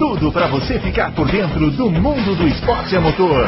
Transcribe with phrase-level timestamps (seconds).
[0.00, 3.46] tudo para você ficar por dentro do mundo do esporte a motor.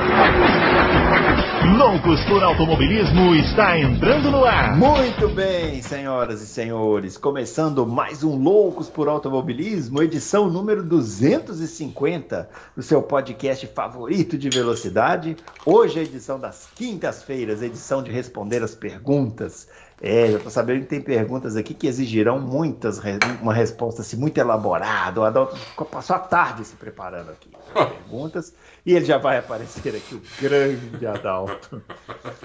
[1.79, 4.77] Loucos por Automobilismo está entrando no ar.
[4.77, 12.83] Muito bem, senhoras e senhores, começando mais um Loucos por Automobilismo, edição número 250 do
[12.83, 15.37] seu podcast favorito de velocidade.
[15.65, 19.69] Hoje é edição das quintas-feiras, edição de responder as perguntas.
[20.05, 23.01] É, eu tô sabendo que tem perguntas aqui que exigirão muitas,
[23.41, 25.21] uma resposta assim, muito elaborada.
[25.21, 25.57] O Adalto
[25.89, 28.53] passou a tarde se preparando aqui para perguntas.
[28.85, 31.81] E ele já vai aparecer aqui, o grande Adalto.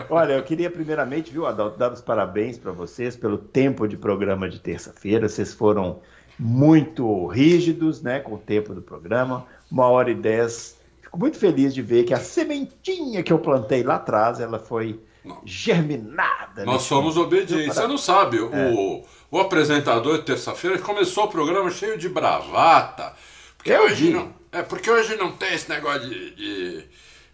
[0.08, 4.48] Olha, eu queria primeiramente, viu, Adalto, dar os parabéns para vocês pelo tempo de programa
[4.48, 5.28] de terça-feira.
[5.28, 6.00] Vocês foram
[6.38, 10.78] muito rígidos né, com o tempo do programa, uma hora e dez.
[11.02, 15.00] Fico muito feliz de ver que a sementinha que eu plantei lá atrás, ela foi
[15.28, 15.42] não.
[15.46, 16.66] germinada.
[16.66, 17.76] Nós somos obedientes.
[17.76, 18.42] Você não sabe, é.
[18.42, 23.14] o, o apresentador de terça-feira começou o programa cheio de bravata.
[23.58, 26.86] Porque eu hoje não, é porque hoje não tem esse negócio de, de,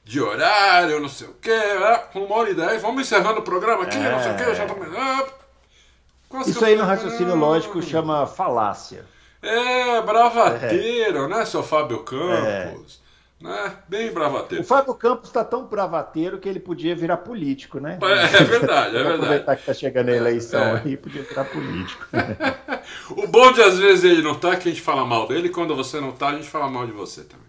[0.03, 1.51] de horário, não sei o quê.
[1.51, 4.11] É, uma hora e dez, vamos encerrando o programa aqui, é.
[4.11, 4.87] não sei o quê, já estamos.
[4.97, 5.25] Ah,
[6.47, 9.05] Isso aí no raciocínio lógico chama falácia.
[9.41, 11.27] É, bravateiro, é.
[11.27, 13.02] né, seu Fábio Campos?
[13.43, 13.75] Né?
[13.89, 14.63] Bem bravateiro.
[14.63, 17.99] O Fábio Campos está tão bravateiro que ele podia virar político, né?
[18.01, 19.15] É, é verdade, é verdade.
[19.15, 20.81] Aproveitar que está chegando a eleição é.
[20.85, 22.07] aí, podia virar político.
[23.11, 25.75] o bom de às vezes ele não tá, que a gente fala mal dele, quando
[25.75, 27.45] você não tá, a gente fala mal de você também.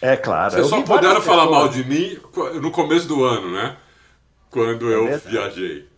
[0.00, 0.54] É claro.
[0.54, 2.18] Vocês só puderam falar mal de mim
[2.62, 3.76] no começo do ano, né?
[4.50, 5.28] Quando é eu verdade.
[5.30, 5.88] viajei.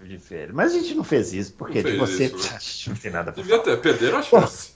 [0.00, 0.54] De férias.
[0.54, 2.36] Mas a gente não fez isso, porque de você isso,
[2.88, 2.94] né?
[2.94, 3.76] não tem nada pra Devia falar.
[3.76, 4.74] ter, perderam a chance.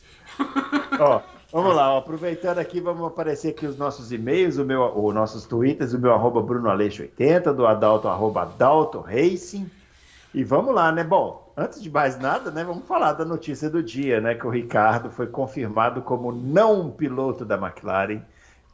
[0.98, 1.20] Ó,
[1.56, 5.46] Vamos lá, ó, aproveitando aqui, vamos aparecer aqui os nossos e-mails, o meu, os nossos
[5.46, 9.66] twitters, o meu arroba BrunoAleixo80, do Adalto, arroba Adalto Racing.
[10.34, 11.02] E vamos lá, né?
[11.02, 14.34] Bom, antes de mais nada, né, vamos falar da notícia do dia, né?
[14.34, 18.20] Que o Ricardo foi confirmado como não piloto da McLaren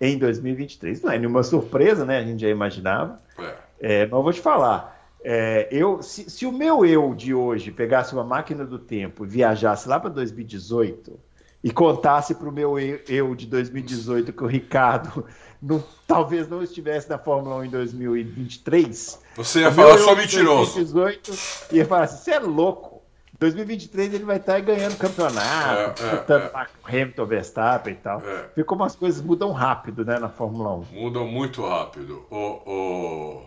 [0.00, 1.03] em 2023.
[1.03, 2.19] Não é nenhuma surpresa, né?
[2.19, 3.16] A gente já imaginava.
[3.38, 3.54] É.
[3.78, 5.09] É, mas eu vou te falar.
[5.22, 9.28] É, eu, se, se o meu eu de hoje pegasse uma máquina do tempo e
[9.28, 11.31] viajasse lá para 2018
[11.62, 15.24] e contasse para o meu eu de 2018 que o Ricardo
[15.62, 19.20] não, talvez não estivesse na Fórmula 1 em 2023.
[19.36, 20.74] Você ia falar só mentiroso.
[20.74, 23.00] 2018 ia falar assim: você é louco.
[23.34, 27.02] Em 2023 ele vai estar ganhando campeonato, é, é, é.
[27.02, 28.20] Hamilton, Verstappen e tal.
[28.20, 28.50] É.
[28.56, 30.86] Vê como as coisas mudam rápido né, na Fórmula 1.
[30.92, 32.24] Mudam muito rápido.
[32.30, 33.42] O, o,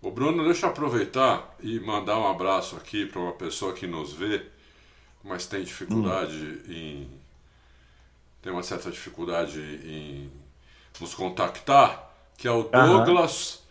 [0.00, 4.14] o Bruno, deixa eu aproveitar e mandar um abraço aqui para uma pessoa que nos
[4.14, 4.46] vê,
[5.22, 6.72] mas tem dificuldade hum.
[6.72, 7.21] em
[8.42, 10.30] tem uma certa dificuldade em
[11.00, 13.62] nos contactar, que é o Douglas uhum.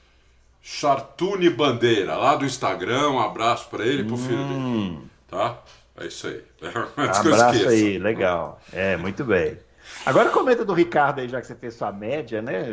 [0.61, 3.09] Chartuni Bandeira, lá do Instagram.
[3.09, 4.17] Um abraço para ele e pro hum.
[4.17, 4.59] filho dele.
[4.59, 5.07] Hum.
[5.27, 5.59] Tá?
[5.97, 6.43] É isso aí.
[6.97, 8.59] abraço aí, legal.
[8.71, 9.57] É, muito bem.
[10.05, 12.71] Agora comenta do Ricardo aí, já que você fez sua média, né?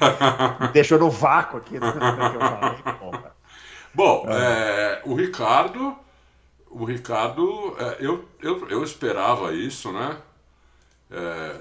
[0.00, 0.68] Ah.
[0.72, 1.78] Deixou no vácuo aqui.
[1.78, 1.86] Né?
[3.94, 4.34] Bom, ah.
[4.34, 5.96] é, o Ricardo,
[6.70, 10.16] o Ricardo, é, eu, eu, eu esperava isso, né?
[11.10, 11.56] É,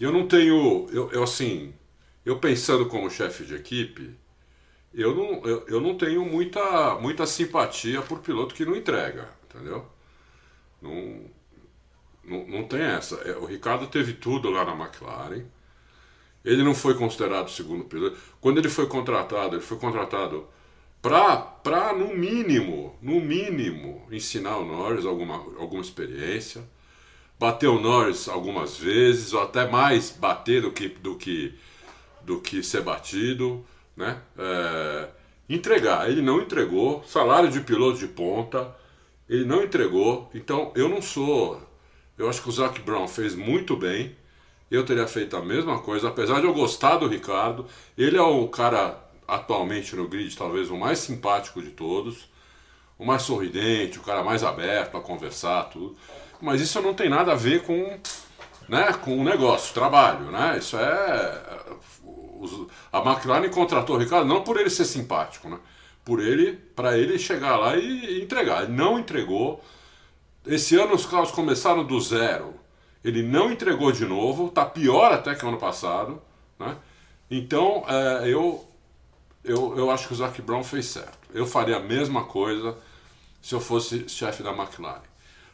[0.00, 1.74] eu não tenho, eu, eu, assim,
[2.24, 4.14] eu pensando como chefe de equipe,
[4.92, 9.86] eu não, eu, eu não tenho muita, muita simpatia por piloto que não entrega, entendeu?
[10.80, 11.24] Não,
[12.24, 13.16] não, não tem essa.
[13.16, 15.44] É, o Ricardo teve tudo lá na McLaren.
[16.44, 18.16] Ele não foi considerado segundo piloto.
[18.40, 20.48] Quando ele foi contratado, ele foi contratado
[21.02, 26.62] para, no mínimo, no mínimo, ensinar o Norris alguma, alguma experiência
[27.38, 31.54] bateu Norris algumas vezes, ou até mais bater do que, do que,
[32.22, 33.64] do que ser batido,
[33.96, 34.20] né?
[34.38, 35.08] É,
[35.48, 38.74] entregar, ele não entregou, salário de piloto de ponta,
[39.28, 41.60] ele não entregou, então eu não sou,
[42.18, 44.16] eu acho que o Zac Brown fez muito bem,
[44.70, 47.66] eu teria feito a mesma coisa, apesar de eu gostar do Ricardo,
[47.96, 52.28] ele é o cara atualmente no grid talvez o mais simpático de todos,
[52.98, 55.96] o mais sorridente, o cara mais aberto a conversar, tudo
[56.40, 57.98] mas isso não tem nada a ver com,
[58.68, 60.58] né, com o negócio, trabalho, né?
[60.58, 61.42] Isso é
[62.92, 65.58] a McLaren contratou o Ricardo não por ele ser simpático, né?
[66.04, 68.64] Por ele, para ele chegar lá e entregar.
[68.64, 69.62] Ele não entregou.
[70.46, 72.54] Esse ano os carros começaram do zero.
[73.02, 76.22] Ele não entregou de novo, tá pior até que o ano passado,
[76.58, 76.76] né?
[77.30, 78.64] Então, é, eu,
[79.44, 81.18] eu, eu acho que o Zac Brown fez certo.
[81.34, 82.76] Eu faria a mesma coisa
[83.42, 85.02] se eu fosse chefe da McLaren.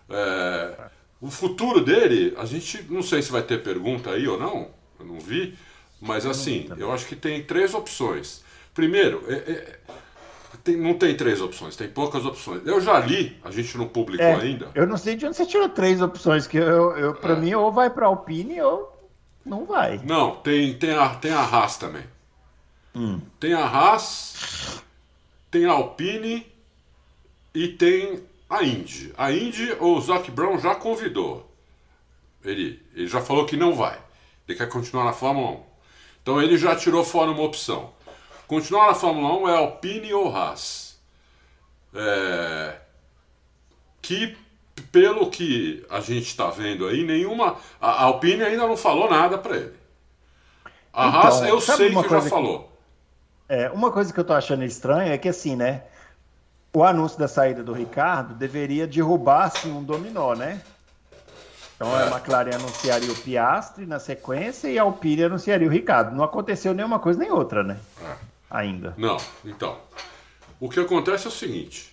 [0.08, 0.74] É,
[1.20, 4.68] o futuro dele, a gente não sei se vai ter pergunta aí ou não,
[4.98, 5.56] eu não vi,
[6.00, 8.42] mas assim, eu acho que tem três opções.
[8.74, 9.78] Primeiro, é, é,
[10.64, 12.62] tem, não tem três opções, tem poucas opções.
[12.66, 14.70] Eu já li, a gente não publicou É, ainda.
[14.74, 17.36] Eu não sei de onde você tirou três opções, que eu, eu, pra É.
[17.36, 18.90] mim ou vai pra Alpine ou
[19.44, 20.00] não vai.
[20.04, 22.04] Não, tem, tem, a, tem a Haas também.
[23.40, 24.82] Tem a Haas,
[25.50, 26.46] tem a Alpine
[27.54, 28.22] e tem
[28.58, 29.12] a Indy.
[29.16, 31.50] A Indy, o Zac Brown já convidou.
[32.44, 33.98] Ele, ele já falou que não vai.
[34.48, 35.62] Ele quer continuar na Fórmula 1.
[36.22, 37.90] Então ele já tirou fora uma opção.
[38.46, 40.98] Continuar na Fórmula 1 é Alpine ou Haas.
[41.94, 42.76] É,
[44.00, 44.36] que,
[44.90, 47.56] pelo que a gente está vendo aí, nenhuma.
[47.80, 49.74] A Alpine ainda não falou nada para ele.
[50.92, 52.70] A Então, Haas eu sei que já que- falou.
[53.48, 55.84] É, uma coisa que eu tô achando estranha é que assim, né?
[56.74, 60.62] O anúncio da saída do Ricardo deveria derrubar assim, um dominó, né?
[61.76, 62.04] Então É.
[62.04, 66.14] a McLaren anunciaria o Piastri na sequência e a Alpine anunciaria o Ricardo.
[66.14, 67.78] Não aconteceu nenhuma coisa nem outra, né?
[68.02, 68.14] É.
[68.50, 68.94] Ainda.
[68.96, 69.76] Não, então.
[70.60, 71.92] O que acontece é o seguinte.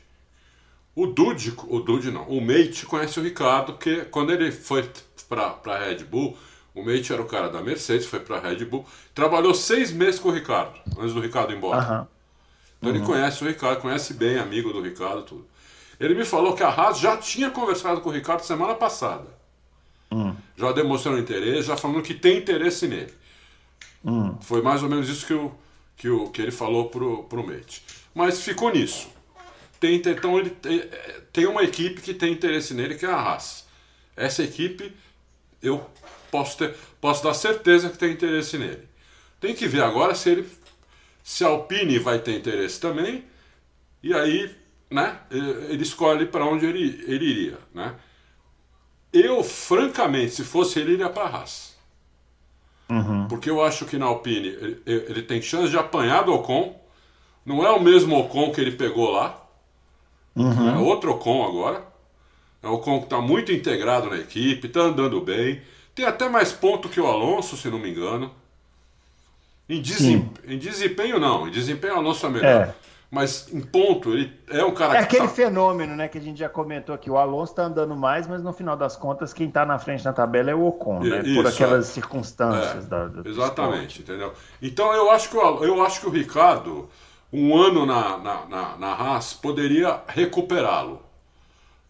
[0.96, 4.90] O Dude, o Dude não, o Mate conhece o Ricardo, porque quando ele foi
[5.28, 6.38] para a Red Bull,
[6.76, 10.20] o Mate era o cara da Mercedes, foi para a Red Bull, trabalhou seis meses
[10.20, 11.80] com o Ricardo, antes do Ricardo ir embora.
[11.80, 12.08] Aham.
[12.80, 15.46] Então ele conhece o Ricardo, conhece bem, amigo do Ricardo, tudo.
[16.00, 19.28] Ele me falou que a Haas já tinha conversado com o Ricardo semana passada.
[20.56, 23.14] Já demonstrando interesse, já falando que tem interesse nele.
[24.42, 25.52] Foi mais ou menos isso que, o,
[25.98, 27.84] que, o, que ele falou pro, pro Mate.
[28.16, 29.10] Mas ficou nisso.
[29.80, 33.16] Tem, então ele tem, é, tem uma equipe que tem interesse nele, que é a
[33.16, 33.66] Haas.
[34.16, 34.94] Essa equipe,
[35.62, 35.86] eu
[36.32, 38.88] posso, ter, posso dar certeza que tem interesse nele.
[39.40, 40.50] Tem que ver agora se ele
[41.30, 43.24] se a Alpine vai ter interesse também,
[44.02, 44.50] e aí,
[44.90, 47.96] né, ele escolhe para onde ele, ele iria, né?
[49.14, 51.78] Eu, francamente, se fosse ele, iria para a Haas.
[53.30, 56.84] Porque eu acho que na Alpine ele, ele tem chance de apanhar do Ocon.
[57.46, 59.40] Não é o mesmo Ocon que ele pegou lá.
[60.36, 61.86] É outro Ocon agora.
[62.64, 65.62] É o Ocon que está muito integrado na equipe, está andando bem.
[65.94, 68.34] Tem até mais ponto que o Alonso, se não me engano.
[69.70, 71.48] Em, desem- em desempenho, não.
[71.48, 72.50] Em desempenho, o Alonso é melhor.
[72.70, 72.76] É.
[73.12, 76.22] Mas em ponto, ele é um cara É que aquele tá- fenômeno, né, que a
[76.22, 77.10] gente já comentou aqui.
[77.10, 80.14] O Alonso tá andando mais, mas no final das contas, quem tá na frente na
[80.14, 81.22] tabela é o Ocon, né?
[81.26, 81.92] Isso, Por aquelas é.
[81.92, 84.32] circunstâncias É, da, do Exatamente, entendeu?
[84.62, 86.88] Então eu acho que o, eu acho que o Ricardo,
[87.34, 91.02] um ano na, na, na, na Haas, poderia recuperá-lo.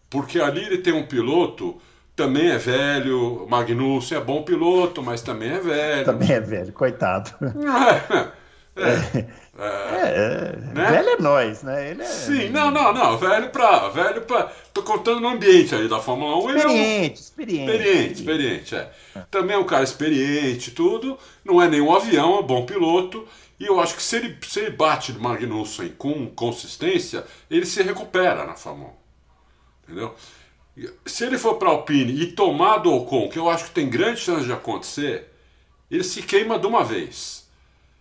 [0.08, 1.76] Porque ali ele tem um piloto,
[2.20, 6.04] também é velho, Magnussen é bom piloto, mas também é velho.
[6.04, 7.30] Também é velho, coitado.
[8.76, 9.26] É,
[9.58, 10.90] É, Né?
[10.90, 11.90] velho é nós, né?
[11.90, 13.88] Ele é Sim, não, não, não, velho pra.
[13.88, 14.50] Velho pra.
[14.72, 16.50] Tô contando no ambiente aí da Fórmula 1.
[16.50, 17.70] ele é um- experiente, experiente.
[17.72, 18.90] Experiente, experiente, é.
[19.30, 21.18] Também é um cara experiente, tudo.
[21.44, 23.26] Não é nenhum avião, é um bom piloto.
[23.58, 28.46] E eu acho que se ele, se ele bate Magnussen com consistência, ele se recupera
[28.46, 28.92] na Fórmula 1.
[29.92, 30.14] Entendeu?
[31.04, 34.20] Se ele for para Alpine e tomar do Ocon, que eu acho que tem grande
[34.20, 35.30] chance de acontecer,
[35.90, 37.48] ele se queima de uma vez.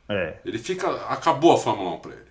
[0.07, 0.35] É.
[0.45, 0.89] Ele fica.
[1.07, 2.29] Acabou a Fórmula 1 para ele.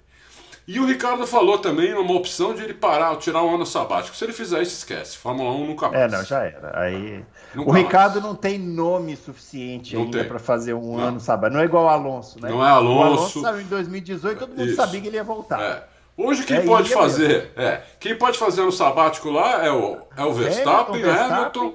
[0.67, 4.15] E o Ricardo falou também numa opção de ele parar, tirar um ano sabático.
[4.15, 5.17] Se ele fizer isso, esquece.
[5.17, 6.13] Fórmula 1 nunca mais.
[6.13, 6.79] É, não, já era.
[6.79, 7.25] Aí
[7.55, 8.25] Nunca o Ricardo mais.
[8.25, 11.05] não tem nome suficiente Não ainda para fazer um Não.
[11.05, 11.55] ano sabático.
[11.57, 12.51] Não é igual o Alonso, né?
[12.51, 12.99] Não é Alonso.
[12.99, 14.77] O Alonso saiu em 2018, todo mundo Isso.
[14.77, 15.61] sabia que ele ia voltar.
[15.63, 15.85] É.
[16.19, 20.25] Hoje quem É, pode fazer, é, quem pode fazer no sabático lá é o, é
[20.25, 21.37] o Verstappen, Verstappen.
[21.37, 21.75] Hamilton,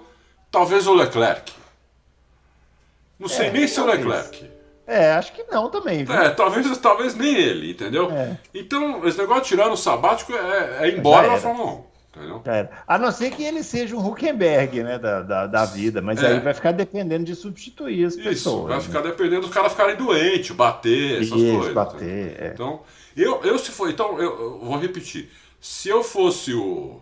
[0.51, 1.53] talvez o Leclerc.
[3.17, 4.05] Não sei É, nem se o talvez.
[4.05, 4.51] Leclerc.
[4.85, 6.13] É, acho que não também, viu?
[6.13, 8.11] É, talvez, talvez nem ele, entendeu?
[8.11, 8.37] É.
[8.53, 11.37] Então, esse negócio de tirar no sabático é, é embora da.
[11.37, 11.83] Fórmula 1,
[12.17, 12.43] entendeu?
[12.85, 16.27] A não ser que ele seja um Huckenberg, né, da, da, da vida, mas É.
[16.27, 18.67] aí vai ficar dependendo de substituir as Isso, pessoas.
[18.67, 18.83] vai né?
[18.83, 21.73] ficar dependendo dos caras ficarem doentes, bater, essas Isso, coisas.
[21.73, 22.51] bater, é.
[22.53, 22.81] Então,
[23.15, 25.29] eu, eu se for, então, eu, eu vou repetir.
[25.61, 27.01] Se eu fosse o,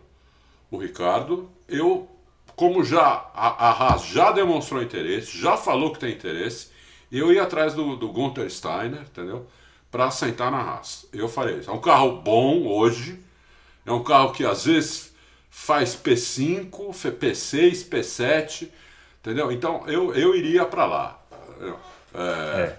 [0.70, 2.08] o Ricardo, eu,
[2.56, 6.70] como já a, a Haas já demonstrou interesse, já falou que tem interesse,
[7.12, 9.48] eu ia atrás do, do Gunther Steiner, entendeu?
[9.90, 11.08] Para sentar na Haas.
[11.12, 11.70] Eu faria isso.
[11.70, 13.20] É um carro bom hoje,
[13.86, 15.12] é um carro que às vezes
[15.50, 18.70] faz P5, P6, P7,
[19.20, 19.52] entendeu?
[19.52, 21.22] Então eu, eu iria para lá.
[21.56, 21.80] entendeu?
[22.14, 22.76] É,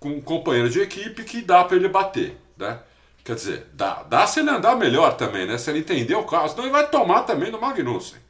[0.00, 2.78] Com um companheiro de equipe que dá para ele bater, né?
[3.24, 5.58] Quer dizer, dá, dá se ele andar melhor também, né?
[5.58, 8.20] Se ele entender o carro, senão ele vai tomar também do Magnussen.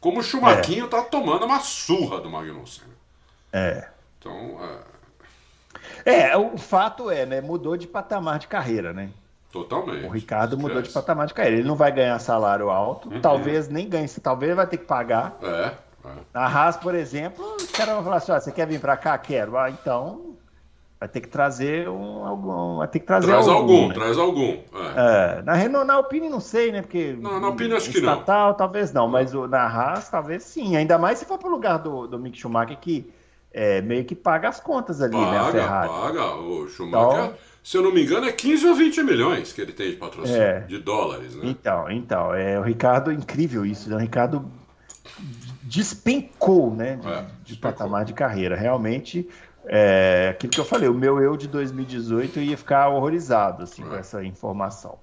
[0.00, 2.84] Como o Chumaquinho tá tomando uma surra do Magnussen.
[3.52, 3.88] É.
[4.18, 4.58] Então,
[6.04, 7.40] é, É, o fato é, né?
[7.40, 9.10] Mudou de patamar de carreira, né?
[9.52, 10.06] totalmente.
[10.06, 11.58] O Ricardo mudou de patamar de carreira.
[11.58, 13.20] Ele não vai ganhar salário alto, Uhum.
[13.20, 15.36] talvez nem ganhe, talvez vai ter que pagar.
[15.42, 15.72] É,
[16.04, 16.12] é.
[16.32, 19.18] Na Haas, por exemplo, os caras vão falar assim: ó, você quer vir pra cá?
[19.18, 19.58] Quero.
[19.58, 20.29] Ah, então
[21.00, 22.76] Vai ter que trazer um, algum.
[22.76, 23.72] Vai ter que trazer traz algum.
[23.74, 23.94] algum né?
[23.94, 24.50] traz algum.
[24.50, 25.38] É.
[25.38, 26.82] É, na Renault, na Alpine não sei, né?
[26.82, 27.16] Porque.
[27.18, 28.12] Não, na Alpine acho que não.
[28.12, 30.76] Estatal, talvez não, mas o, na Haas talvez sim.
[30.76, 33.10] Ainda mais se for pro lugar do, do Mick Schumacher, que
[33.50, 35.38] é, meio que paga as contas ali, né?
[35.38, 35.88] A Paga, Ferrari.
[35.88, 36.34] paga.
[36.36, 39.72] O Schumacher, Então- se eu não me engano, é 15 ou 20 milhões que ele
[39.72, 40.60] tem de patrocínio, É.
[40.60, 41.42] de dólares, né?
[41.44, 43.96] Então, então, é o Ricardo, incrível isso, né?
[43.96, 44.44] O Ricardo
[45.62, 46.96] despencou, né?
[46.96, 47.72] De, É, de despencou.
[47.72, 48.56] patamar de carreira.
[48.56, 49.28] Realmente,
[49.66, 53.94] é, aquilo que eu falei, o meu eu de 2018 ia ficar horrorizado assim, com
[53.94, 53.98] É.
[54.00, 54.98] essa informação.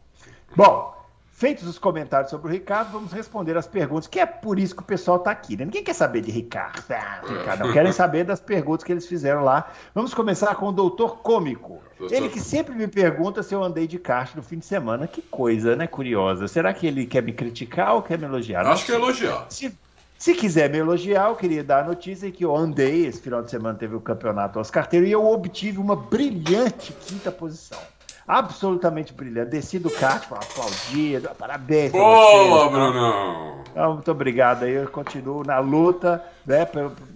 [0.56, 0.96] Bom,
[1.32, 4.82] feitos os comentários sobre o Ricardo, vamos responder as perguntas, que é por isso que
[4.82, 5.66] o pessoal está aqui, né?
[5.66, 9.44] Ninguém quer saber de Ricardo, ah, Ricardo, não querem saber das perguntas que eles fizeram
[9.44, 9.70] lá.
[9.94, 11.80] Vamos começar com o doutor cômico.
[12.00, 15.06] Doutor- Ele que sempre me pergunta se eu andei de kart no fim de semana.
[15.08, 15.86] Que coisa, né?
[15.86, 16.48] Curiosa.
[16.48, 18.66] Será que ele quer me criticar ou quer me elogiar?
[18.66, 19.46] Acho que é elogiar.
[19.50, 19.78] Se,
[20.18, 23.06] se quiser me elogiar, eu queria dar a notícia que eu andei.
[23.06, 27.32] Esse final de semana teve o campeonato aos carteiros e eu obtive uma brilhante quinta
[27.32, 27.80] posição.
[28.28, 29.52] Absolutamente brilhante.
[29.52, 31.92] Desci do kart, aplaudir, parabéns.
[31.94, 32.70] Boa, vocês, tá?
[32.70, 33.64] Brunão!
[33.72, 36.68] Então, muito obrigado aí, eu continuo na luta, né?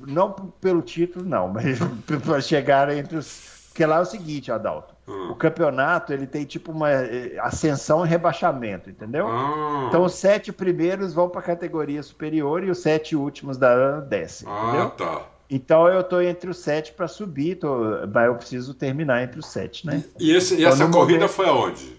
[0.08, 1.80] Não pelo título, não, mas
[2.24, 3.50] para chegar entre os.
[3.70, 4.94] Porque lá é o seguinte, Adalto.
[5.12, 5.32] Hum.
[5.32, 9.28] O campeonato ele tem tipo uma eh, ascensão e rebaixamento, entendeu?
[9.28, 14.00] Ah, Então os sete primeiros vão para a categoria superior e os sete últimos da
[14.00, 14.90] desce, ah, entendeu?
[14.92, 15.22] tá.
[15.50, 19.48] Então eu tô entre os sete para subir, tô- mas eu preciso terminar entre os
[19.48, 20.02] sete, né?
[20.18, 21.98] E, esse, e Então, essa corrida momento- foi aonde?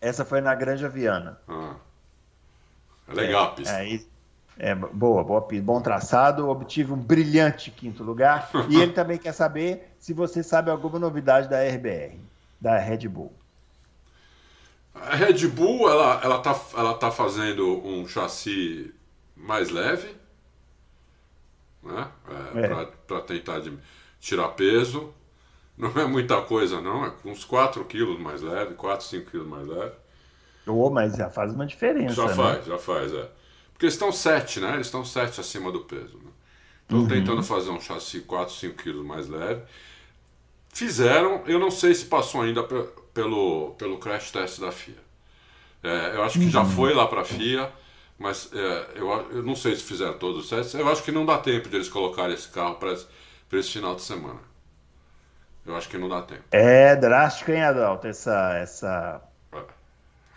[0.00, 1.38] Essa foi na Granja Viana.
[1.48, 1.74] Ah.
[3.08, 3.74] É legal a pista.
[3.82, 3.98] É,
[4.58, 8.48] é, boa, boa pista, bom traçado, obtive um brilhante quinto lugar.
[8.70, 12.18] E ele também quer saber se você sabe alguma novidade da RBR,
[12.64, 13.32] da Red Bull.
[14.94, 18.94] A Red Bull, ela, ela, tá, ela tá fazendo um chassi
[19.36, 20.14] mais leve,
[21.82, 22.10] né?
[22.54, 22.68] É.
[23.06, 23.78] Para tentar de-
[24.20, 25.12] tirar peso.
[25.76, 27.04] Não é muita coisa, não.
[27.04, 29.94] É uns 4 quilos mais leve, 4, 5 quilos mais leve.
[30.66, 32.14] Oh, mas já faz uma diferença.
[32.14, 32.34] Já né?
[32.34, 33.30] faz, já faz, é.
[33.72, 34.74] Porque eles estão 7, né?
[34.74, 36.18] Eles estão 7 acima do peso.
[36.18, 36.30] Né?
[36.82, 37.08] Estão Uhum.
[37.08, 39.62] tentando fazer um chassi 4, 5 quilos mais leve.
[40.74, 44.96] Fizeram, eu não sei se passou ainda pe- pelo, pelo crash test da FIA.
[45.82, 46.70] É, eu acho que já Uhum.
[46.70, 47.70] foi lá para a FIA,
[48.18, 50.74] mas é, eu, eu não sei se fizeram todos os testes.
[50.74, 54.02] Eu acho que não dá tempo de eles colocarem esse carro para esse, final de
[54.02, 54.40] semana.
[55.64, 56.42] Eu acho que não dá tempo.
[56.50, 59.62] É drástico, hein, Adalto, essa, essa, É.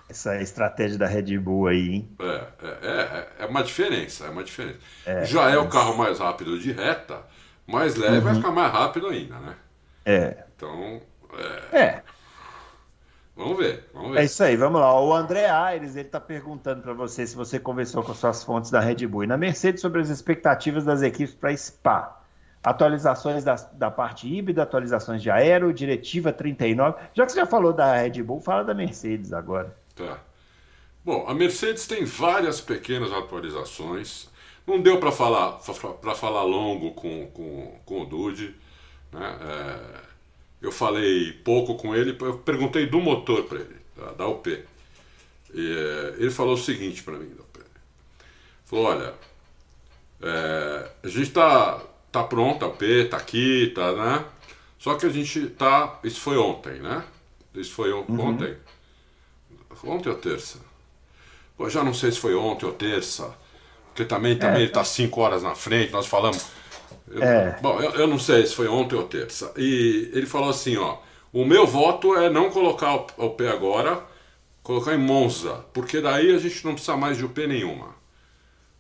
[0.10, 2.10] essa estratégia da Red Bull aí, hein?
[2.20, 4.80] É, é, é, é uma diferença, é uma diferença.
[5.26, 7.24] Já é o carro mais rápido de reta,
[7.66, 8.22] mais leve Uhum.
[8.24, 9.56] vai ficar mais rápido ainda, né?
[10.08, 10.46] É.
[10.56, 11.02] Então,
[11.72, 12.04] é, É,
[13.36, 14.24] vamos ver, vamos é ver.
[14.24, 15.00] isso aí, vamos lá.
[15.02, 18.80] O André Aires, ele tá perguntando para você se você conversou com suas fontes da
[18.80, 22.22] Red Bull e na Mercedes sobre as expectativas das equipes para Spa.
[22.64, 26.98] Atualizações da, da parte híbrida, atualizações de aero, diretiva 39.
[27.14, 29.76] Já que você já falou da Red Bull, fala da Mercedes agora.
[29.94, 30.20] Tá.
[31.04, 34.30] Bom, a Mercedes tem várias pequenas atualizações.
[34.66, 35.60] Não deu para falar
[36.02, 38.56] para falar longo com, com, com o Dude,
[39.12, 39.38] né?
[39.42, 40.00] É,
[40.62, 44.48] eu falei pouco com ele, eu perguntei do motor para ele, da, da UP.
[45.54, 47.60] E, é, ele falou o seguinte para mim, da UP.
[48.66, 49.14] Falou, olha,
[50.22, 54.26] é, a gente tá tá pronta, a UP tá aqui, tá, né?
[54.80, 57.04] Só que a gente tá, isso foi ontem, né?
[57.54, 58.56] Isso foi on- ontem.
[59.84, 60.60] Ontem ou terça?
[61.58, 63.34] Pô, já não sei se foi ontem ou terça.
[63.88, 66.46] Porque também, também ele tá cinco horas na frente, nós falamos.
[67.10, 67.58] Eu- É.
[67.62, 69.52] Bom, eu, eu não sei se foi ontem ou terça.
[69.58, 70.98] E ele falou assim, ó.
[71.34, 74.02] O meu voto é não colocar o, o pé agora,
[74.64, 75.66] colocar em Monza.
[75.74, 77.96] Porque daí a gente não precisa mais de UP nenhuma.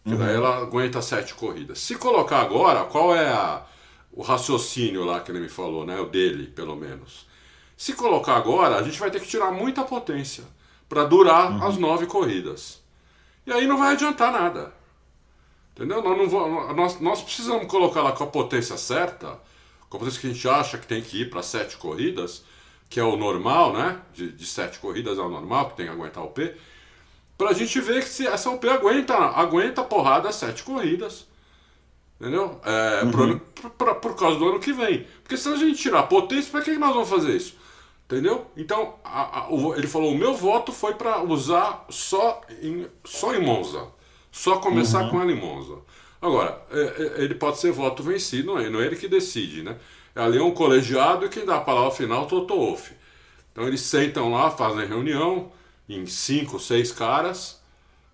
[0.03, 1.79] Porque daí ela aguenta sete corridas.
[1.79, 3.65] Se colocar agora, qual é a-
[4.11, 5.99] o raciocínio lá que ele me falou, né?
[5.99, 7.27] O dele, pelo menos.
[7.75, 10.43] Se colocar agora, a gente vai ter que tirar muita potência
[10.89, 12.81] para durar as nove corridas.
[13.45, 14.73] E aí não vai adiantar nada.
[15.77, 16.01] Entendeu?
[16.01, 19.39] Nós, não vamos- nós, nós precisamos colocar lá com a potência certa,
[19.87, 22.43] com a potência que a gente acha que tem que ir para sete corridas,
[22.89, 24.01] que é o normal, né?
[24.11, 26.55] De, de sete corridas é o normal, que tem que aguentar o P.
[27.37, 31.27] Pra gente ver que se essa UP aguenta, aguenta a porrada sete corridas.
[32.19, 32.59] Entendeu?
[32.65, 35.05] É, ano- por, por- por causa do ano que vem.
[35.21, 37.55] Porque se a gente tirar potência, que que nós vamos fazer isso?
[38.05, 38.47] Entendeu?
[38.57, 43.35] Então, a- a- o- ele falou: o meu voto foi para usar só em, só
[43.35, 43.95] em Monza.
[44.31, 45.77] Só começar com ela em Monza.
[46.21, 49.63] Agora, é- é- ele pode ser voto vencido, não é, não é ele que decide,
[49.63, 49.77] né?
[50.15, 52.93] Ali é um colegiado e quem dá a palavra final é o Toto Wolff.
[53.51, 55.51] Então eles sentam lá, fazem reunião
[55.89, 57.61] em cinco, seis caras,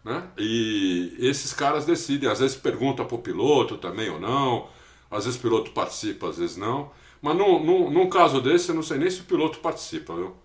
[0.03, 0.23] né?
[0.37, 2.29] E esses caras decidem.
[2.29, 4.69] Às vezes pergunta pro piloto também ou não.
[5.11, 6.91] Às vezes o piloto participa, às vezes não.
[7.21, 10.35] Mas num, num, num caso desse, eu não sei nem se o piloto participa, viu?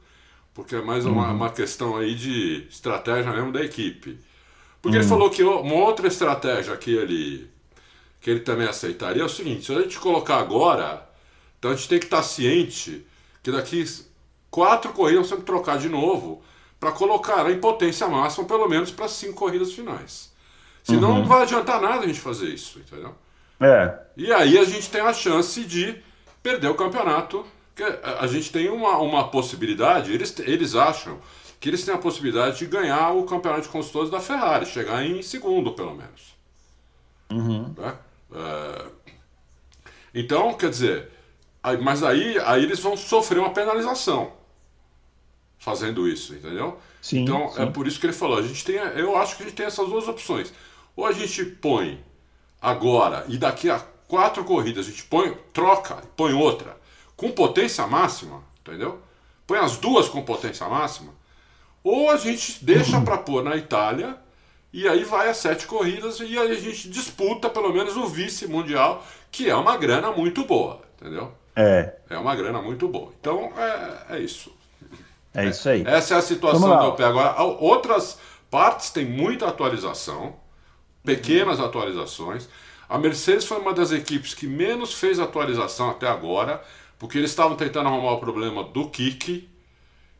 [0.55, 1.35] Porque é mais uma, uhum.
[1.35, 4.19] uma questão aí de estratégia mesmo da equipe.
[4.81, 5.03] Porque uhum.
[5.03, 7.51] ele falou que uma outra estratégia que ele,
[8.21, 11.07] que ele também aceitaria é o seguinte: se a gente colocar agora,
[11.59, 13.07] então a gente tem que estar ciente
[13.43, 13.85] que daqui
[14.51, 16.43] quatro corridas vamos trocar de novo
[16.79, 20.33] para colocar em potência máxima pelo menos para cinco corridas finais.
[20.85, 21.19] Senão uhum.
[21.19, 23.15] não vai adiantar nada a gente fazer isso, entendeu?
[23.61, 23.99] É.
[24.17, 25.97] E aí a gente tem a chance de
[26.43, 27.45] perder o campeonato.
[27.75, 31.21] Que a gente tem uma, uma possibilidade, eles, eles acham
[31.61, 35.23] que eles têm a possibilidade de ganhar o campeonato de construtores da Ferrari, chegar em
[35.23, 36.37] segundo, pelo menos.
[37.31, 37.75] Uhum.
[37.77, 37.97] Né?
[38.33, 38.87] É,
[40.15, 41.11] então, quer dizer,
[41.83, 44.33] mas aí, aí eles vão sofrer uma penalização
[45.59, 46.79] fazendo isso, entendeu?
[47.03, 47.63] Sim, então sim.
[47.63, 48.39] é por isso que ele falou.
[48.39, 50.53] A gente tem, eu acho que a gente tem essas duas opções.
[50.97, 52.03] Ou a gente põe
[52.61, 56.77] agora e daqui a quatro corridas a gente põe, troca, põe outra
[57.17, 59.01] com potência máxima, entendeu?
[59.47, 61.13] Põe as duas com potência máxima.
[61.89, 64.15] Ou a gente deixa para pôr na Itália
[64.71, 68.47] e aí vai a sete corridas e aí a gente disputa pelo menos o vice
[68.47, 69.03] mundial,
[69.33, 71.33] que é uma grana muito boa, entendeu?
[71.57, 71.95] É.
[72.11, 73.11] É uma grana muito boa.
[73.19, 74.55] Então é, é isso.
[75.33, 75.83] É isso aí.
[75.87, 77.19] Essa é a situação que eu pego.
[77.19, 78.19] Agora, outras
[78.51, 80.37] partes têm muita atualização,
[81.03, 82.51] pequenas atualizações.
[82.87, 86.63] A Mercedes foi uma das equipes que menos fez atualização até agora,
[86.99, 89.49] porque eles estavam tentando arrumar o problema do kick.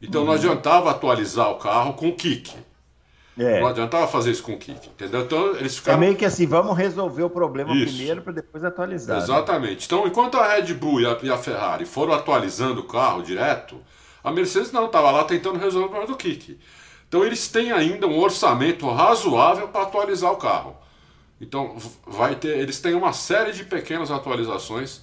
[0.01, 2.55] Então não adiantava atualizar o carro com o kick.
[3.39, 3.61] É.
[3.61, 5.23] Não adiantava fazer isso com o kick, entendeu?
[5.23, 5.99] Então eles é ficaram.
[5.99, 7.95] É meio que assim, vamos resolver o problema isso.
[7.95, 9.17] primeiro para depois atualizar.
[9.17, 9.23] Né?
[9.23, 9.81] Exatamente.
[9.81, 9.85] Né?
[9.87, 13.81] Então, enquanto a Red Bull e a, e a Ferrari foram atualizando o carro direto,
[14.25, 16.59] a Mercedes não, estava lá tentando resolver o problema do kick.
[17.09, 20.77] Então eles têm ainda um orçamento razoável para atualizar o carro.
[21.41, 21.77] Então
[22.07, 25.03] vai ter, eles têm uma série de pequenas atualizações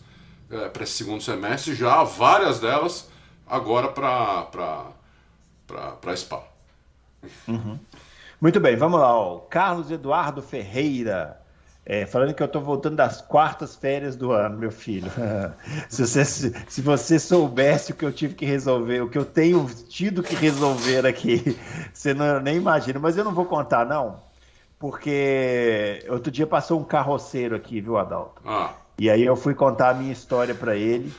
[0.52, 3.10] é, para esse segundo semestre, já várias delas
[3.48, 4.96] agora para
[6.16, 6.44] Spa.
[7.48, 7.80] Uhum.
[8.40, 9.16] Muito bem, vamos lá.
[9.16, 9.40] Ó.
[9.40, 11.40] Carlos Eduardo Ferreira
[11.86, 15.12] é, falando que eu estou voltando das quartas férias do ano, meu filho.
[15.88, 16.26] se, você,
[16.68, 20.36] se você soubesse o que eu tive que resolver, o que eu tenho tido que
[20.36, 21.56] resolver aqui,
[21.94, 22.98] você não, nem imagina.
[22.98, 24.20] Mas eu não vou contar, não,
[24.80, 28.42] porque outro dia passou um carroceiro aqui, viu, Adalto?
[28.44, 28.74] Ah.
[28.98, 31.14] E aí eu fui contar a minha história para ele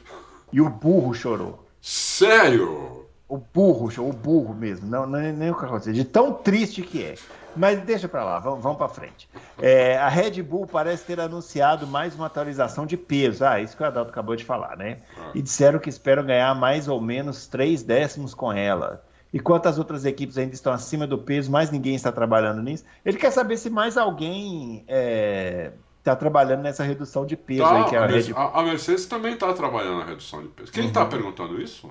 [0.52, 1.64] e o burro chorou.
[1.88, 3.06] Sério?
[3.28, 7.14] O burro, o burro mesmo, não, não nem o carroceiro, de tão triste que é.
[7.54, 9.28] Mas deixa para lá, vamos, vamos para frente.
[9.62, 13.44] É, a Red Bull parece ter anunciado mais uma atualização de peso.
[13.44, 14.98] Ah, isso que o Adalto acabou de falar, né?
[15.32, 19.04] E disseram que esperam ganhar mais ou menos três décimos com ela.
[19.32, 22.84] E quanto as outras equipes ainda estão acima do peso, mais ninguém está trabalhando nisso.
[23.04, 25.70] Ele quer saber se mais alguém é,
[26.10, 27.62] tá trabalhando nessa redução de peso.
[27.62, 28.32] Tá, aí que a, a, Red...
[28.34, 30.72] a, a Mercedes também está trabalhando na redução de peso.
[30.72, 31.10] Quem está uhum.
[31.10, 31.90] perguntando isso?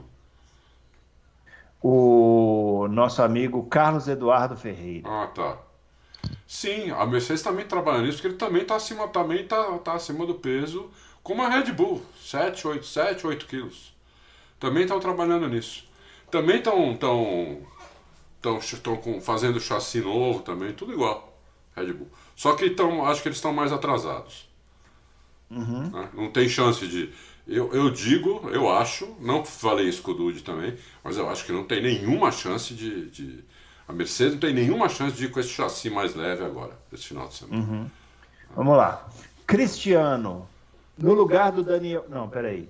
[1.88, 5.08] o nosso amigo Carlos Eduardo Ferreira.
[5.08, 5.60] Ah, tá.
[6.48, 10.26] Sim, a Mercedes também trabalha nisso, porque ele também está acima, também tá, tá acima
[10.26, 10.90] do peso,
[11.22, 13.94] como a Red Bull, 7, 8, 7, 8 quilos.
[14.60, 15.88] Também estão trabalhando nisso.
[16.32, 17.62] Também estão tão,
[18.42, 21.25] tão, tão fazendo chassi novo também, tudo igual,
[21.76, 22.10] Red Bull.
[22.36, 24.50] Só que tão, acho que eles estão mais atrasados.
[25.50, 25.90] Uhum.
[25.90, 26.10] Né?
[26.14, 27.14] Não tem chance de
[27.48, 31.46] eu, eu digo, eu acho, não falei isso com o Dude também, mas eu acho
[31.46, 33.44] que não tem nenhuma chance de, de,
[33.88, 37.06] A Mercedes não tem nenhuma chance de ir com esse chassi mais leve agora, esse
[37.06, 37.62] final de semana.
[37.62, 37.92] Uhum.
[38.56, 39.08] Vamos lá.
[39.46, 40.50] Cristiano,
[40.98, 42.06] no lugar do Daniel.
[42.10, 42.68] Não, peraí.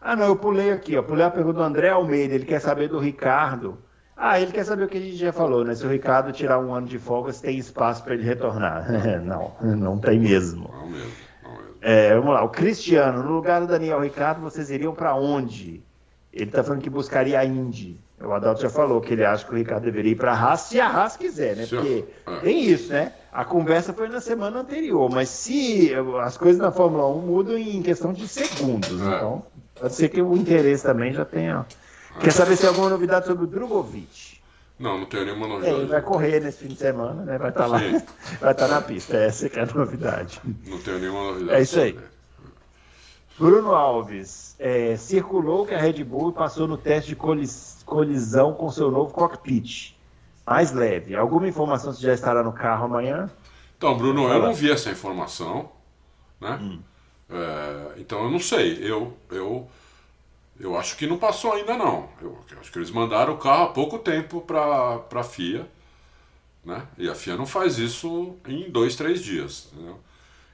[0.00, 1.02] Ah, não, eu pulei aqui, ó.
[1.02, 3.78] Pulei a pergunta do André Almeida, ele quer saber do Ricardo.
[4.16, 5.74] Ah, ele quer saber o que a gente já falou, né?
[5.74, 8.86] Se o Ricardo tirar um ano de folga, se tem espaço para ele retornar.
[9.22, 10.70] não, não tem mesmo.
[10.72, 11.26] Não mesmo.
[11.82, 15.82] É, vamos lá, o Cristiano, no lugar do Daniel Ricardo, vocês iriam para onde?
[16.32, 18.00] Ele está falando que buscaria a Indy.
[18.20, 20.62] O Adalto já falou que ele acha que o Ricardo deveria ir para a Haas,
[20.62, 21.66] se a Haas quiser, né?
[21.66, 22.36] Porque é.
[22.40, 23.12] tem isso, né?
[23.30, 27.82] A conversa foi na semana anterior, mas se as coisas na Fórmula 1 mudam em
[27.82, 29.16] questão de segundos, é.
[29.16, 29.44] então
[29.78, 31.66] pode ser que o interesse também já tenha.
[32.20, 34.36] Quer saber se tem alguma novidade sobre o Drogovic?
[34.78, 35.74] Não, não tenho nenhuma novidade.
[35.74, 37.38] É, ele vai correr nesse fim de semana, né?
[37.38, 37.78] Vai estar tá lá,
[38.40, 39.16] vai estar tá na pista.
[39.16, 40.40] Essa que é a novidade.
[40.66, 41.58] Não tenho nenhuma novidade.
[41.58, 41.98] É isso aí.
[43.38, 48.70] Bruno Alves, é, circulou que a Red Bull passou no teste de colis, colisão com
[48.70, 49.94] seu novo cockpit.
[50.46, 51.16] Mais leve.
[51.16, 53.30] Alguma informação se já estará no carro amanhã?
[53.76, 55.70] Então, Bruno, eu não vi essa informação.
[56.40, 56.58] Né?
[56.60, 56.80] Hum.
[57.28, 58.78] É, então eu não sei.
[58.80, 59.68] Eu, eu
[60.58, 62.08] eu acho que não passou ainda não.
[62.20, 65.68] Eu, eu acho que eles mandaram o carro há pouco tempo para a FIA,
[66.64, 66.86] né?
[66.98, 70.00] E a FIA não faz isso em dois, três dias, entendeu?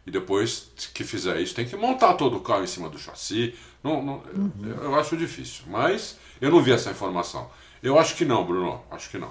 [0.07, 3.55] E depois que fizer isso, tem que montar todo o carro em cima do chassi,
[3.85, 4.53] Não, não, uhum.
[4.65, 7.49] eu, eu acho difícil, mas eu não vi essa informação.
[7.83, 8.81] Eu acho que não, Bruno.
[8.91, 9.31] Acho que não.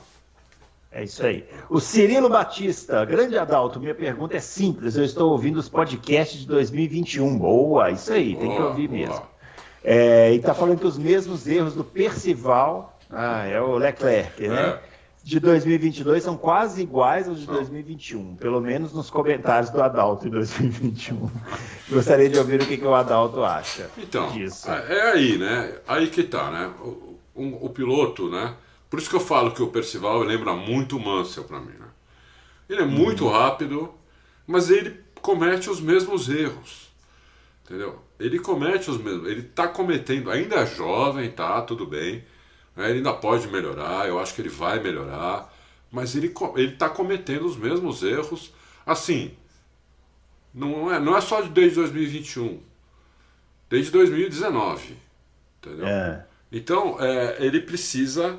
[0.92, 1.46] É isso aí.
[1.70, 4.98] O Cirilo Batista, grande Adalto, minha pergunta é simples.
[4.98, 7.38] Eu estou ouvindo os podcasts de 2021.
[7.38, 9.00] Boa, isso aí, tem que ouvir boa.
[9.00, 9.31] mesmo.
[9.84, 14.62] É, e está falando que os mesmos erros do Percival, ah, é o Leclerc, né?
[14.62, 14.92] É.
[15.24, 20.32] De 2022 são quase iguais aos de 2021, pelo menos nos comentários do Adalto de
[20.32, 21.30] 2021.
[21.90, 24.70] Gostaria de ouvir o que, que o Adalto acha então, disso.
[24.72, 25.76] É, é aí, né?
[25.88, 26.72] Aí que tá, né?
[26.84, 28.56] O, o, o piloto, né?
[28.90, 31.78] Por isso que eu falo que o Percival lembra muito o Mansell para mim.
[31.80, 31.88] Né?
[32.68, 33.32] Ele é muito uhum.
[33.32, 33.94] rápido,
[34.46, 36.91] mas ele comete os mesmos erros.
[37.72, 38.04] Entendeu?
[38.20, 39.30] Ele comete os mesmos.
[39.30, 42.22] Ele está cometendo, ainda é jovem, tá, tudo bem.
[42.76, 42.90] Né?
[42.90, 45.50] Ele ainda pode melhorar, eu acho que ele vai melhorar.
[45.90, 48.54] Mas ele está cometendo os mesmos erros.
[48.86, 49.38] Assim,
[50.54, 52.62] não é, não é só desde 2021,
[53.70, 54.98] desde 2019.
[55.58, 55.88] Entendeu?
[55.88, 56.26] É.
[56.52, 58.38] Então, é, ele precisa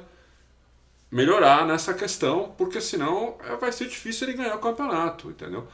[1.11, 5.66] melhorar nessa questão, porque senão é, vai ser difícil ele ganhar o campeonato, entendeu?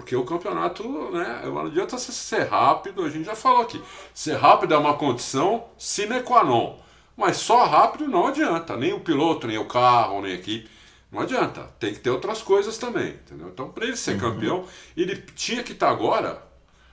[0.00, 3.80] Porque o campeonato, né, não adianta você ser rápido, a gente já falou aqui.
[4.14, 6.78] Ser rápido é uma condição sine qua non.
[7.14, 10.70] Mas só rápido não adianta, nem o piloto, nem o carro, nem a equipe.
[11.12, 13.48] Não adianta, tem que ter outras coisas também, entendeu?
[13.48, 14.20] Então, para ele ser uhum.
[14.20, 14.64] campeão,
[14.96, 16.42] ele tinha que estar agora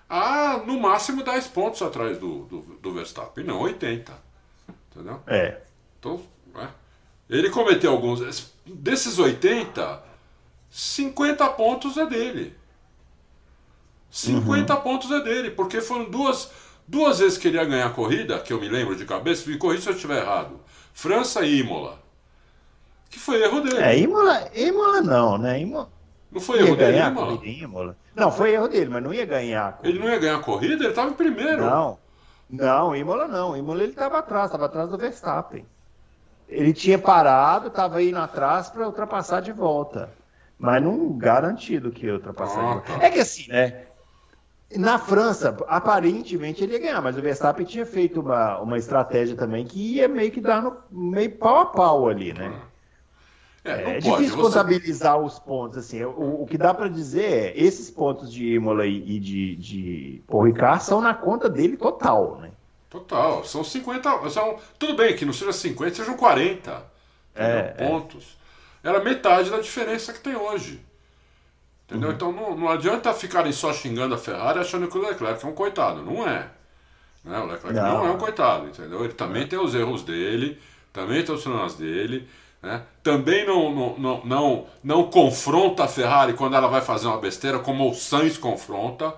[0.09, 4.11] a no máximo 10 pontos atrás do, do, do Verstappen, não 80.
[4.91, 5.21] Entendeu?
[5.27, 5.61] É.
[5.97, 6.21] Então,
[6.57, 6.67] é.
[7.29, 8.51] Ele cometeu alguns.
[8.65, 10.03] Desses 80,
[10.69, 12.56] 50 pontos é dele.
[14.17, 14.81] 50 uhum.
[14.81, 16.49] pontos é dele, porque foram duas,
[16.87, 19.57] duas vezes que ele ia ganhar a corrida, que eu me lembro de cabeça, me
[19.57, 20.59] corrija se eu estiver errado.
[20.91, 21.99] França e Imola.
[23.11, 23.77] Que foi erro dele.
[23.77, 25.61] É, Imola, Imola não, né?
[25.61, 25.89] Imola...
[26.31, 27.45] Não foi erro dele, Imola?
[27.45, 27.97] Imola?
[28.15, 29.79] Não, foi erro dele, mas não ia ganhar.
[29.83, 30.73] Ele não ia ganhar a corrida?
[30.73, 31.63] Ele estava em primeiro.
[31.63, 31.99] Não,
[32.49, 33.55] não, Imola não.
[33.55, 35.63] Imola ele estava atrás, estava atrás do Verstappen.
[36.49, 40.09] Ele tinha parado, estava indo atrás para ultrapassar de volta.
[40.57, 42.93] Mas não garantido que ia ultrapassar ah, de volta.
[42.93, 43.05] Tá.
[43.05, 43.86] É que assim, né?
[44.75, 49.65] Na França, aparentemente ele ia ganhar, mas o Verstappen tinha feito uma, uma estratégia também
[49.65, 52.53] que ia meio que dar no, meio pau a pau ali, né?
[53.63, 54.41] É, é difícil você...
[54.41, 56.03] contabilizar os pontos, assim.
[56.03, 60.43] O, o que dá para dizer é, esses pontos de Imola e, de, de Paul
[60.43, 62.51] Ricard são na conta dele total, né?
[62.89, 64.29] Total, são 50.
[64.29, 66.83] São, tudo bem que não seja 50, sejam 40
[67.35, 68.37] é, é, pontos.
[68.83, 70.81] Era metade da diferença que tem hoje.
[71.87, 72.09] Entendeu?
[72.09, 72.15] Uhum.
[72.15, 75.53] Então não, não adianta ficarem só xingando a Ferrari achando que o Leclerc é um
[75.53, 76.03] coitado.
[76.03, 76.49] Não é.
[77.23, 77.39] Né?
[77.39, 77.99] O Leclerc não.
[77.99, 79.03] não é um coitado, entendeu?
[79.03, 79.47] Ele também é.
[79.47, 80.59] tem os erros dele,
[80.91, 82.27] também tem os problemas dele.
[82.61, 82.83] Né?
[83.01, 87.59] Também não, não, não, não, não confronta a Ferrari quando ela vai fazer uma besteira,
[87.59, 89.13] como o Sainz confronta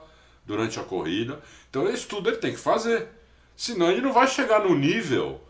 [0.46, 1.40] durante a corrida.
[1.70, 3.08] Então isso tudo ele tem que fazer.
[3.56, 5.42] Senão ele não vai chegar no nível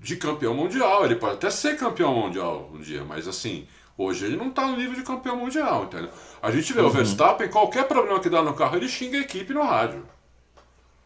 [0.00, 1.04] de campeão mundial.
[1.04, 3.66] Ele pode até ser campeão mundial um dia, mas assim,
[3.98, 6.10] hoje ele não está no nível de campeão mundial, entendeu?
[6.40, 6.86] A gente vê uhum.
[6.86, 10.06] o Verstappen, qualquer problema que dá no carro, ele xinga a equipe no rádio.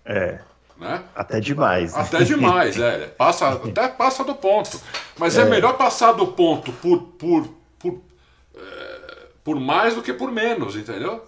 [0.05, 0.39] É.
[0.77, 1.03] Né?
[1.15, 1.95] Até demais.
[1.95, 3.07] Até demais, é.
[3.17, 4.81] Passa, até passa do ponto.
[5.17, 8.01] Mas é, é melhor passar do ponto por, por, por,
[8.57, 11.25] é, por mais do que por menos, entendeu?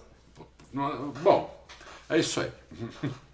[1.21, 1.65] Bom,
[2.09, 2.51] é isso aí.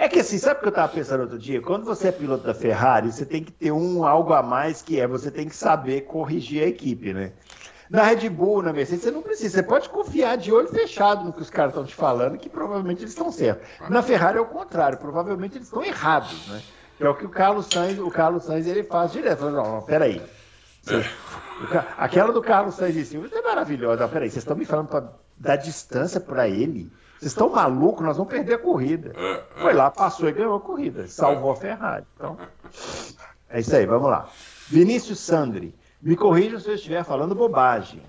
[0.00, 1.60] É que assim, sabe o que eu estava pensando outro dia?
[1.60, 4.98] Quando você é piloto da Ferrari, você tem que ter um algo a mais que
[4.98, 7.32] é você tem que saber corrigir a equipe, né?
[7.90, 9.58] Na Red Bull, na Mercedes, você não precisa.
[9.58, 13.02] Você pode confiar de olho fechado no que os caras estão te falando, que provavelmente
[13.02, 13.68] eles estão certos.
[13.90, 16.62] Na Ferrari é o contrário, provavelmente eles estão errados, né?
[16.96, 19.40] Que é o que o Carlos Sainz, o Carlos Sainz ele faz direto.
[19.40, 20.22] Fala, não, não, peraí.
[20.80, 21.04] Você,
[21.98, 24.08] aquela do Carlos Sainz em cima é maravilhosa.
[24.08, 26.90] Peraí, vocês estão me falando para dar distância para ele?
[27.20, 28.02] Vocês estão malucos?
[28.02, 29.12] Nós vamos perder a corrida.
[29.14, 29.44] É, é.
[29.60, 31.06] Foi lá, passou e ganhou a corrida.
[31.06, 32.06] Salvou a Ferrari.
[32.16, 32.38] Então,
[33.50, 34.26] é isso aí, vamos lá.
[34.68, 38.00] Vinícius Sandri, me corrija se eu estiver falando bobagem.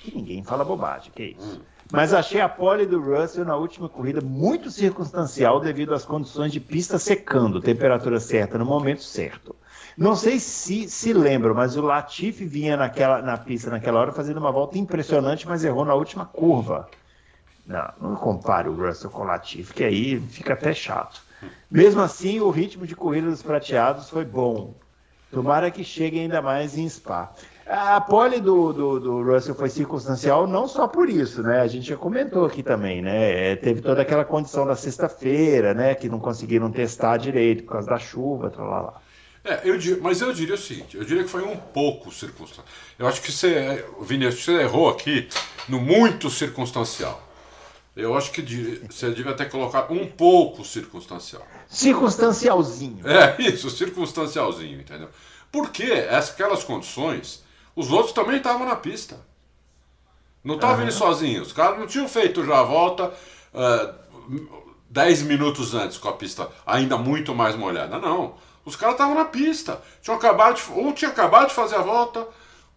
[0.00, 1.62] Que ninguém fala bobagem, que isso.
[1.92, 6.58] Mas achei a pole do Russell na última corrida muito circunstancial devido às condições de
[6.58, 9.54] pista secando, temperatura certa no momento certo.
[9.96, 14.38] Não sei se se lembram, mas o Latifi vinha naquela, na pista naquela hora fazendo
[14.38, 16.88] uma volta impressionante, mas errou na última curva.
[17.68, 21.20] Não, não compare o Russell com o Latifi, que aí fica até chato.
[21.70, 24.74] Mesmo assim, o ritmo de corrida dos prateados foi bom.
[25.30, 27.30] Tomara que chegue ainda mais em Spa.
[27.66, 31.60] A pole do, do, do, Russell foi circunstancial não só por isso, né?
[31.60, 33.50] A gente já comentou aqui também, né?
[33.52, 35.94] É, teve toda aquela condição da sexta-feira, né?
[35.94, 39.02] Que não conseguiram testar direito por causa da chuva, tal lá, lá.
[39.44, 42.64] É, eu, mas eu diria o seguinte, eu diria que foi um pouco circunstancial.
[42.98, 45.28] Eu acho que você, Vinícius, você errou aqui
[45.68, 47.27] no muito circunstancial.
[47.98, 48.40] Eu acho que
[48.88, 51.44] você devia ter colocado um pouco circunstancial.
[51.66, 53.04] Circunstancialzinho.
[53.04, 55.08] É, isso, circunstancialzinho, entendeu?
[55.50, 57.42] Porque aquelas condições,
[57.74, 59.18] os outros também estavam na pista.
[60.44, 61.48] Não estavam indo sozinhos.
[61.48, 63.12] Os caras não tinham feito já a volta
[63.52, 63.92] ah,
[64.88, 67.98] 10 minutos antes com a pista ainda muito mais molhada.
[67.98, 68.36] Não.
[68.64, 69.82] Os caras estavam na pista.
[70.00, 72.28] Tinham acabado de, um tinha acabado de fazer a volta,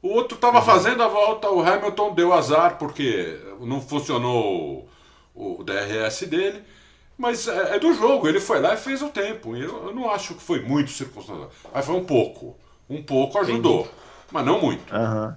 [0.02, 4.90] o outro estava fazendo a volta, o Hamilton deu azar porque não funcionou
[5.34, 6.64] o, DRS dele.
[7.18, 9.56] Mas é, é do jogo, ele foi lá e fez o tempo.
[9.56, 11.52] E Eu, eu não acho que foi muito circunstancial.
[11.74, 12.56] Mas foi um pouco.
[12.90, 13.88] Um pouco ajudou.
[14.32, 14.94] Mas não muito.
[14.94, 15.36] Aham.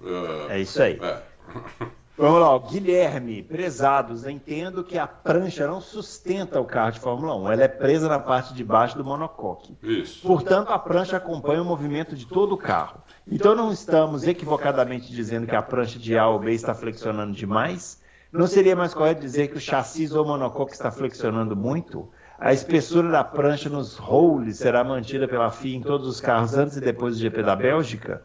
[0.48, 0.98] É, É isso aí.
[1.00, 1.22] é.
[2.16, 2.56] Vamos lá.
[2.70, 7.68] Guilherme, prezados, entendo que a prancha não sustenta o carro de Fórmula 1, ela é
[7.68, 9.76] presa na parte de baixo do monocoque.
[9.82, 10.24] Isso.
[10.24, 13.02] Portanto, a prancha acompanha o movimento de todo o carro.
[13.26, 18.00] Então, não estamos equivocadamente dizendo que a prancha de A ou B está flexionando demais?
[18.34, 22.10] Não seria mais correto dizer que o chassi ou monocoque está flexionando muito?
[22.36, 26.76] A espessura da prancha nos rolls será mantida pela FIA em todos os carros antes
[26.76, 28.24] e depois do GP da Bélgica?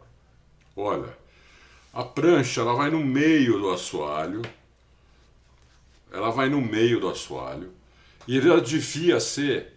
[0.76, 1.15] Olha,
[1.93, 4.41] a prancha ela vai no meio do assoalho.
[6.12, 7.69] Ela vai no meio do assoalho.
[8.28, 9.72] E ela devia ser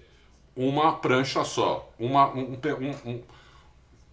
[0.56, 1.92] uma prancha só.
[1.98, 3.22] Uma, um, um- um-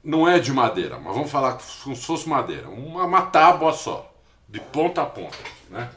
[0.04, 2.68] não é de madeira, mas vamos falar como se fosse madeira.
[2.68, 4.14] Uma, uma tábua só.
[4.50, 5.38] De ponta a ponta.
[5.70, 5.90] Né?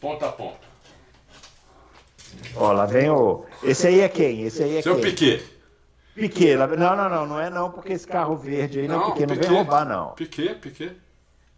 [0.00, 0.66] Ponta a ponta.
[2.56, 3.44] Ó, lá vem o.
[3.62, 4.42] Esse aí é quem?
[4.42, 5.04] Esse aí é Seu quem?
[5.04, 5.44] Piquet.
[6.14, 6.56] Piquet.
[6.56, 9.34] lá- Não, não, não, não é não, porque esse carro verde aí não, Piquet não
[9.36, 10.10] vem roubar, não.
[10.14, 10.96] Piquet, Piquet.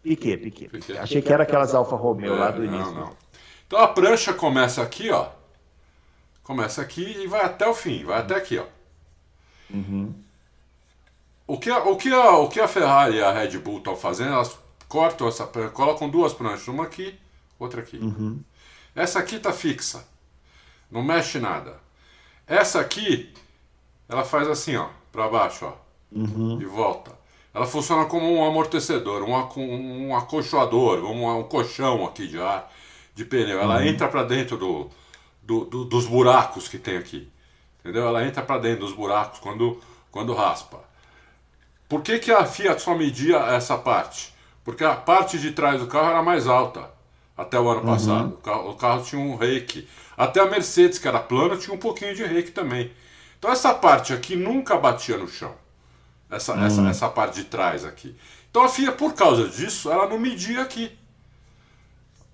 [0.01, 0.69] Piquet, Piquet.
[0.69, 0.97] Piquet.
[0.97, 2.93] Achei que era aquelas Alfa Romeo lá É, do início.
[2.93, 3.17] Não, não.
[3.67, 5.27] Então a prancha começa aqui, ó.
[6.43, 8.65] Começa aqui e vai até o fim, vai até aqui, ó.
[11.45, 13.95] O, que, a- o, que a, o que a Ferrari e a Red Bull estão
[13.95, 17.19] fazendo, elas cortam essa prancha, colocam duas pranchas, uma aqui,
[17.59, 17.97] outra aqui.
[18.95, 20.03] Essa aqui tá fixa,
[20.89, 21.77] não mexe nada.
[22.47, 23.31] Essa aqui,
[24.07, 25.73] ela faz assim, ó, para baixo, ó,
[26.61, 27.11] e volta.
[27.53, 32.71] Ela funciona como um amortecedor, um, aco- um acolchoador, um, um colchão aqui de ar,
[33.13, 33.59] de pneu.
[33.59, 34.89] Ela entra para dentro do,
[35.43, 37.29] do- do- dos buracos que tem aqui.
[37.79, 38.07] Entendeu?
[38.07, 39.79] Ela entra para dentro dos buracos quando,
[40.11, 40.79] quando raspa.
[41.87, 44.33] Por que, que a Fiat só media essa parte?
[44.63, 46.89] Porque a parte de trás do carro era mais alta
[47.41, 48.33] até o ano passado.
[48.35, 49.87] O carro, o carro tinha um reiki.
[50.17, 52.91] Até a Mercedes, que era plana, tinha um pouquinho de reiki também.
[53.37, 55.53] Então essa parte aqui nunca batia no chão.
[56.29, 58.15] Essa, essa, essa parte de trás aqui.
[58.51, 60.91] Então a FIA, por causa disso, ela não media aqui.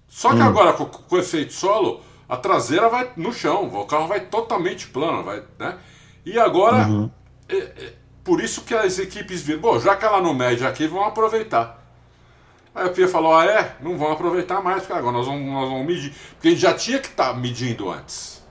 [0.08, 4.08] Só que agora, com, com o efeito solo, a traseira vai no chão, o carro
[4.08, 5.78] vai totalmente plano, vai, né?
[6.26, 6.96] E agora,
[7.50, 10.88] é- é por isso que as equipes viram, bom, já que ela não mede aqui,
[10.88, 11.85] vão aproveitar.
[12.76, 13.76] Aí a FIA falou, ah é?
[13.80, 16.14] Não vão aproveitar mais, porque agora nós vamos, nós vamos medir.
[16.34, 18.44] Porque a gente já tinha que estar medindo antes.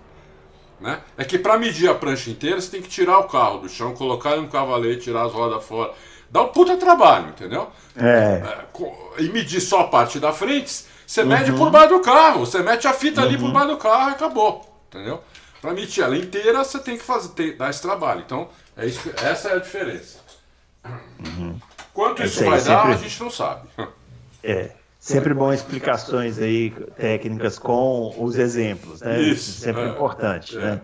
[0.80, 0.98] Né?
[1.16, 3.94] É que para medir a prancha inteira, você tem que tirar o carro do chão,
[3.94, 5.92] colocar ele no cavalete, tirar as rodas fora.
[6.30, 7.68] Dá um puta trabalho, entendeu?
[7.96, 8.42] É.
[8.42, 12.40] É, e medir só a parte da frente, você mede por baixo do carro.
[12.40, 14.78] Você mete a fita ali por baixo do carro e acabou.
[14.88, 15.22] Entendeu?
[15.60, 18.22] Para medir ela inteira, você tem que fazer, tem- dar esse trabalho.
[18.24, 20.18] Então, é isso, essa é a diferença.
[21.92, 23.68] Quanto É isso vai dar, a gente não sabe.
[24.44, 24.70] É.
[25.00, 29.20] Sempre bom explicações aí técnicas com os exemplos, né?
[29.20, 30.60] Isso, Sempre é, importante, é.
[30.60, 30.80] né?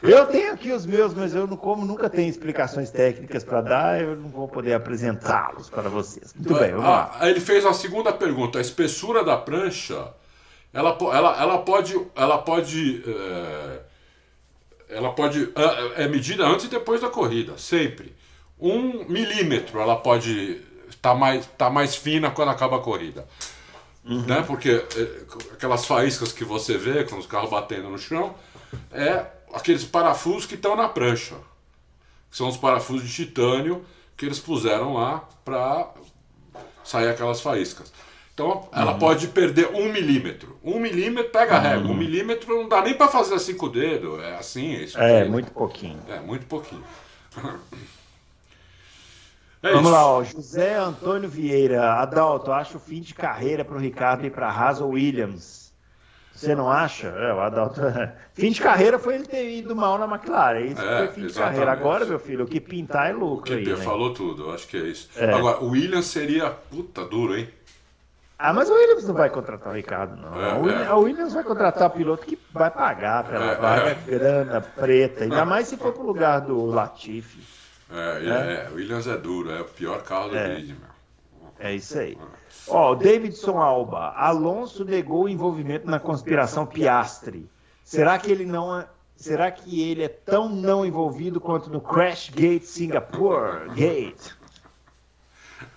[0.00, 4.00] Eu tenho aqui os meus, mas eu não como nunca tenho explicações técnicas para dar,
[4.00, 6.32] eu não vou poder apresentá-los para vocês.
[6.34, 7.10] Muito bem, vamos lá.
[7.14, 8.58] Ah, aí ele fez a segunda pergunta.
[8.58, 10.08] A espessura da prancha,
[10.72, 13.80] ela, ela, ela pode, ela pode, é,
[14.90, 15.50] ela pode
[15.96, 18.14] é, é medida antes e depois da corrida, sempre.
[18.60, 20.62] Um milímetro, ela pode
[21.04, 23.26] estar mais, tá mais fina quando acaba a corrida,
[24.04, 24.42] né?
[24.46, 28.34] Porque é, aquelas faíscas que você vê com os carros batendo no chão
[28.90, 31.34] é aqueles parafusos que estão na prancha
[32.34, 33.84] que são os parafusos de titânio
[34.16, 35.88] que eles puseram lá para
[36.82, 37.92] sair aquelas faíscas.
[38.34, 40.58] Então ela pode perder um milímetro.
[40.64, 41.88] Um milímetro pega a régua.
[41.88, 44.20] Um milímetro não dá nem para fazer assim com o dedo.
[44.20, 44.98] É assim, é isso.
[44.98, 46.00] É, muito pouquinho.
[46.08, 46.82] É, muito pouquinho.
[49.64, 50.22] É Vamos lá, ó.
[50.22, 51.94] José Antônio Vieira.
[51.94, 55.72] Adalto, acho o fim de carreira para o Ricardo e para ou Williams.
[56.34, 57.06] Você não acha?
[57.08, 57.80] É, o Adalto.
[58.34, 60.66] fim de carreira foi ele ter ido mal na McLaren.
[60.66, 61.52] Isso É, foi fim de exatamente.
[61.60, 61.72] carreira.
[61.72, 63.60] Agora, meu filho, o que pintar é O lucro aí.
[63.60, 63.84] Kipper né?
[63.84, 65.08] falou tudo, eu acho que é isso.
[65.16, 65.32] É.
[65.32, 67.48] Agora, o Williams seria puta duro, hein?
[68.38, 70.44] Ah, mas o Williams não vai contratar o Ricardo, não.
[70.44, 70.92] É, o, Williams, é.
[70.92, 73.94] o Williams vai contratar o piloto que vai pagar pela É, vaga é.
[73.94, 75.24] grana preta.
[75.24, 77.63] Ainda mais se for pro lugar do Latifi.
[77.90, 80.54] É, é, é, Williams é duro, é o pior carro do É.
[80.54, 80.94] grid, meu.
[81.58, 82.18] É isso aí.
[82.66, 84.12] Ó, oh, Davidson Alba.
[84.16, 87.48] Alonso negou o envolvimento na conspiração Piastre.
[87.84, 92.30] Será que ele não é, será que ele é tão não envolvido quanto no Crash
[92.30, 94.32] Gate Singapore Gate?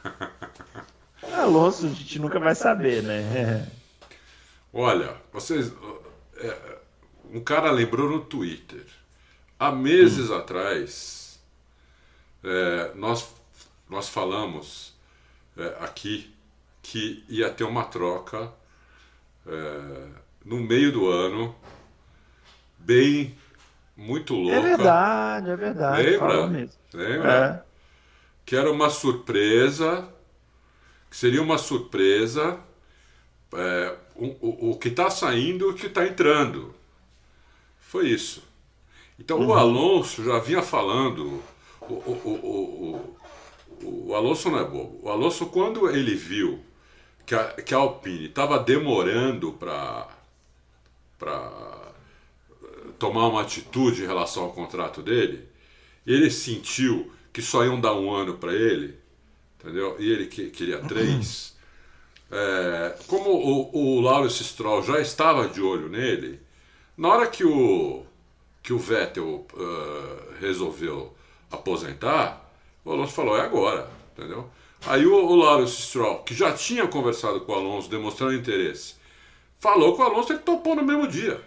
[1.33, 3.67] Alonso, a gente nunca vai saber, né?
[4.73, 5.71] Olha, vocês.
[6.37, 6.77] É,
[7.31, 8.85] um cara lembrou no Twitter.
[9.59, 10.35] Há meses hum.
[10.35, 11.16] atrás,
[12.43, 13.33] é, nós,
[13.89, 14.95] nós falamos
[15.57, 16.33] é, aqui
[16.81, 18.51] que ia ter uma troca
[19.45, 20.07] é,
[20.45, 21.55] no meio do ano,
[22.77, 23.37] bem
[23.95, 24.55] muito é louca.
[24.55, 26.03] É verdade, é verdade.
[26.03, 26.69] Lembra?
[26.93, 27.63] Lembra?
[27.63, 27.67] É.
[28.45, 30.07] Que era uma surpresa,
[31.09, 32.59] que seria uma surpresa.
[33.53, 36.73] É, o, o que está saindo e o que está entrando.
[37.79, 38.43] Foi isso.
[39.19, 39.47] Então uhum.
[39.47, 41.41] o Alonso já vinha falando.
[41.89, 43.17] O, o,
[43.83, 44.99] o, o, Alonso não é bobo.
[45.01, 46.59] O Alonso, quando ele viu
[47.25, 50.07] que a, que a Alpine estava demorando para
[52.99, 55.47] tomar uma atitude em relação ao contrato dele,
[56.05, 58.97] ele sentiu que só iam dar um ano para ele,
[59.59, 59.95] entendeu?
[59.99, 61.55] E ele que, queria três.
[62.29, 66.39] É, como o, o Lawrence Stroll já estava de olho nele,
[66.97, 68.03] na hora que o,
[68.63, 71.15] que o Vettel uh, resolveu
[71.51, 72.51] aposentar,
[72.83, 74.49] o Alonso falou: é agora, entendeu?
[74.85, 78.95] Aí o, o Lawrence Stroll, que já tinha conversado com o Alonso, demonstrando interesse,
[79.59, 81.41] falou com o Alonso ele topou no mesmo dia.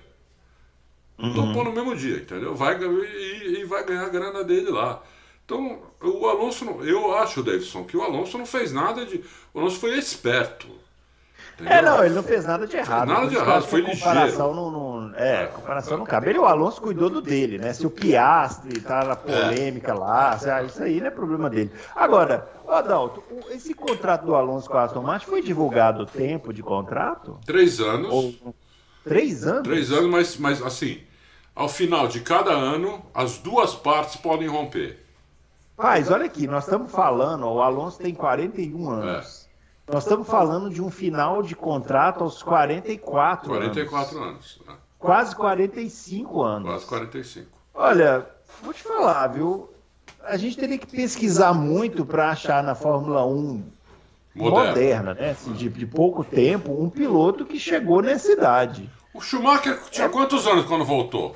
[1.19, 1.35] Uhum.
[1.35, 2.55] Topou no mesmo dia, entendeu?
[2.55, 5.03] Vai, e, e vai ganhar a grana dele lá.
[5.45, 9.23] Então, o Alonso, eu acho, Davidson, que o Alonso não fez nada de.
[9.53, 10.69] O Alonso foi esperto.
[11.61, 11.79] Entendeu?
[11.79, 13.09] É, não, ele não fez nada de errado.
[13.09, 14.55] Nada de errado, foi comparação ligeiro.
[14.55, 16.31] Não, não, é, comparação não cabe.
[16.31, 17.73] Ele, o Alonso cuidou do dele, né?
[17.75, 19.95] Se o Piastri tá na polêmica é.
[19.95, 21.71] lá, isso aí não é problema dele.
[21.95, 26.63] Agora, Adalto, esse contrato do Alonso com a Aston Martin foi divulgado o tempo de
[26.63, 27.39] contrato?
[27.45, 28.11] Três anos.
[28.11, 28.55] Ou...
[29.05, 29.63] Três anos?
[29.63, 31.01] Três anos, mas, mas assim,
[31.55, 35.05] ao final de cada ano, as duas partes podem romper.
[35.77, 39.37] Mas olha aqui, nós estamos falando, ó, o Alonso tem 41 anos.
[39.37, 39.40] É.
[39.93, 44.29] Nós estamos falando de um final de contrato aos 44, 44 anos.
[44.29, 44.73] anos é.
[44.99, 46.69] Quase 45 anos.
[46.69, 47.49] Quase 45.
[47.75, 48.27] Olha,
[48.63, 49.69] vou te falar, viu?
[50.23, 53.65] A gente teria que pesquisar muito para achar na Fórmula 1
[54.35, 55.31] moderna, moderna né?
[55.31, 58.89] Assim, de, de, pouco tempo, um piloto que chegou nessa idade.
[59.13, 60.11] O Schumacher tinha é...
[60.11, 61.35] quantos anos quando voltou?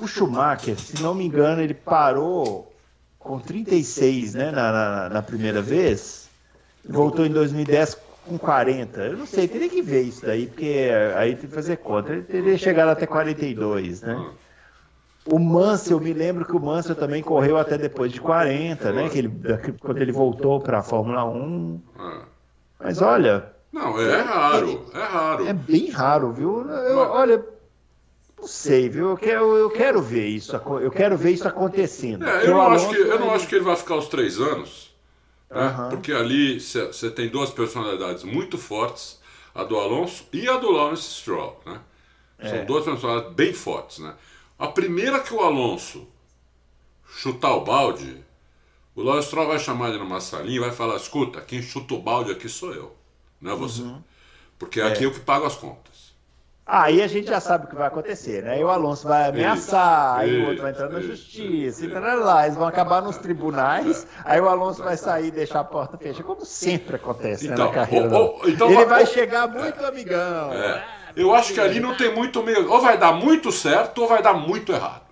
[0.00, 2.74] O Schumacher, se não me engano, ele parou
[3.16, 6.25] com 36 né, na, na, na primeira vez,
[6.88, 9.00] voltou em 2010 com 40.
[9.00, 12.12] Eu não sei, teria que ver isso daí, porque aí tem que fazer conta.
[12.12, 14.30] Ele teria chegado até 42, né?
[15.26, 19.08] O Mansell, eu me lembro que o Mansell também correu até depois de 40, né?
[19.08, 19.32] Que ele,
[19.80, 21.80] quando ele voltou para a Fórmula 1.
[22.78, 23.52] Mas olha.
[23.72, 25.46] Não, é, raro, é, é raro.
[25.48, 26.70] É bem raro, viu?
[26.70, 27.44] Eu, olha,
[28.38, 29.10] não sei, viu?
[29.10, 30.54] Eu quero, eu quero ver isso.
[30.54, 32.24] Eu quero ver isso acontecendo.
[32.24, 34.85] É, eu, não acho que, eu não acho que ele vai ficar os três anos.
[35.50, 35.68] Né?
[35.68, 35.88] Uhum.
[35.90, 39.20] Porque ali você tem duas personalidades muito fortes,
[39.54, 41.60] a do Alonso e a do Lawrence Stroll.
[41.64, 41.80] Né?
[42.40, 42.64] São é.
[42.64, 43.98] duas personalidades bem fortes.
[43.98, 44.14] Né?
[44.58, 46.06] A primeira que o Alonso
[47.08, 48.22] chutar o balde,
[48.94, 52.02] o Lawrence Stroll vai chamar ele numa salinha e vai falar: escuta, quem chuta o
[52.02, 52.96] balde aqui sou eu,
[53.40, 53.82] não é você.
[53.82, 54.02] Uhum.
[54.58, 55.06] Porque aqui é.
[55.06, 55.95] eu que pago as contas.
[56.68, 58.54] Aí a gente já sabe o que vai acontecer, né?
[58.54, 62.56] Aí o Alonso vai ameaçar, aí o outro vai entrar na justiça, e lá, eles
[62.56, 66.44] vão acabar nos tribunais, aí o Alonso vai sair e deixar a porta fechada, como
[66.44, 68.18] sempre acontece então, né, na então, carreira.
[68.18, 70.52] Ou, ou, então, Ele vai ou, chegar muito amigão.
[70.52, 70.84] É.
[71.14, 72.68] Eu acho que ali não tem muito meio.
[72.68, 75.02] Ou vai dar muito certo ou vai dar muito errado.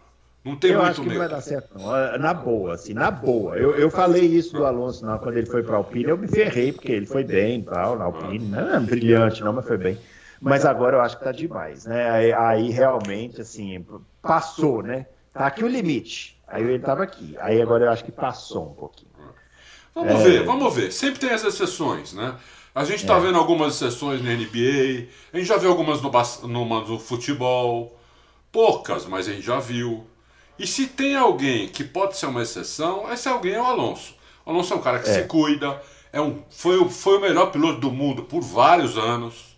[0.44, 1.20] Não tem eu muito acho que meio.
[1.20, 2.18] não vai dar certo, não.
[2.18, 3.56] Na boa, assim, na boa.
[3.56, 6.28] Eu, eu falei isso do Alonso não, quando ele foi para a Alpine, eu me
[6.28, 8.40] ferrei, porque ele foi bem tal, na Alpine.
[8.48, 9.98] Não é brilhante, não, mas foi bem.
[10.44, 12.10] Mas agora eu acho que tá demais, né?
[12.10, 13.84] Aí, aí, realmente, assim,
[14.20, 15.06] passou, né?
[15.32, 16.38] Tá aqui o limite.
[16.46, 17.34] Aí ele tava aqui.
[17.40, 19.10] Aí agora eu acho que passou um pouquinho.
[19.94, 20.24] Vamos é...
[20.24, 20.92] ver, vamos ver.
[20.92, 22.34] Sempre tem as exceções, né?
[22.74, 23.20] A gente está é.
[23.20, 26.10] vendo algumas exceções na NBA, a gente já viu algumas no,
[26.48, 27.98] no, no futebol,
[28.52, 30.04] poucas, mas a gente já viu.
[30.58, 34.14] E se tem alguém que pode ser uma exceção, esse alguém é o Alonso.
[34.44, 35.12] O Alonso é um cara que é.
[35.14, 35.80] se cuida,
[36.12, 39.53] é um, foi, foi o melhor piloto do mundo por vários anos.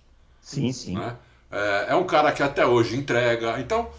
[0.46, 0.94] Sim, sim.
[0.94, 1.12] Né?
[1.50, 3.58] É, é, um cara que até hoje entrega.
[3.58, 3.90] Então,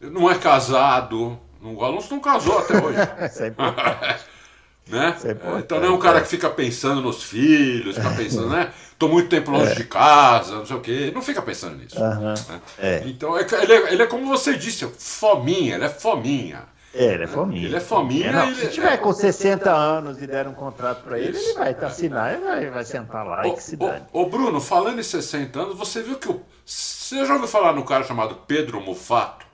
[0.00, 1.36] não é casado.
[1.60, 2.98] O Alonso não casou até hoje.
[3.26, 3.50] Isso é
[4.86, 5.14] né?
[5.16, 6.20] Isso é importante, então não é um cara é.
[6.20, 8.72] que fica pensando nos filhos, fica pensando, né?
[8.96, 9.74] Tô muito tempo longe é.
[9.74, 11.10] de casa, não sei o quê.
[11.12, 12.00] Não fica pensando nisso.
[12.00, 12.32] Uhum.
[12.32, 12.34] Né?
[12.78, 13.02] É.
[13.04, 16.62] Então, é ele, é, ele é como você disse, fominha, ele é fominha.
[16.94, 17.66] É, ele é fominha.
[17.66, 18.32] Ele é fominha.
[18.32, 21.52] Não, ele se é- tiver com 60 anos e der um contrato pra ele, ele
[21.54, 24.04] vai assinar e vai, vai sentar lá e que se dane.
[24.12, 26.42] Ô, ô, Bruno, falando em 60 anos, você viu que o.
[26.64, 29.46] Você já ouviu falar no cara chamado Pedro Mufato?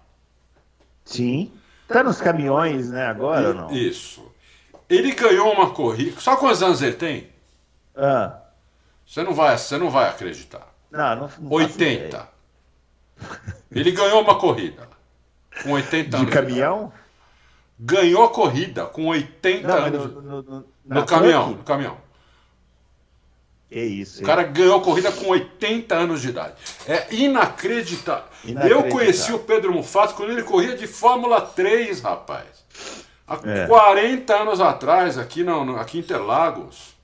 [1.05, 1.53] Sim.
[1.89, 3.71] Tá nos caminhões, né, agora ou não?
[3.73, 4.25] Isso.
[4.89, 6.21] Ele ganhou uma corrida.
[6.21, 7.29] Sabe quantos anos ele tem?
[7.97, 8.39] Ah,
[9.07, 10.67] Você não vai, você não vai acreditar.
[10.91, 12.07] não, não, não faço 80.
[12.07, 12.29] ideia.
[13.71, 14.89] Ele ganhou uma corrida
[15.63, 16.31] com 80 De anos.
[16.33, 16.93] caminhão?
[17.79, 20.13] Ganhou a corrida com 80 Não, anos.
[20.15, 21.97] no, no, no, No na caminhão, no caminhão.
[23.69, 24.27] Que isso, O hein?
[24.27, 26.55] cara ganhou a corrida com 80 anos de idade.
[26.87, 28.25] É inacreditável.
[28.45, 28.87] Inacreditável.
[28.87, 32.47] Eu conheci o Pedro Mufato quando ele corria de Fórmula 3, rapaz.
[33.27, 33.67] Há É.
[33.67, 36.95] 40 anos atrás, aqui, no- aqui em Interlagos.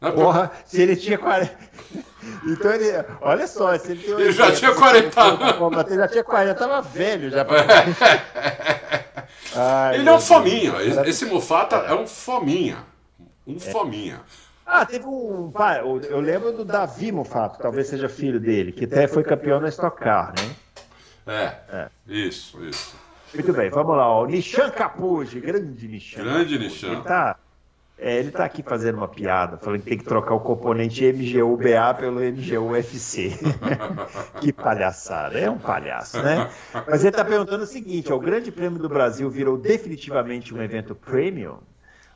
[0.00, 1.54] Né, Porra, se ele tinha 40.
[2.46, 2.86] Então ele.
[3.22, 5.98] Olha só, se ele Ele já 80, tinha se 40 ele for pra Fórmula 3,
[5.98, 7.44] Ele já tinha 40, tava velho já.
[7.44, 7.64] pra-
[9.54, 10.28] Ai, Ele é um Deus.
[10.28, 10.82] fominha.
[10.82, 12.78] Esse- Esse Mufata é um fominha.
[13.46, 14.20] Um fominha.
[14.64, 15.50] Ah, teve um.
[15.50, 19.68] pá, eu lembro do Davi Mufato, talvez seja filho dele, que até foi campeão na
[19.68, 20.32] Stock Car,
[21.26, 21.56] né?
[21.72, 21.88] É.
[22.06, 22.94] Isso, isso.
[23.34, 24.08] Muito bem, vamos lá.
[24.08, 24.22] ó.
[24.22, 26.22] O Nishan Capuji, grande Nishan.
[26.22, 26.58] Grande.
[26.58, 26.92] Nishan.
[26.92, 27.36] Ele tá,
[28.00, 31.94] é, ele tá aqui fazendo uma piada, falando que tem que trocar o componente MGU-BA
[31.94, 33.38] pelo MGU-FC.
[34.40, 36.50] que palhaçada, é um palhaço, né?
[36.88, 40.62] Mas ele tá perguntando o seguinte: ó, o Grande Prêmio do Brasil virou definitivamente um
[40.62, 41.58] evento premium?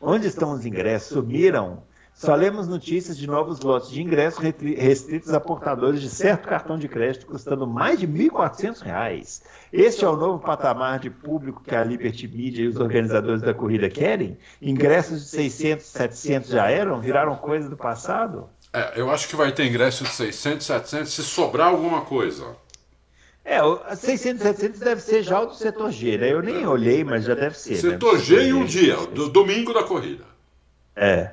[0.01, 1.09] Onde estão os ingressos?
[1.09, 1.83] Sumiram?
[2.15, 6.89] Só lemos notícias de novos lotes de ingressos restritos a portadores de certo cartão de
[6.89, 9.43] crédito custando mais de R$ 1.400.
[9.73, 13.53] Este é o novo patamar de público que a Liberty Media e os organizadores da
[13.53, 14.39] corrida querem?
[14.63, 17.01] Ingressos de 600, 700 já eram?
[17.01, 18.49] Viraram coisa do passado?
[18.73, 22.57] É, eu acho que vai ter ingresso de 600, 700, se sobrar alguma coisa.
[23.45, 26.33] É, o 600, 700 deve ser já o do setor G, né?
[26.33, 27.77] Eu nem olhei, mas já deve ser.
[27.77, 28.19] Setor?
[28.19, 30.25] G em um dia, do domingo da corrida.
[30.97, 31.33] É.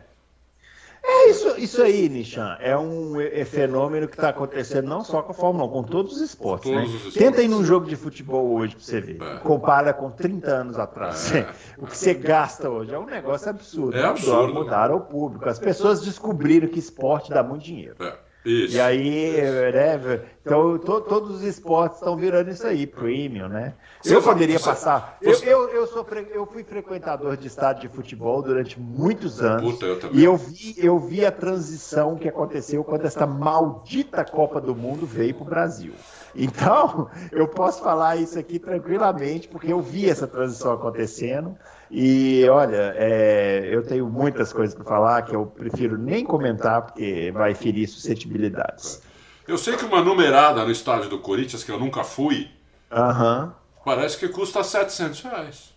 [1.04, 2.58] É isso, isso aí, Nishan.
[2.60, 6.14] É um é, fenômeno que está acontecendo não só com a Fórmula 1, com todos
[6.14, 6.72] os esportes.
[6.72, 6.86] Todos né?
[6.86, 7.22] os esportes.
[7.22, 9.22] Tenta ir num jogo de futebol hoje para você ver.
[9.22, 9.38] É.
[9.40, 11.34] Compara com 30 anos atrás.
[11.34, 11.48] É.
[11.82, 13.98] O que você gasta hoje é um negócio absurdo.
[13.98, 14.54] É absurdo.
[14.54, 15.50] Mudaram o público.
[15.50, 17.96] As pessoas descobriram que esporte dá muito dinheiro.
[18.00, 18.16] É,
[18.46, 18.76] isso.
[18.76, 23.74] E aí, né, então to- todos os esportes estão virando isso aí, premium, né?
[24.04, 25.18] Eu poderia passar.
[25.22, 29.74] Eu, eu, eu, sou eu fui frequentador de estádio de futebol durante muitos anos.
[29.74, 30.20] Puta, eu também.
[30.20, 35.06] e eu vi, eu vi a transição que aconteceu quando essa maldita Copa do Mundo
[35.06, 35.94] veio para o Brasil.
[36.36, 41.56] Então, eu posso falar isso aqui tranquilamente, porque eu vi essa transição acontecendo.
[41.94, 47.32] E olha, é, eu tenho muitas coisas para falar que eu prefiro nem comentar, porque
[47.34, 49.02] vai ferir suscetibilidades.
[49.46, 52.50] Eu sei que uma numerada no estádio do Corinthians, que eu nunca fui,
[52.90, 53.54] Aham.
[53.84, 55.74] parece que custa 700 reais.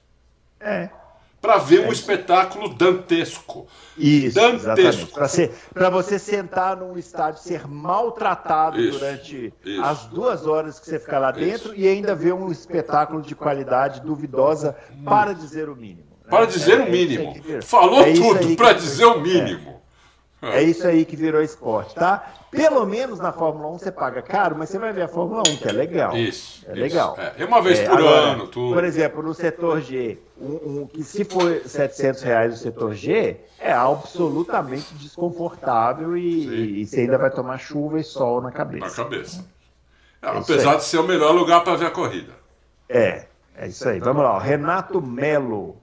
[0.61, 0.89] É.
[1.45, 3.67] Pra ver um espetáculo dantesco.
[3.99, 5.11] Isso, Dantesco.
[5.75, 9.83] Para você sentar num estádio, ser maltratado Isso, durante isso.
[9.85, 11.75] as duas horas que você ficar lá dentro Isso.
[11.79, 14.75] e ainda ver um espetáculo de qualidade duvidosa,
[15.05, 16.07] para dizer o mínimo.
[16.25, 16.31] né?
[16.31, 17.35] Para dizer É- o é mínimo.
[17.63, 19.83] Falou É tudo, virou- dizer o mínimo.
[20.41, 22.27] É isso aí que virou esporte, tá?
[22.55, 25.57] Pelo menos na Fórmula 1 você paga caro, mas você vai ver a Fórmula 1,
[25.57, 26.17] que é legal.
[26.17, 26.65] Isso.
[26.69, 26.81] É isso.
[26.81, 27.17] legal.
[27.19, 28.75] É, é uma vez É, por agora, ano, tudo.
[28.75, 30.47] Por exemplo, no setor G, um,
[30.83, 37.01] um- que se for 700 reais no setor G, é absolutamente desconfortável e, e você
[37.01, 38.97] ainda vai tomar chuva e sol na Na cabeça.
[39.03, 39.45] cabeça.
[40.23, 42.33] É, isso apesar de ser o melhor lugar para ver a corrida.
[42.89, 43.27] É,
[43.57, 43.99] é isso aí.
[44.01, 44.39] Vamos lá, ó.
[44.39, 45.77] Renato Melo.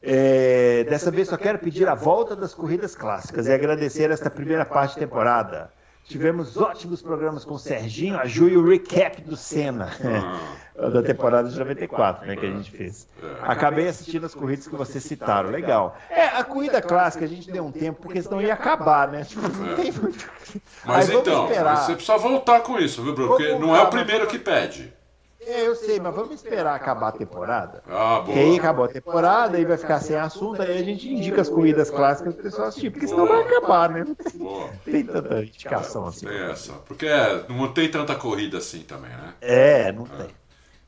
[0.00, 4.64] É, dessa vez só quero pedir a volta das corridas clássicas e agradecer esta primeira
[4.64, 5.72] parte de temporada.
[6.08, 9.90] Tivemos ótimos programas com o Serginho, a Ju e o recap do Senna.
[10.74, 13.06] da temporada de 94, né, que a gente fez.
[13.42, 15.98] Acabei assistindo as corridas que vocês citaram, legal.
[16.08, 19.24] É, a corrida clássica a gente deu um tempo, porque senão ia acabar, né?
[19.24, 20.30] Tipo, não tem muito.
[20.86, 21.76] Mas Aí então, esperar.
[21.76, 23.28] você precisa voltar com isso, viu, Bruno?
[23.30, 24.94] Porque não é o primeiro que pede.
[25.50, 27.82] É, eu sei, mas vamos esperar acabar a temporada.
[27.88, 28.58] Ah, Porque aí boa.
[28.58, 32.34] acabou a temporada, aí vai ficar sem assunto, aí a gente indica as corridas clássicas
[32.34, 34.04] pro pessoal assistir, porque senão vai acabar, né?
[34.06, 34.68] Não tem, Boa.
[34.84, 36.26] tem tanta indicação assim.
[36.26, 36.72] Tem essa.
[36.86, 39.32] Porque é, não tem tanta corrida assim também, né?
[39.40, 40.28] É, não tem.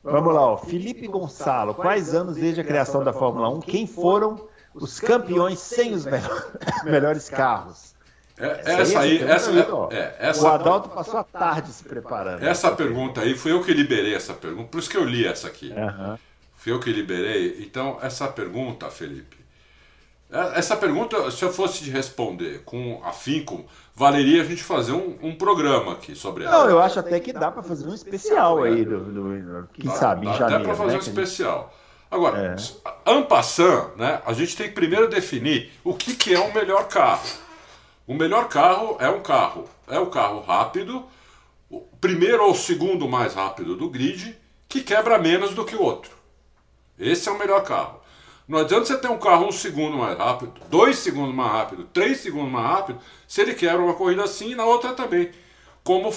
[0.03, 0.57] Vamos lá, ó.
[0.57, 3.61] Felipe Gonçalo, quais anos desde a criação da Fórmula 1?
[3.61, 6.51] Quem foram os campeões sem os melhor-
[6.85, 7.90] melhores carros?
[8.41, 9.89] É, essa aí, essa, ó.
[9.91, 12.43] é, é, O essa, Adalto passou a tarde se preparando.
[12.43, 15.47] essa pergunta aí, fui eu que liberei essa pergunta, por isso que eu li essa
[15.47, 15.71] aqui.
[15.73, 16.17] Aham.
[16.55, 17.57] Fui eu que liberei.
[17.61, 19.37] Então, essa pergunta, Felipe.
[20.31, 23.65] é- Essa pergunta, se eu fosse te responder com afinco,
[23.95, 26.59] valeria a gente fazer um, um programa aqui sobre ela.
[26.63, 29.91] Não, eu acho até que dá para fazer um especial aí, do, do- quem Dá-
[29.95, 30.55] sabe, dá em janeiro.
[30.63, 31.73] Até para fazer né, um especial.
[32.09, 32.55] Agora,
[33.05, 33.11] é.
[33.11, 37.27] ampassant, né, a gente tem que primeiro definir o que, que é um melhor carro.
[38.11, 41.05] O melhor carro é um carro, é o carro rápido,
[41.69, 44.37] o primeiro ou segundo mais rápido do grid,
[44.67, 46.11] que quebra menos do que o outro.
[46.99, 48.01] Esse é o melhor carro.
[48.45, 52.19] Não adianta você ter um carro um segundo mais rápido, dois segundos mais rápido, três
[52.19, 55.31] segundos mais rápido, se ele quebra uma corrida assim e na outra também.
[55.81, 56.13] Como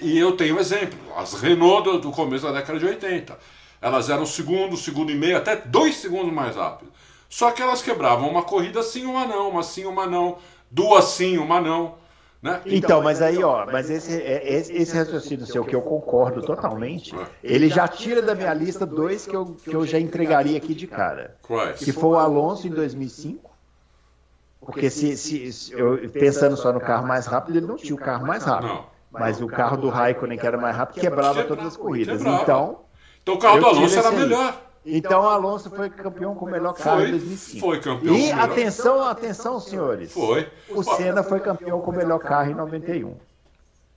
[0.00, 3.38] e eu tenho exemplo, as Renault do, começo da década de 80.
[3.80, 6.92] Elas eram segundo, segundo e meio, até dois segundos mais rápido.
[7.28, 10.38] Só que elas quebravam uma corrida sim, uma não, uma sim, uma não,
[10.74, 11.94] duas sim, uma não.
[12.42, 12.60] Né?
[12.66, 17.16] Então, mas aí, ó, mas esse, é, esse, esse raciocínio seu, que eu concordo totalmente,
[17.16, 17.26] é.
[17.42, 20.86] ele já tira da minha lista dois que eu, que eu já entregaria aqui de
[20.86, 21.36] cara.
[21.40, 21.78] Quais?
[21.78, 23.50] Que foi o Alonso em 2005.
[24.60, 27.98] Porque se, se, se eu, pensando só no carro mais rápido, ele não tinha o
[27.98, 28.68] carro mais rápido.
[28.68, 28.86] Não.
[29.10, 32.20] Mas o carro do Raikkonen, que era mais rápido, quebrava todas as corridas.
[32.20, 32.80] Então,
[33.22, 34.60] então o carro do Alonso era melhor.
[34.86, 37.60] Então o Alonso foi campeão com o melhor carro foi, em 2005.
[37.60, 38.14] Foi campeão.
[38.14, 40.12] E atenção, atenção, senhores.
[40.12, 40.48] Foi.
[40.68, 43.14] O Senna foi campeão com o melhor carro em 91.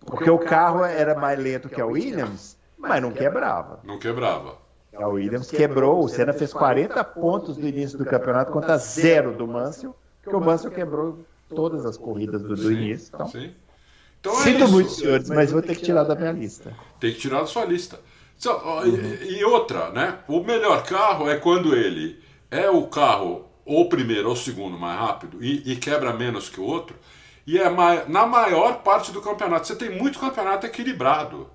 [0.06, 3.82] Porque o carro era mais lento que a Williams, mas não quebrava.
[3.84, 4.56] Não quebrava.
[4.96, 9.46] A Williams quebrou, o Senna fez 40 pontos no início do campeonato contra zero do
[9.46, 11.20] Mansell, porque o Mansell quebrou
[11.50, 13.12] todas as corridas do, do início.
[13.14, 13.54] Então, sim.
[14.20, 14.72] então é Sinto isso.
[14.72, 16.74] muito, senhores, mas vou ter que tirar da minha lista.
[17.00, 18.00] Tem que tirar da sua lista.
[18.86, 19.18] Uhum.
[19.22, 20.20] E outra, né?
[20.28, 22.22] O melhor carro é quando ele
[22.52, 26.64] é o carro ou primeiro ou segundo mais rápido e, e quebra menos que o
[26.64, 26.96] outro.
[27.46, 27.70] E é
[28.08, 29.68] na maior parte do campeonato.
[29.68, 31.50] Você tem muito campeonato equilibrado.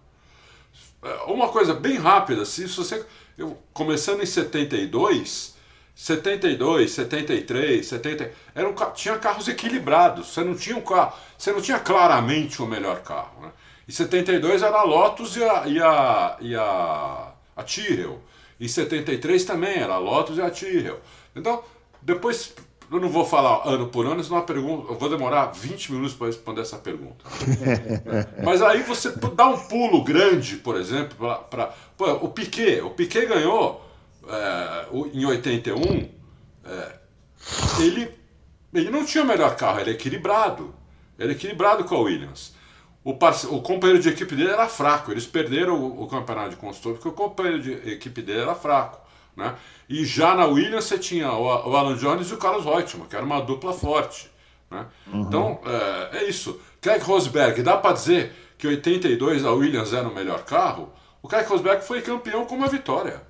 [1.02, 3.04] É, uma coisa bem rápida, se você.
[3.36, 5.54] Eu, começando em 72,
[5.94, 8.32] 72, 73, 70.
[8.54, 10.28] Eram, tinha carros equilibrados.
[10.28, 11.14] Você não tinha um carro.
[11.36, 13.42] Você não tinha claramente o melhor carro.
[13.42, 13.52] Né?
[13.92, 18.22] Em 72 era a Lotus e a, e a, e a, a Tyrrell.
[18.58, 20.98] Em 73 também era a Lotus e a Tyrrell.
[21.36, 21.62] Então,
[22.00, 22.54] depois,
[22.90, 26.14] eu não vou falar ano por ano, senão a pergunta, eu vou demorar 20 minutos
[26.14, 27.22] para responder essa pergunta.
[28.42, 31.14] Mas aí você dá um pulo grande, por exemplo,
[31.50, 31.74] para
[32.22, 32.80] o Piquet.
[32.80, 33.86] O Piquet ganhou
[34.26, 36.08] é, em 81,
[36.64, 36.92] é,
[37.78, 38.10] ele,
[38.72, 40.74] ele não tinha o melhor carro, ele é equilibrado.
[41.18, 42.61] Ele é equilibrado com a Williams.
[43.04, 43.46] O, parce...
[43.46, 45.10] o companheiro de equipe dele era fraco.
[45.10, 49.00] Eles perderam o, o campeonato de construtor porque o companheiro de equipe dele era fraco.
[49.36, 49.54] Né?
[49.88, 53.16] E já na Williams você tinha o, o Alan Jones e o Carlos Reutemann, que
[53.16, 54.30] era uma dupla forte.
[54.70, 54.86] Né?
[55.06, 55.20] Uhum.
[55.22, 56.60] Então, é, é, isso.
[56.80, 60.92] Keck Rosberg, dá para dizer que 82 a Williams era o melhor carro?
[61.22, 63.22] O Keck Rosberg foi campeão com uma vitória.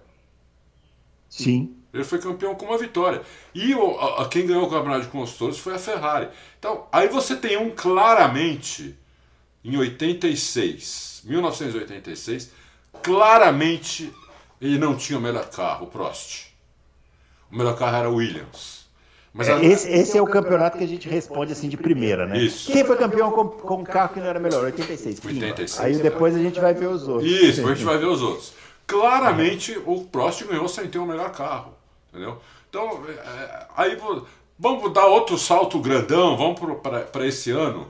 [1.28, 1.76] Sim.
[1.92, 3.22] Ele foi campeão com uma vitória.
[3.54, 6.28] E o, a, quem ganhou o campeonato de construtores foi a Ferrari.
[6.58, 8.98] Então, aí você tem um claramente
[9.64, 12.50] em 86, 1986,
[13.02, 14.12] claramente
[14.60, 16.52] ele não tinha o melhor carro, o Prost.
[17.50, 18.82] O melhor carro era o Williams.
[19.34, 19.64] Mas é, a...
[19.64, 22.38] esse, esse, é o campeonato que a gente responde assim de primeira, né?
[22.38, 22.70] Isso.
[22.70, 24.64] Quem foi campeão com, com um carro que não era melhor?
[24.64, 25.24] 86.
[25.24, 25.80] 86.
[25.80, 27.30] Aí depois a gente vai ver os outros.
[27.30, 28.52] Isso, a gente vai ver os outros.
[28.86, 31.74] Claramente o Prost ganhou sem ter o melhor carro.
[32.10, 32.38] Entendeu?
[32.68, 33.98] Então, é, aí
[34.58, 37.86] vamos dar outro salto grandão, vamos para esse ano.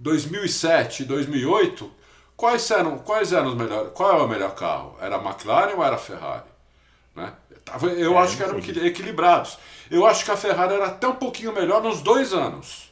[0.00, 1.90] 2007 e 2008,
[2.34, 3.92] quais eram, quais eram os melhores?
[3.92, 4.96] Qual é o melhor carro?
[4.98, 6.48] Era a McLaren ou era a Ferrari?
[7.14, 7.32] Né?
[7.98, 9.58] Eu é, acho que eram equilibrados.
[9.90, 12.90] Eu acho que a Ferrari era até um pouquinho melhor nos dois anos.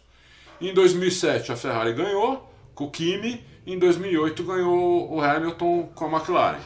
[0.61, 6.19] Em 2007 a Ferrari ganhou com o Kimi, em 2008 ganhou o Hamilton com a
[6.19, 6.61] McLaren.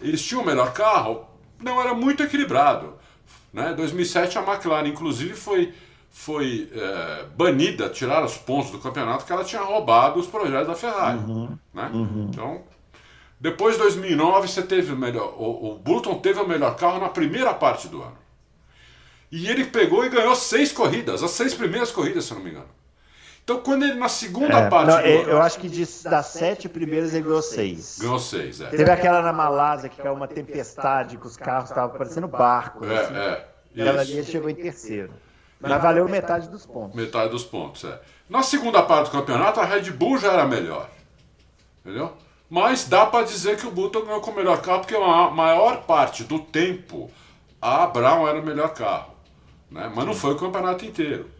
[0.00, 1.26] Eles tinham o melhor carro?
[1.60, 2.94] Não, era muito equilibrado.
[3.52, 3.74] Né?
[3.74, 5.74] 2007 a McLaren, inclusive, foi
[6.12, 10.74] foi é, banida, tirar os pontos do campeonato, porque ela tinha roubado os projetos da
[10.74, 11.18] Ferrari.
[11.18, 11.90] Uhum, né?
[11.92, 12.28] Uhum.
[12.30, 12.62] Então,
[13.40, 15.34] depois de 2009, você teve o melhor.
[15.38, 18.18] O, o Burton teve o melhor carro na primeira parte do ano.
[19.32, 22.50] E ele pegou e ganhou seis corridas, as seis primeiras corridas, se eu não me
[22.50, 22.68] engano.
[23.42, 24.88] Então, quando ele na segunda é, parte.
[24.90, 25.30] Não, do...
[25.30, 27.98] Eu acho que de, das sete primeiras ele ganhou seis.
[27.98, 28.66] Ganhou seis, é.
[28.66, 32.88] Teve aquela na Malásia que caiu uma tempestade, que os carros estavam parecendo barcos.
[32.88, 33.16] É, assim.
[33.16, 33.48] é.
[33.72, 35.10] Aquela ali ele chegou em terceiro.
[35.62, 36.96] Mas valeu metade dos pontos.
[36.96, 38.00] Metade dos pontos, é.
[38.28, 40.88] Na segunda parte do campeonato, a Red Bull já era melhor.
[41.80, 42.12] Entendeu?
[42.50, 45.84] Mas dá para dizer que o Button ganhou com o melhor carro, porque a maior
[45.84, 47.10] parte do tempo
[47.60, 49.14] a Brown era o melhor carro.
[49.70, 49.90] Né?
[49.94, 51.30] Mas não foi o campeonato inteiro.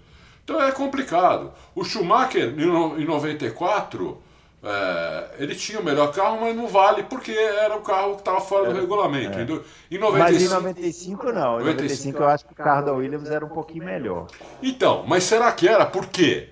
[0.45, 1.53] Então é complicado.
[1.75, 4.22] O Schumacher, em 94,
[4.65, 8.41] é, ele tinha o melhor carro, mas não vale porque era o carro que estava
[8.41, 9.39] fora do é, regulamento.
[9.39, 9.43] É.
[9.91, 11.61] Em 95, mas em 95 não.
[11.61, 14.29] Em 95 eu acho que o carro da Williams era um pouquinho melhor.
[14.63, 15.85] Então, mas será que era?
[15.85, 16.51] Por quê?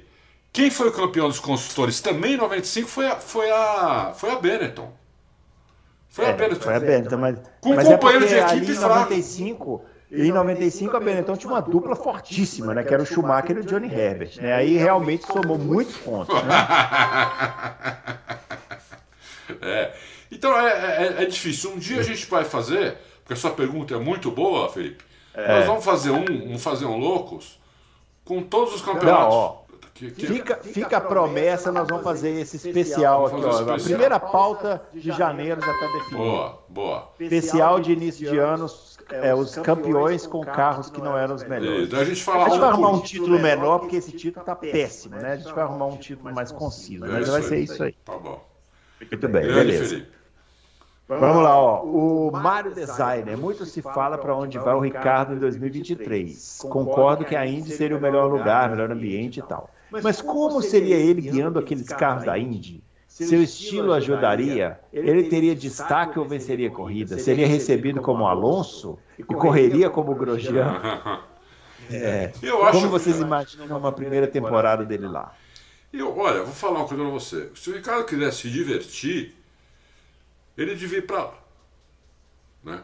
[0.52, 4.36] Quem foi o campeão dos construtores também em 95 foi a, foi a, foi a
[4.36, 4.92] Benetton.
[6.08, 6.64] Foi é, a Benetton.
[6.64, 9.84] Foi a Benetton, mas, Com mas é companheiro de equipe ali em fraco.
[10.11, 12.82] 95, em 95 a Benetton tinha uma dupla fortíssima, né?
[12.82, 14.54] Que era o Schumacher e o Johnny Herbert, né?
[14.54, 16.50] Aí realmente somou muitos pontos, né?
[19.62, 19.92] É.
[20.30, 21.72] Então é, é, é difícil.
[21.72, 25.04] Um dia a gente vai fazer, porque a sua pergunta é muito boa, Felipe.
[25.34, 25.58] É.
[25.58, 27.58] Nós vamos fazer um, vamos fazer um loucos
[28.24, 29.34] com todos os campeonatos.
[29.34, 29.61] Não, ó.
[29.92, 33.50] Que- que- Fica, fica a promessa, nós vamos fazer esse especial aqui, fazer ó.
[33.50, 33.80] A especial.
[33.84, 36.16] primeira pauta de janeiro já está definida.
[36.16, 37.08] Boa, boa.
[37.20, 41.88] Especial de início de anos, é, os campeões com carros que não eram os melhores.
[41.88, 44.44] daí a gente A fala gente vai um arrumar um título menor, porque esse título
[44.44, 45.32] tá péssimo, né?
[45.32, 47.46] A gente vai arrumar um título mais conciso, É mas vai aí.
[47.46, 47.94] ser isso aí.
[48.04, 48.42] Tá bom.
[49.00, 49.88] Muito bem, Grande beleza.
[49.88, 50.20] Felipe.
[51.08, 51.82] Vamos lá, ó.
[51.82, 53.36] O Mário Designer.
[53.36, 56.61] Muito se fala para onde vai o Ricardo em 2023.
[56.70, 59.68] Concordo que a Indy seria o melhor lugar, melhor ambiente e tal.
[59.90, 62.80] Mas como seria ele guiando aqueles carros da Indy?
[63.27, 64.81] Seu estilo ajudaria?
[64.93, 67.18] Ele teria destaque ou venceria corrida?
[67.18, 70.81] Seria recebido como Alonso e correria como Grosjean?
[71.93, 72.33] É.
[72.41, 75.35] Eu acho Como vocês imaginam uma primeira temporada dele lá?
[75.93, 77.51] Eu, olha, vou falar uma coisa pra você.
[77.57, 79.35] Se o Ricardo quiser se divertir,
[80.57, 81.35] ele devia ir pra lá.
[82.62, 82.83] Né?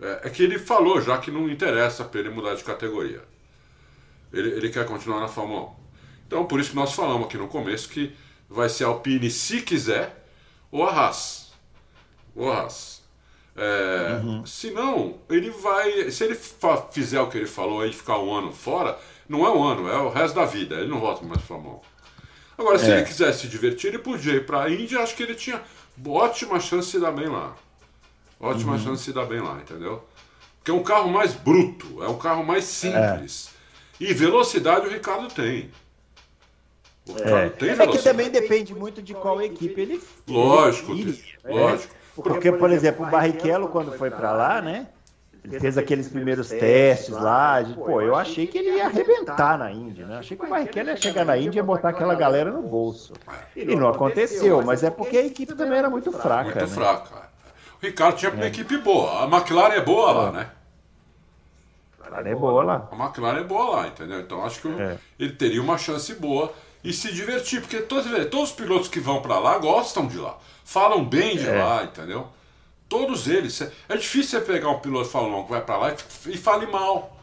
[0.00, 3.22] É, é que ele falou já que não interessa pra ele mudar de categoria.
[4.32, 5.74] Ele, ele quer continuar na Fórmula 1.
[6.26, 8.14] Então, por isso que nós falamos aqui no começo que
[8.50, 10.26] vai ser a Alpine se quiser,
[10.70, 11.52] ou a Haas.
[12.34, 13.00] Ou a Haas.
[13.56, 16.10] É, Se não, ele vai.
[16.10, 16.38] Se ele
[16.92, 18.98] fizer o que ele falou aí, ficar um ano fora,
[19.28, 20.76] não é um ano, é o resto da vida.
[20.76, 21.80] Ele não volta mais pra Fórmula 1.
[22.58, 22.96] Agora, se É.
[22.98, 25.00] ele quisesse se divertir, ele podia ir pra Índia.
[25.00, 25.60] Acho que ele tinha
[26.06, 27.54] ótima chance de se dar bem lá.
[28.38, 30.02] Ótima chance de se dar bem lá, entendeu?
[30.58, 33.50] Porque é um carro mais bruto, é um carro mais simples.
[33.98, 35.70] E velocidade o Ricardo tem.
[37.18, 41.24] É, tem é que também depende muito de qual equipe ele Lógico, ele iria.
[41.44, 41.94] lógico.
[42.14, 44.88] Porque, por exemplo, o Barrichello, quando foi pra lá, né?
[45.42, 47.64] Ele fez aqueles primeiros testes lá.
[47.74, 50.18] pô, eu achei que ele ia arrebentar na Índia, né?
[50.18, 53.14] Achei que o Barrichello ia chegar na Índia e ia botar aquela galera no bolso.
[53.56, 56.44] E não aconteceu, mas é porque a equipe também era muito fraca.
[56.44, 56.66] Muito né?
[56.66, 57.30] fraca.
[57.80, 59.24] O Ricardo tinha uma equipe boa.
[59.24, 60.50] A McLaren é boa lá, né?
[62.04, 62.88] Ela é boa lá.
[62.90, 64.20] A McLaren é boa lá, entendeu?
[64.20, 64.98] Então acho que É.
[65.18, 66.52] ele teria uma chance boa
[66.82, 70.36] e se divertir, porque todos, todos os pilotos que vão pra lá gostam de lá,
[70.64, 71.62] falam bem de É.
[71.62, 72.26] lá, entendeu?
[72.88, 73.60] Todos eles.
[73.88, 77.16] É difícil você pegar um piloto 1 que vai pra lá e, e fale mal.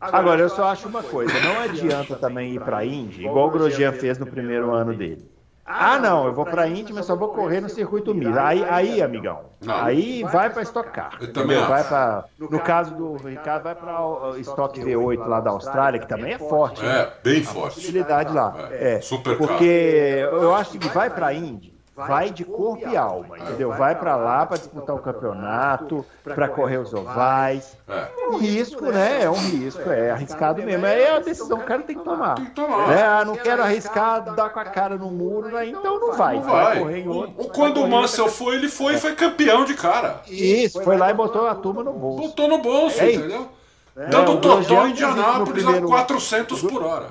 [0.00, 3.92] Agora, eu só acho uma coisa: não adianta também ir pra Indy, igual o Grosjean
[3.92, 5.26] fez no primeiro ano dele.
[5.66, 8.36] Ah, não, eu vou pra Indy, mas só vou correr no circuito Mir.
[8.38, 9.74] Aí, aí amigão, Não.
[9.82, 11.16] aí vai pra Stock Car.
[11.20, 15.50] Eu também vai pra, no caso do Ricardo, vai pra o Stock V8 lá da
[15.50, 16.82] Austrália, que também é forte.
[16.82, 17.00] né?
[17.00, 17.76] É, bem forte.
[17.76, 18.68] possibilidade lá.
[18.72, 23.38] É, É, super porque eu acho que vai pra Indy, vai de corpo e alma,
[23.38, 23.70] entendeu?
[23.72, 27.76] Vai pra lá pra disputar o campeonato, pra correr os ovais.
[27.88, 28.08] É.
[28.30, 29.22] Um risco, né?
[29.22, 30.84] É um risco, é arriscado mesmo.
[30.86, 32.34] É a decisão que o cara tem que tomar.
[32.34, 32.92] Tem que tomar.
[32.92, 35.66] É, ah, não quero arriscar, dar com a cara no muro, né?
[35.68, 36.36] então não vai.
[36.36, 36.78] Não Vai vai.
[36.80, 37.34] correr em outro.
[37.38, 40.20] O- Quando o Mansell foi, ele foi e foi campeão de cara.
[40.26, 42.28] Isso, foi lá e botou a turma no bolso.
[42.28, 43.48] Botou no bolso, É, entendeu?
[43.96, 47.06] É, Dando o totó em Indianápolis a primeiro- 400 por hora.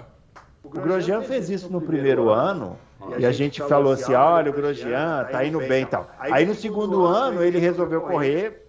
[0.62, 2.78] O Grosjean fez isso no primeiro ano
[3.18, 6.10] e a gente falou assim: olha, o Grosjean tá indo bem e tal.
[6.20, 8.68] Aí no segundo ano ele resolveu correr,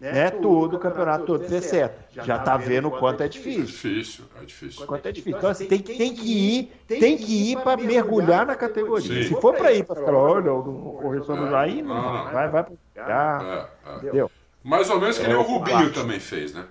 [0.00, 2.00] né, tudo, o campeonato todo, ser certo.
[2.24, 3.64] Já tá vendo o quanto é É difícil.
[3.66, 4.82] difícil, é difícil.
[4.82, 5.36] o Quanto é difícil.
[5.38, 9.22] Então, assim, tem, que- tem que ir, tem que ir para mergulhar na categoria.
[9.22, 9.28] Sim.
[9.34, 12.24] Se for para ir para falar, olha, não vou correr só no aí, não, Não,
[12.24, 12.32] não.
[12.32, 13.44] vai, vai para lugar.
[13.86, 13.96] É, é.
[13.96, 14.30] Entendeu?
[14.64, 16.64] Mais ou menos que nem É, o Rubinho também fez, né?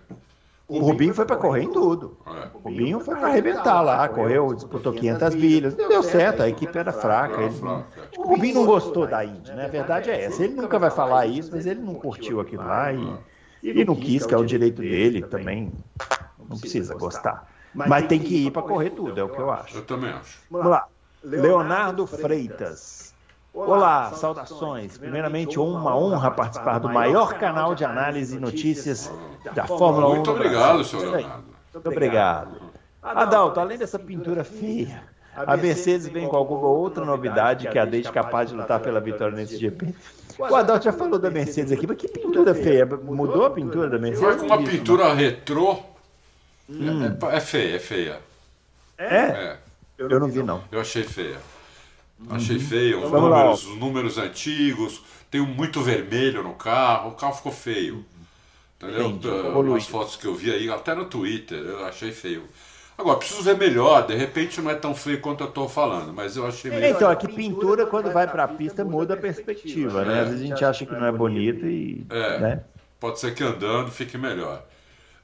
[0.69, 2.15] O Rubinho foi para correr em tudo.
[2.27, 2.47] É.
[2.53, 5.75] O Rubinho foi para arrebentar lá, correu, disputou 500 milhas.
[5.75, 7.41] Não deu certo, a equipe era fraca.
[7.41, 7.55] Ele,
[8.15, 9.65] o Rubinho não gostou da Indy, né?
[9.65, 10.43] A verdade é essa.
[10.43, 13.17] Ele nunca vai falar isso, mas ele não curtiu aquilo lá e,
[13.63, 15.71] e não quis, que é o direito dele também.
[16.47, 17.47] Não precisa gostar.
[17.73, 19.77] Mas tem que ir para correr tudo, é o que eu acho.
[19.77, 20.39] Eu também acho.
[20.51, 20.87] Vamos lá.
[21.23, 23.08] Leonardo Freitas.
[23.53, 24.97] Olá, saudações.
[24.97, 29.11] Primeiramente, uma honra participar do maior canal de análise e notícias
[29.53, 30.15] da Fórmula 1.
[30.15, 31.11] Muito obrigado, senhor.
[31.11, 31.43] Leonardo.
[31.73, 32.61] Muito obrigado.
[33.01, 35.03] Adalto, além dessa pintura feia,
[35.35, 39.35] a Mercedes vem com alguma outra novidade que a deixe capaz de lutar pela vitória
[39.35, 39.95] nesse GP?
[40.37, 42.85] O Adalto já falou da Mercedes aqui, mas que pintura feia?
[42.85, 44.21] Mudou a pintura da Mercedes?
[44.21, 45.79] Vai com uma pintura retrô.
[46.69, 48.19] É, é feia, é feia.
[48.97, 49.15] É?
[49.17, 49.57] É,
[49.97, 50.61] Eu não vi, não.
[50.71, 51.37] eu achei feia.
[52.29, 52.97] Achei feia.
[52.97, 55.01] Os Vamos lá, números, os números antigos.
[55.29, 57.09] Tem muito vermelho no carro.
[57.09, 58.05] O carro ficou feio.
[58.77, 59.09] Entendeu?
[59.09, 59.77] Entendi, evoluído.
[59.77, 62.43] As fotos que eu vi aí, até no Twitter, eu achei feio.
[62.97, 66.35] Agora, preciso ver melhor, de repente não é tão feio quanto eu estou falando, mas
[66.35, 66.85] eu achei meio.
[66.85, 70.21] Então, aqui pintura, quando vai para a pista, muda a perspectiva, né?
[70.21, 72.05] Às vezes a gente acha que não é bonito e.
[72.09, 72.63] É, né?
[72.99, 74.63] pode ser que andando fique melhor.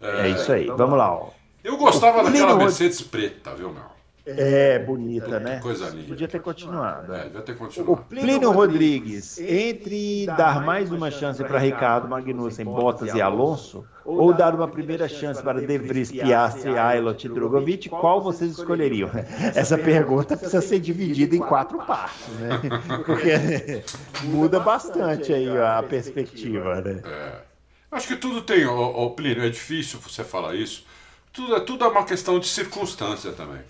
[0.01, 1.13] É, isso aí, vamos lá.
[1.13, 1.29] Ó.
[1.63, 3.94] Eu gostava daquela Mercedes preta, viu, meu?
[4.25, 5.59] É, bonita, né?
[5.59, 6.07] Coisa linda.
[6.07, 7.13] Podia ter continuado.
[7.13, 7.91] É, devia ter continuado.
[7.91, 14.33] O Plínio Rodrigues, entre dar mais uma chance para Ricardo Magnussen, Bottas e Alonso, ou
[14.33, 19.11] dar uma primeira chance para De Vries, Piastri, Ailot e Drogovic, qual vocês escolheriam?
[19.53, 22.59] Essa pergunta precisa ser dividida em quatro partes, né?
[23.05, 23.83] Porque
[24.25, 27.01] muda bastante aí a perspectiva, né?
[27.05, 27.55] É.
[27.91, 30.85] Acho que tudo tem, ô, ô, Plínio, é difícil você falar isso.
[31.31, 33.61] Tudo, tudo é uma questão de circunstância também.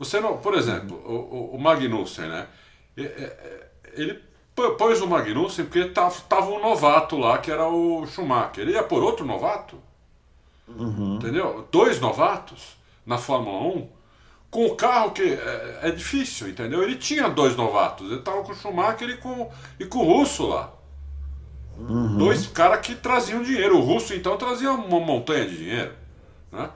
[0.00, 2.48] Você não, por exemplo, o, o Magnussen, né?
[3.92, 4.18] Ele
[4.78, 8.62] pôs o Magnussen porque tava, tava um novato lá, que era o Schumacher.
[8.62, 9.76] Ele ia por outro novato.
[10.66, 11.16] Uhum.
[11.16, 11.68] Entendeu?
[11.70, 13.88] Dois novatos na Fórmula 1.
[14.50, 16.82] Com o carro que é, é, difícil, entendeu?
[16.82, 18.10] Ele tinha dois novatos.
[18.10, 20.72] Ele tava com o Schumacher e com, e com o Russo lá.
[21.76, 22.16] Uhum.
[22.16, 23.76] Dois caras que traziam dinheiro.
[23.76, 25.92] O Russo, então, trazia uma montanha de dinheiro.
[26.50, 26.70] Né?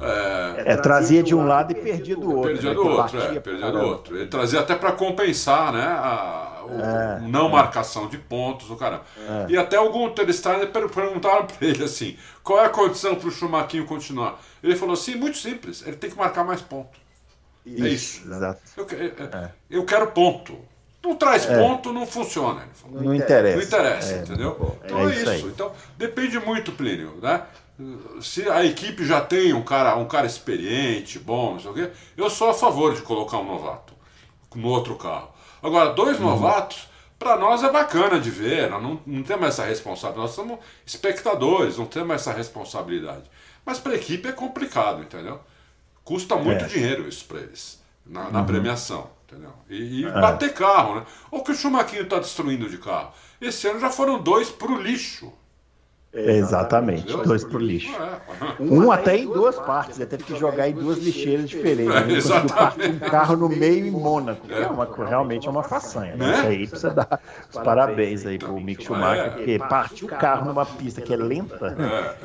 [0.00, 2.52] É, é, trazia de um lado e perdia do outro.
[2.52, 2.74] Perdia né?
[2.74, 4.16] do outro, é, perdia do outro.
[4.16, 5.84] Ele trazia até para compensar, né?
[5.84, 7.52] A, o, é, não é.
[7.52, 9.02] marcação de pontos, o cara.
[9.48, 13.84] E até algum telestyle perguntaram para ele assim: qual é a condição para o Schumacher
[13.84, 14.40] continuar?
[14.62, 16.98] Ele falou assim: muito simples, ele tem que marcar mais pontos.
[17.66, 18.32] Isso, é isso.
[18.32, 18.60] Exato.
[18.76, 18.86] Eu,
[19.70, 20.58] eu quero ponto.
[21.02, 22.62] Não traz ponto, não funciona.
[22.90, 23.56] Não, não interessa.
[23.56, 24.76] Não interessa, entendeu?
[24.84, 25.48] Então é, isso.
[25.48, 27.42] Então depende muito, Plínio, né?
[28.20, 31.90] Se a equipe já tem um cara, um cara experiente, bom, não sei o quê,
[32.16, 33.94] eu sou a favor de colocar um novato
[34.54, 35.30] no outro carro.
[35.62, 36.26] Agora, dois uhum.
[36.26, 40.58] novatos, para nós é bacana de ver, nós não, não temos essa responsabilidade, nós somos
[40.86, 43.24] espectadores, não temos essa responsabilidade.
[43.64, 45.40] Mas para a equipe é complicado, entendeu?
[46.02, 46.68] Custa muito é.
[46.68, 48.46] dinheiro isso para eles, na, na uhum.
[48.46, 49.52] premiação, entendeu?
[49.68, 50.10] E, e é.
[50.10, 51.06] bater carro, né?
[51.30, 53.12] O que o Chumaquinho está destruindo de carro.
[53.40, 55.32] Esse ano já foram dois para o lixo.
[56.12, 57.96] Exatamente, dois pro lixo.
[58.58, 62.28] Um até em duas partes, ele teve que jogar em duas lixeiras diferentes.
[62.28, 64.44] Conseguiu partir um carro no meio em Mônaco.
[64.50, 66.16] É uma, realmente é uma façanha.
[66.16, 66.32] Né?
[66.32, 70.66] Isso aí precisa dar os parabéns aí pro Mick Schumacher, porque partir o carro numa
[70.66, 71.76] pista que é lenta,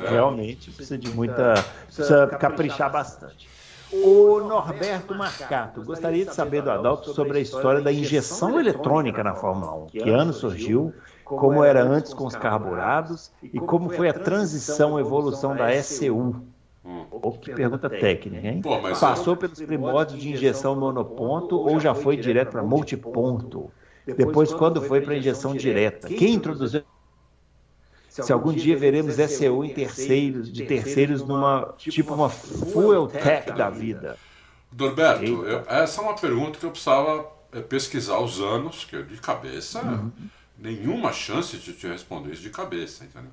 [0.08, 1.54] realmente precisa de muita.
[1.86, 3.48] precisa caprichar bastante.
[3.92, 9.34] O Norberto Marcato, gostaria de saber do Adalto sobre a história da injeção eletrônica na
[9.34, 9.86] Fórmula 1.
[9.86, 10.92] Que ano surgiu?
[11.26, 16.36] Como era antes com os carburados e como foi a transição, a evolução da SCU.
[16.84, 17.04] Hum.
[17.10, 18.62] Oh, que pergunta técnica, hein?
[18.62, 23.68] Pô, Passou pelos primórdios de injeção monoponto ou já foi direto para multiponto?
[24.06, 26.06] Depois, quando foi para injeção direta?
[26.06, 26.82] Quem introduziu?
[28.08, 33.68] Se algum dia veremos SCU em terceiros, de terceiros numa tipo uma fuel tech da
[33.68, 34.16] vida.
[34.70, 39.20] Dorberto, eu, essa é uma pergunta que eu precisava eh, pesquisar os anos, que de
[39.20, 40.12] cabeça uhum
[40.58, 43.30] nenhuma chance de te responder isso de cabeça, entendeu?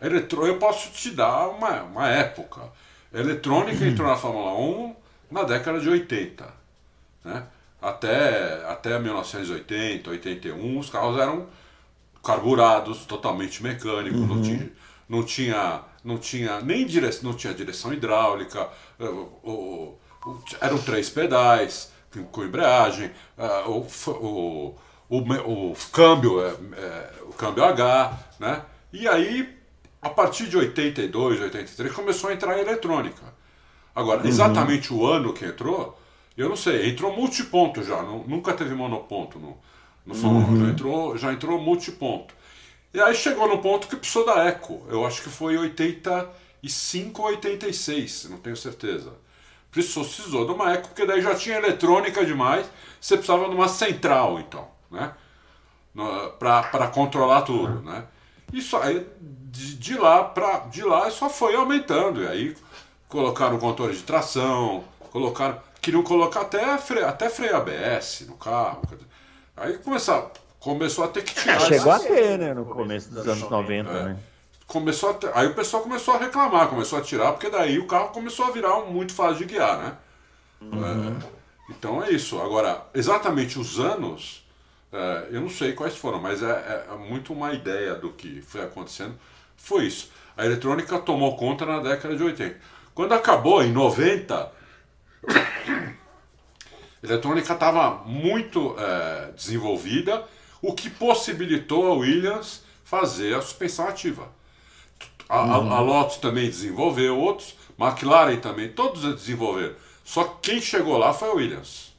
[0.00, 0.46] Eletro...
[0.46, 2.62] Eu posso te dar uma, uma época.
[3.12, 4.96] A eletrônica entrou na Fórmula 1
[5.30, 6.46] na década de 80.
[7.24, 7.46] Né?
[7.80, 11.46] Até, até 1980, 81, os carros eram
[12.22, 14.26] carburados, totalmente mecânicos, uhum.
[14.26, 14.70] não, tinha,
[15.08, 18.68] não, tinha, não tinha nem direção, não tinha direção hidráulica,
[18.98, 19.04] eh,
[20.60, 21.92] eram três pedais
[22.32, 24.74] com embreagem, uh, o,
[25.08, 28.62] o o, câmbio, é, é, o câmbio H, né?
[28.92, 29.56] E aí,
[30.00, 33.22] a partir de 82, 83, começou a entrar a eletrônica.
[33.94, 34.28] Agora, uhum.
[34.28, 35.98] exatamente o ano que entrou,
[36.36, 39.56] eu não sei, entrou multiponto já, não, nunca teve monoponto no,
[40.04, 40.64] no uhum.
[40.64, 42.34] já entrou, já entrou multiponto.
[42.92, 47.28] E aí chegou no ponto que precisou da Eco, eu acho que foi 85 ou
[47.28, 49.12] 86, não tenho certeza.
[49.70, 52.66] Precisou de uma Eco, porque daí já tinha eletrônica demais,
[53.00, 55.12] você precisava de uma central então né?
[56.38, 58.04] para controlar tudo, né?
[58.52, 62.56] Isso aí, de, de lá para de lá só foi aumentando e aí
[63.08, 68.82] colocaram controle de tração, colocaram queriam colocar até freio, até freio ABS no carro.
[69.56, 71.60] Aí começou, começou a ter que tirar.
[71.60, 74.04] Chegou a ter, né, no começo dos anos 90, é.
[74.04, 74.16] né?
[74.66, 78.08] Começou ter, aí o pessoal começou a reclamar, começou a tirar, porque daí o carro
[78.08, 79.92] começou a virar um muito fácil de guiar, né?
[80.60, 81.18] Uhum.
[81.20, 81.24] É,
[81.70, 82.40] então é isso.
[82.40, 84.43] Agora, exatamente os anos
[84.94, 88.40] é, eu não sei quais foram, mas é, é, é, muito uma ideia do que
[88.42, 89.18] foi acontecendo.
[89.56, 90.08] Foi isso.
[90.36, 92.56] A eletrônica tomou conta na década de 80.
[92.94, 94.52] Quando acabou, em 90, a
[97.02, 100.24] eletrônica estava muito é, desenvolvida,
[100.62, 104.28] o que possibilitou a Williams fazer a suspensão ativa.
[105.28, 105.72] A, uhum.
[105.72, 109.74] a, a Lotus também desenvolveu, outros, McLaren também, todos desenvolveram.
[110.04, 111.92] Só que quem chegou lá foi a Williams.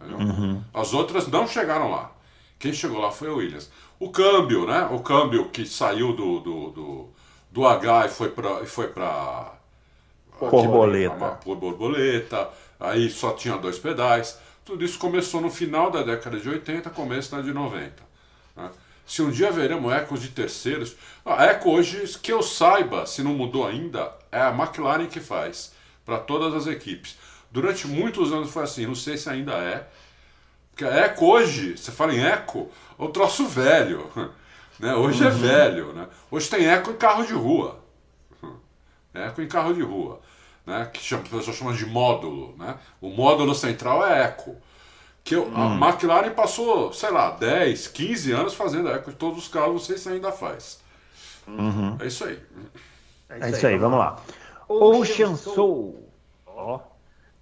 [0.00, 0.62] Uhum.
[0.74, 2.11] As outras não chegaram lá.
[2.62, 3.68] Quem chegou lá foi a Williams.
[3.98, 4.88] O câmbio, né?
[4.92, 7.08] O câmbio que saiu do, do, do,
[7.50, 9.54] do H e foi para foi para
[10.38, 11.40] borboleta.
[11.44, 12.48] Por borboleta.
[12.78, 14.38] Aí só tinha dois pedais.
[14.64, 17.94] Tudo isso começou no final da década de 80, começo da de 90.
[18.54, 18.70] Né?
[19.04, 20.94] Se um dia veremos ecos de terceiros.
[21.26, 25.72] A Eco hoje, que eu saiba, se não mudou ainda, é a McLaren que faz
[26.04, 27.18] para todas as equipes.
[27.50, 29.88] Durante muitos anos foi assim, não sei se ainda é.
[30.72, 34.10] Porque a Eco hoje, você fala em Eco, é um troço velho.
[34.80, 34.92] Né?
[34.96, 35.32] Hoje é uhum.
[35.32, 35.92] é velho.
[35.92, 36.08] Né?
[36.28, 37.78] Hoje tem Eco em carro de rua.
[39.14, 40.20] Eco em carro de rua.
[40.66, 40.90] Né?
[40.92, 42.56] Que chama, a pessoa chama de módulo.
[42.58, 42.74] Né?
[43.00, 44.56] O módulo central é Eco.
[45.22, 45.54] Que eu, hum.
[45.54, 49.78] A McLaren passou, sei lá, 10, 15 anos fazendo eco de todos os carros, não
[49.78, 50.80] sei se ainda faz.
[51.46, 51.96] Uhum.
[52.00, 52.40] É isso aí.
[53.28, 54.20] É isso aí, vamos lá.
[54.68, 56.08] Ocean Soul.
[56.46, 56.80] Ó.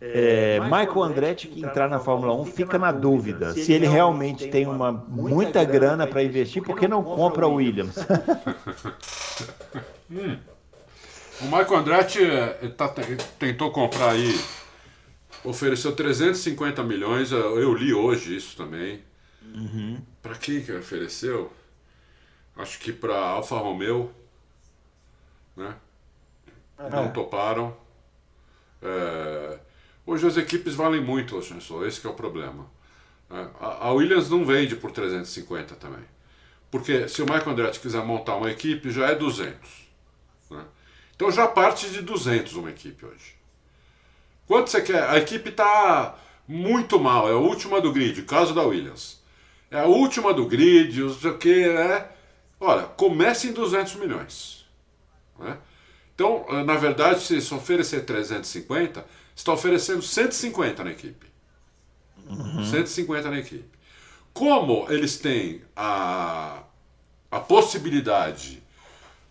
[0.01, 4.67] É, Michael Andretti, que entrar na Fórmula 1, fica na dúvida se ele realmente tem
[4.67, 7.97] uma muita grana para investir, por que não compra o Williams?
[10.11, 10.37] hum.
[11.43, 12.21] O Michael Andretti
[12.77, 12.93] tá,
[13.39, 14.39] tentou comprar aí
[15.45, 19.03] ofereceu 350 milhões, eu li hoje isso também.
[19.43, 20.01] Uhum.
[20.23, 21.53] Para quem que ofereceu?
[22.57, 24.13] Acho que para Alfa Romeo,
[25.57, 25.75] né?
[26.79, 27.09] Não é.
[27.09, 27.77] toparam.
[28.83, 29.59] É...
[30.11, 32.69] Hoje as equipes valem muito, Oxensou, esse é o problema.
[33.31, 36.03] É, a Williams não vende por 350 também.
[36.69, 39.55] Porque se o Michael Andretti quiser montar uma equipe, já é 200.
[40.51, 40.65] Né?
[41.15, 43.37] Então já parte de 200 uma equipe hoje.
[44.49, 45.09] Quanto você quer?
[45.09, 49.23] A equipe está muito mal, é a última do grid, caso da Williams.
[49.71, 52.11] É a última do grid, não sei o que, é.
[52.59, 54.67] Olha, comece em 200 milhões.
[55.39, 55.57] Né?
[56.17, 59.07] Então, na verdade, se oferecer 350,
[59.41, 61.27] está oferecendo 150 na equipe.
[62.29, 62.65] Uhum.
[62.65, 63.69] 150 na equipe.
[64.33, 66.63] Como eles têm a,
[67.31, 68.63] a possibilidade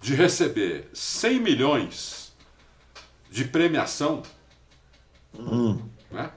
[0.02, 2.36] de receber 100 milhões
[3.30, 4.24] de premiação
[5.38, 5.80] Hum.
[6.10, 6.32] Né?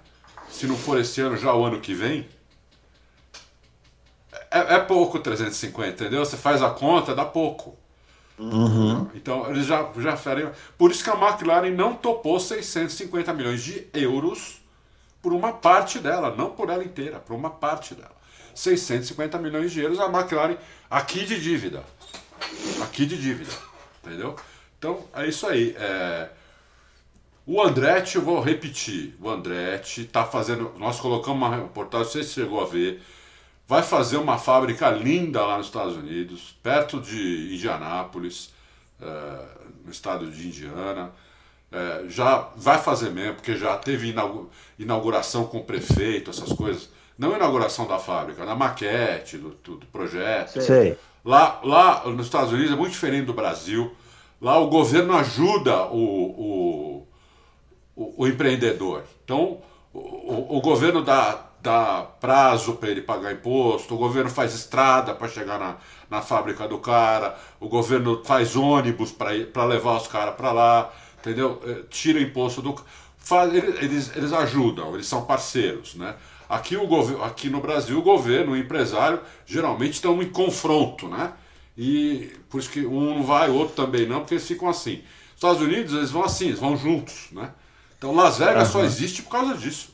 [0.49, 2.29] Se não for esse ano, já o ano que vem.
[4.51, 6.25] É, é pouco 350, entendeu?
[6.25, 7.79] Você faz a conta, dá pouco.
[8.39, 9.09] Uhum.
[9.15, 10.51] Então, eles já, já ferem.
[10.77, 14.61] Por isso que a McLaren não topou 650 milhões de euros
[15.21, 18.11] por uma parte dela, não por ela inteira, por uma parte dela.
[18.55, 20.57] 650 milhões de euros a McLaren
[20.91, 21.85] aqui de dívida.
[22.83, 23.53] Aqui de dívida.
[24.05, 24.37] Entendeu?
[24.79, 25.75] Então, é isso aí.
[25.79, 26.29] É...
[27.47, 30.73] O Andretti, eu vou repetir, o Andretti está fazendo.
[30.79, 33.03] Nós colocamos uma reportagem, você chegou a ver.
[33.73, 38.53] Vai fazer uma fábrica linda lá nos Estados Unidos, perto de Indianápolis,
[39.01, 39.07] é,
[39.83, 41.11] no estado de Indiana.
[41.73, 44.15] É, já vai fazer mesmo, porque já teve
[44.79, 46.91] inauguração com o prefeito, essas coisas.
[47.17, 50.61] Não inauguração da fábrica, da maquete, do, do projeto.
[50.61, 50.99] Sei.
[51.25, 53.97] Lá, lá nos Estados Unidos é muito diferente do Brasil.
[54.39, 57.07] Lá o governo ajuda o, o
[57.97, 59.05] o, o empreendedor.
[59.25, 59.59] Então,
[59.93, 65.29] o, o, governo dá, dá prazo para ele pagar imposto, o governo faz estrada para
[65.29, 65.77] chegar na,
[66.11, 71.63] na fábrica do cara, o governo faz ônibus para levar os caras para lá, entendeu?
[71.65, 72.75] É, tira imposto do.
[73.17, 76.17] Faz, eles, eles ajudam, eles são parceiros, né?
[76.49, 81.33] Aqui, o aqui no Brasil, o governo, o empresário, geralmente estão em confronto, né?
[81.79, 85.03] E por isso que um não vai, o outro também não, porque eles ficam assim.
[85.35, 87.53] Estados Unidos, eles vão assim, eles vão juntos, né?
[87.97, 88.73] Então Las Vegas uhum.
[88.73, 89.92] só existe por causa disso.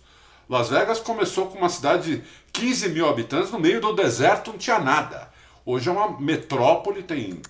[0.49, 4.59] Las Vegas começou com uma cidade de 15 mil habitantes no meio do deserto, não
[4.59, 5.29] tinha nada.
[5.65, 7.43] Hoje é uma metrópole, tem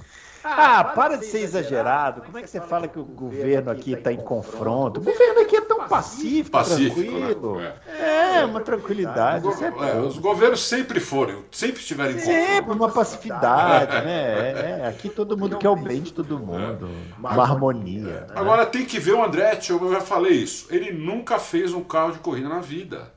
[0.44, 2.22] ah, para de ser exagerado.
[2.22, 5.00] Como é que você fala que o governo aqui está em confronto?
[5.00, 7.58] O governo aqui é tão pacífico, pacífico tranquilo.
[7.58, 7.74] Né?
[7.86, 8.36] É.
[8.38, 9.46] é, uma tranquilidade.
[9.48, 12.46] É é, os governos sempre foram, sempre estiveram em confronto.
[12.46, 14.80] Sempre uma pacificidade, né?
[14.82, 16.88] É, aqui todo mundo quer o bem de todo mundo.
[17.18, 18.20] Uma harmonia.
[18.20, 18.26] Né?
[18.34, 20.66] Agora tem que ver o Andretti, eu já falei isso.
[20.70, 23.12] Ele nunca fez um carro de corrida na vida.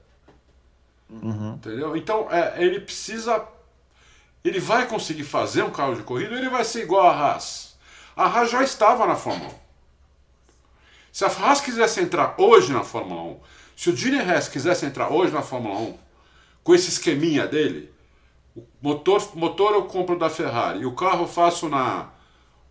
[1.09, 1.55] Uhum.
[1.55, 1.95] Entendeu?
[1.95, 3.45] Então, é, ele precisa
[4.43, 7.77] ele vai conseguir fazer um carro de corrida ou ele vai ser igual a Haas?
[8.15, 9.53] A Haas já estava na Fórmula 1.
[11.11, 13.39] Se a Haas quisesse entrar hoje na Fórmula 1,
[13.75, 15.97] se o Gene Haas quisesse entrar hoje na Fórmula 1,
[16.63, 17.91] com esse esqueminha dele,
[18.55, 22.09] o motor, motor eu compro da Ferrari, e o carro eu faço na.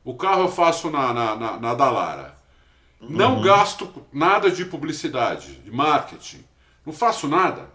[0.05, 2.39] O carro eu faço na, na, na, na Dallara.
[3.01, 3.43] Não uhum.
[3.43, 6.45] gasto nada de publicidade, de marketing.
[6.85, 7.71] Não faço nada.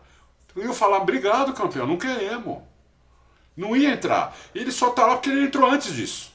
[0.55, 2.59] Eu ia falar, obrigado, campeão, não queremos.
[3.55, 4.35] Não ia entrar.
[4.53, 6.31] Ele só tá lá porque ele entrou antes disso.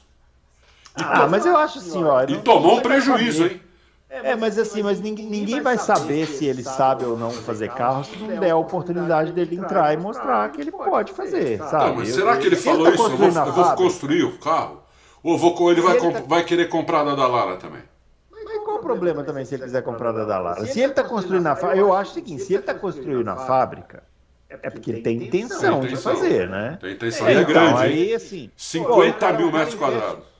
[0.95, 2.23] ah, mas eu acho assim, ó.
[2.23, 3.61] E tomou um prejuízo, hein?
[4.09, 8.03] É, mas assim, mas ninguém, ninguém vai saber se ele sabe ou não fazer carro
[8.03, 11.85] se não der a oportunidade dele entrar e mostrar que ele pode fazer, sabe?
[11.85, 13.03] Não, mas será que ele falou tá isso?
[13.03, 14.81] Eu vou, eu vou construir o carro?
[15.23, 17.83] Ou vou, ele vai, ele comp- tá- vai querer comprar da Dallara também?
[18.29, 20.65] Mas qual o problema também se ele quiser comprar da Dallara?
[20.65, 23.37] Se ele está construindo a fábrica, eu acho o seguinte, se ele está construindo a
[23.37, 24.03] fábrica,
[24.63, 26.15] é porque ele tem intenção Tem de intenção.
[26.15, 26.77] fazer, né?
[26.81, 28.15] Tem intenção É, é então, grande, aí hein?
[28.15, 28.47] assim...
[28.47, 28.61] pô, o
[29.03, 30.31] 50 cara- mil metros quadrados.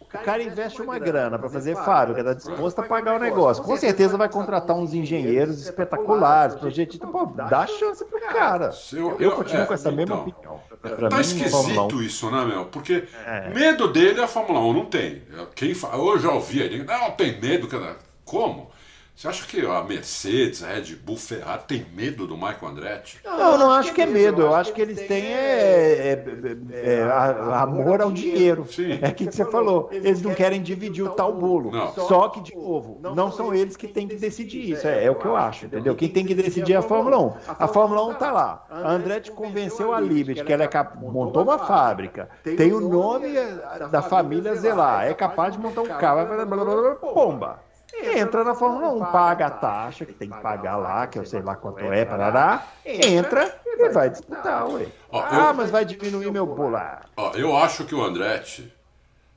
[0.00, 3.62] O cara investe uma grana para fazer fábrica, está disposto a pagar o negócio.
[3.62, 7.08] Com certeza vai contratar uns engenheiros espetaculares, projetistas.
[7.08, 8.70] Pô, dá chance pro cara.
[8.92, 10.26] Eu- Eu eu- continuo é, com essa mesma então.
[10.26, 10.60] opinião.
[10.82, 12.02] Pra Tá mim, esquisito Fórmula 1.
[12.02, 12.64] isso, né, meu?
[12.64, 13.50] Porque É.
[13.54, 15.22] medo dele a Fórmula 1 não tem.
[15.54, 15.90] Quem fa...
[15.96, 17.68] Eu já ouvi ele, não, tem medo.
[17.68, 18.68] cara." Como?
[19.14, 23.20] Você acha que a Mercedes, a Red Bull, Ferrari tem medo do Michael Andretti?
[23.22, 24.40] Não, eu não acho que é medo.
[24.40, 26.24] Eu acho que eles têm é, é,
[26.72, 28.66] é, é, a- amor ao dinheiro.
[28.66, 28.98] Sim.
[29.02, 29.90] É aquilo que você falou.
[29.92, 31.70] Eles não querem dividir o tal bolo.
[31.70, 31.92] Não.
[31.92, 34.86] Só que, de novo, não são eles que têm que decidir isso.
[34.86, 35.94] É, é o que eu acho, entendeu?
[35.94, 37.34] Quem tem que decidir é a Fórmula 1.
[37.58, 38.66] A Fórmula 1 tá lá.
[38.70, 40.96] A Andretti convenceu a Liberty que ela é cap...
[40.98, 45.86] montou uma fábrica, tem o nome eh, da família Zelar, é capaz de montar um
[45.86, 47.58] carro, blá,
[47.94, 51.42] Entra na Fórmula 1, paga a taxa que tem que pagar lá, que eu sei
[51.42, 54.86] lá quanto é, parará, entra e vai disputar, ué.
[55.10, 56.78] Ó, Ah, eu- mas vai diminuir meu bolo.
[57.16, 58.72] Ó, eu acho que o Andretti,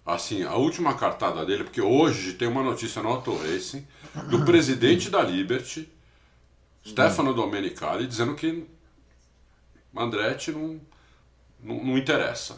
[0.05, 3.87] assim, a última cartada dele, porque hoje tem uma notícia no Auto Racing
[4.29, 5.91] do presidente da Liberty,
[6.85, 8.67] Stefano Domenicali, dizendo que
[9.95, 10.79] Andretti não,
[11.59, 12.57] não, não interessa.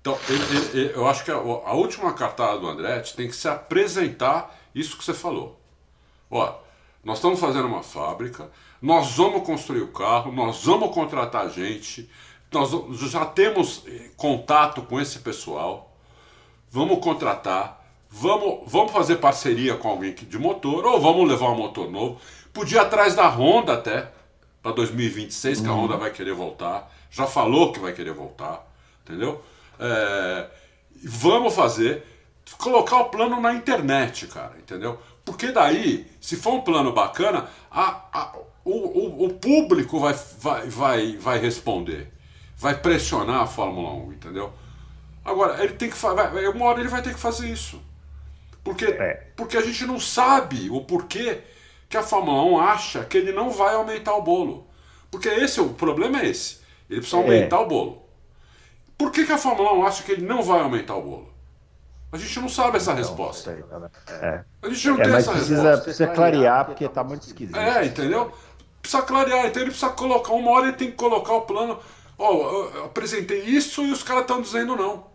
[0.00, 3.36] Então, ele- ele- ele- eu acho que a, a última cartada do Andretti tem que
[3.36, 5.60] se apresentar isso que você falou.
[6.30, 6.54] Ó,
[7.02, 8.50] nós estamos fazendo uma fábrica,
[8.80, 12.08] nós vamos construir o carro, nós vamos contratar gente,
[12.52, 12.70] nós
[13.10, 15.96] já temos eh, contato com esse pessoal,
[16.70, 21.90] vamos contratar, vamos, vamos fazer parceria com alguém de motor, ou vamos levar um motor
[21.90, 22.20] novo.
[22.52, 24.12] Podia ir atrás da Honda até,
[24.62, 26.92] para 2026, que a Honda vai querer voltar.
[27.10, 28.66] Já falou que vai querer voltar,
[29.02, 29.42] entendeu?
[29.78, 30.48] É,
[31.04, 32.04] vamos fazer,
[32.58, 34.98] colocar o plano na internet, cara, entendeu?
[35.24, 38.32] Porque daí, se for um plano bacana, a- a-
[38.64, 42.12] o, o- o público vai, vai, vai, vai responder,
[42.56, 44.52] vai pressionar a Fórmula 1, entendeu?
[45.24, 47.80] Agora, ele tem que fa- vai- uma hora ele vai ter que fazer isso.
[48.64, 49.28] Porque, É.
[49.36, 51.40] porque a gente não sabe o porquê
[51.88, 54.66] que a Fórmula 1 acha que ele não vai aumentar o bolo.
[55.10, 56.60] Porque esse o problema é esse.
[56.88, 58.02] Ele precisa aumentar o bolo.
[58.98, 61.32] Por que, que a Fórmula 1 acha que ele não vai aumentar o bolo?
[62.12, 63.52] A gente não sabe essa resposta.
[63.70, 63.90] Tá?
[64.14, 65.84] É, A gente não É, tem essa precisa, resposta.
[65.84, 67.56] precisa clarear porque tá muito esquisito.
[67.56, 68.32] É, entendeu?
[68.82, 71.78] Precisa clarear, então ele precisa colocar, uma hora ele tem que colocar o plano.
[72.18, 75.08] Ó, eu- eu apresentei isso e os caras estão dizendo não.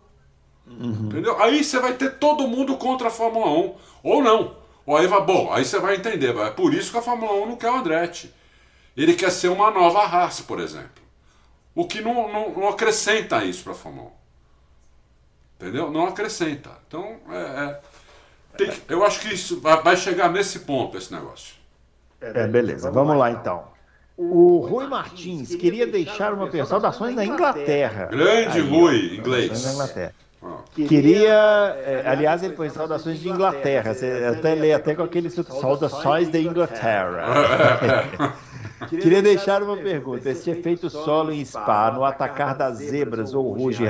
[0.68, 1.40] Entendeu?
[1.40, 3.74] Aí você vai ter todo mundo contra a Fórmula 1.
[4.02, 4.56] Ou não.
[4.84, 6.36] Ou aí vai, bom, aí você vai entender.
[6.36, 8.34] É por isso que a Fórmula 1 não quer o Andretti.
[8.96, 11.02] Ele quer ser uma nova Haas, por exemplo.
[11.74, 14.12] O que não, não, não acrescenta isso para a Fórmula 1.
[15.60, 15.90] Entendeu?
[15.90, 16.70] Não acrescenta.
[16.86, 17.80] Então, é, é,
[18.56, 21.54] tem que- eu acho que isso vai, vai chegar nesse ponto, esse negócio.
[22.20, 23.64] É, beleza, vamos lá então.
[24.16, 28.06] O Rui Martins queria deixar uma saudações na Inglaterra.
[28.06, 29.62] Grande Aí, Rui, inglês.
[29.64, 30.14] Na Inglaterra.
[30.40, 30.58] Ó.
[30.74, 33.92] Queria, é, aliás, ele põe saudações de Inglaterra.
[33.92, 34.06] Você
[34.38, 37.26] até lê até com aquele saudações de Inglaterra.
[38.88, 40.30] Queria deixar uma pergunta.
[40.30, 43.84] Esse efeito solo em Spa, no atacar das zebras ou Ruge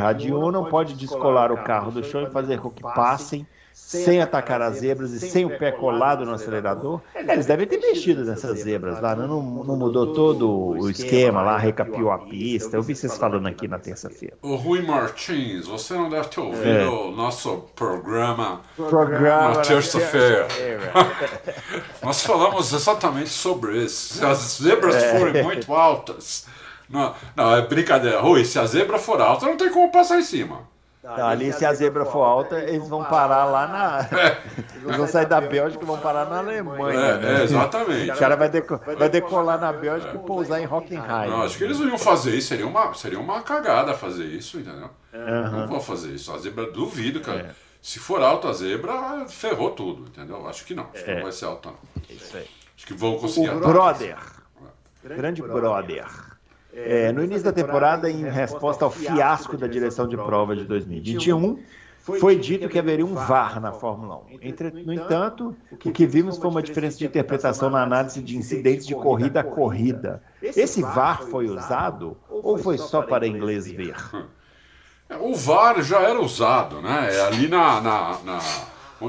[0.52, 3.46] não pode descolar o carro do chão e fazer com que passem
[3.86, 7.00] sem atacar as zebras e sem o pé colado no acelerador?
[7.14, 12.10] Eles devem ter mexido nessas zebras lá, não, não mudou todo o esquema lá, recapiou
[12.10, 12.76] a pista.
[12.76, 14.36] Eu vi vocês falando aqui na terça-feira.
[14.42, 16.88] O Rui Martins, você não deve ter ouvido É.
[16.88, 18.60] o nosso programa.
[18.74, 20.48] Programa Na terça-feira.
[22.02, 24.14] Nós falamos exatamente sobre isso.
[24.14, 25.16] Se as zebras É.
[25.18, 26.46] forem muito altas.
[26.88, 28.20] Não, não, é brincadeira.
[28.20, 30.60] Rui, se a zebra for alta, não tem como passar em cima.
[31.06, 34.36] Não, ali, se a zebra for alta, eles vão parar lá na.
[34.86, 36.98] Eles vão sair da Bélgica e vão parar na Alemanha.
[36.98, 37.40] É, né?
[37.40, 38.10] é, exatamente.
[38.12, 41.30] O cara vai, deco- vai decolar na Bélgica e pousar em Hockenheim.
[41.30, 42.48] Não, acho que eles não iam fazer isso.
[42.48, 44.90] Seria uma, seria uma cagada fazer isso, entendeu?
[45.12, 46.32] Não vou fazer isso.
[46.32, 47.54] A zebra, duvido, cara.
[47.82, 50.46] Se for alta a zebra, ferrou tudo, entendeu?
[50.46, 50.88] Acho que não.
[50.94, 52.02] Acho que não vai ser alta, não.
[52.08, 52.46] Isso aí.
[52.76, 53.58] Acho que vão conseguir O.
[53.60, 54.16] Brother,
[55.02, 56.06] grande Brother.
[56.78, 61.58] É, no início da temporada, em resposta ao fiasco da direção de prova de 2021,
[61.98, 64.38] foi dito que haveria um VAR na Fórmula 1.
[64.42, 68.86] Entre, no entanto, o que vimos foi uma diferença de interpretação na análise de incidentes
[68.86, 70.22] de corrida a corrida.
[70.40, 73.96] Esse VAR foi usado ou foi só para inglês ver?
[75.08, 77.08] É, O VAR já era usado, né?
[77.12, 78.40] É ali na, na, na,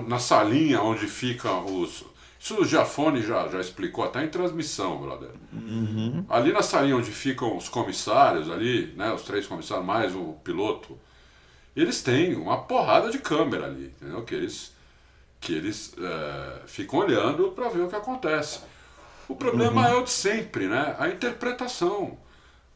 [0.07, 2.05] na salinha onde ficam os.
[2.47, 5.31] Isso o Giafone já, já explicou até em transmissão, brother.
[5.51, 6.25] Uhum.
[6.29, 10.97] Ali na salinha onde ficam os comissários, ali, né, os três comissários, mais o piloto,
[11.75, 14.23] eles têm uma porrada de câmera ali, entendeu?
[14.23, 14.73] Que eles,
[15.41, 18.61] que eles é, ficam olhando para ver o que acontece.
[19.27, 19.87] O problema uhum.
[19.87, 20.95] é o de sempre, né?
[20.97, 22.17] A interpretação.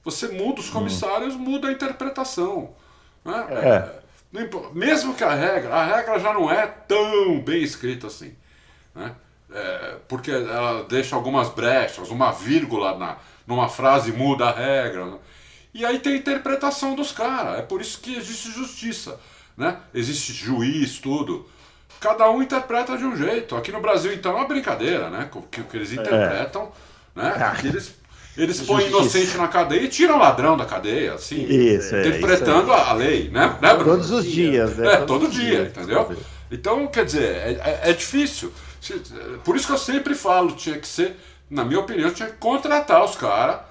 [0.03, 1.39] Você muda os comissários, uhum.
[1.39, 2.75] muda a interpretação.
[3.23, 3.47] Né?
[3.51, 4.37] É.
[4.37, 8.35] é mesmo que a regra, a regra já não é tão bem escrita assim.
[8.93, 9.15] Né?
[9.53, 15.05] É, porque ela deixa algumas brechas, uma vírgula na, numa frase muda a regra.
[15.05, 15.17] Né?
[15.73, 17.59] E aí tem a interpretação dos caras.
[17.59, 19.19] É por isso que existe justiça.
[19.57, 19.77] Né?
[19.93, 21.47] Existe juiz, tudo.
[21.99, 23.55] Cada um interpreta de um jeito.
[23.55, 25.29] Aqui no Brasil, então, é uma brincadeira, né?
[25.33, 25.95] O que, que eles é.
[25.95, 26.71] interpretam.
[27.15, 27.21] É.
[27.21, 27.29] Né?
[27.45, 27.93] Aqui eles
[28.37, 31.43] eles põem inocente na cadeia e tiram ladrão da cadeia, assim.
[31.43, 33.57] Isso, é, interpretando isso a lei, né?
[33.61, 34.93] né Todos os dias, né?
[34.93, 36.15] É, todo dia, entendeu?
[36.49, 38.51] Então, quer dizer, é, é, é, difícil.
[39.43, 41.17] Por isso que eu sempre falo, tinha que ser,
[41.49, 43.61] na minha opinião, tinha que contratar os caras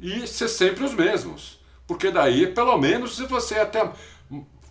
[0.00, 1.60] e ser sempre os mesmos.
[1.86, 3.90] Porque daí, pelo menos, você até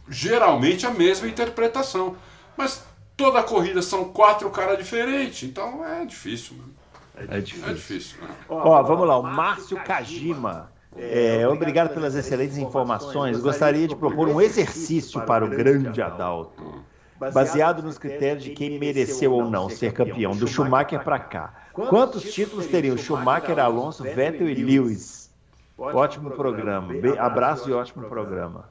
[0.08, 2.16] geralmente a mesma interpretação.
[2.58, 2.84] Mas
[3.16, 6.58] toda a corrida são quatro caras diferentes, então é difícil.
[6.58, 6.74] Mano.
[7.18, 7.70] É difícil.
[7.70, 8.22] É difícil.
[8.22, 8.30] Né?
[8.50, 10.72] Ó, vamos lá, o Márcio Kajima.
[10.98, 13.40] É, obrigado pelas excelentes informações.
[13.40, 16.84] Gostaria de propor um exercício para o grande Adalto,
[17.18, 21.54] baseado nos critérios de quem mereceu ou não ser campeão, do Schumacher para cá.
[21.74, 25.30] Quantos títulos teriam Schumacher, Alonso, Vettel e Lewis?
[25.78, 26.94] Ótimo programa.
[27.20, 28.70] Abraço e ótimo programa.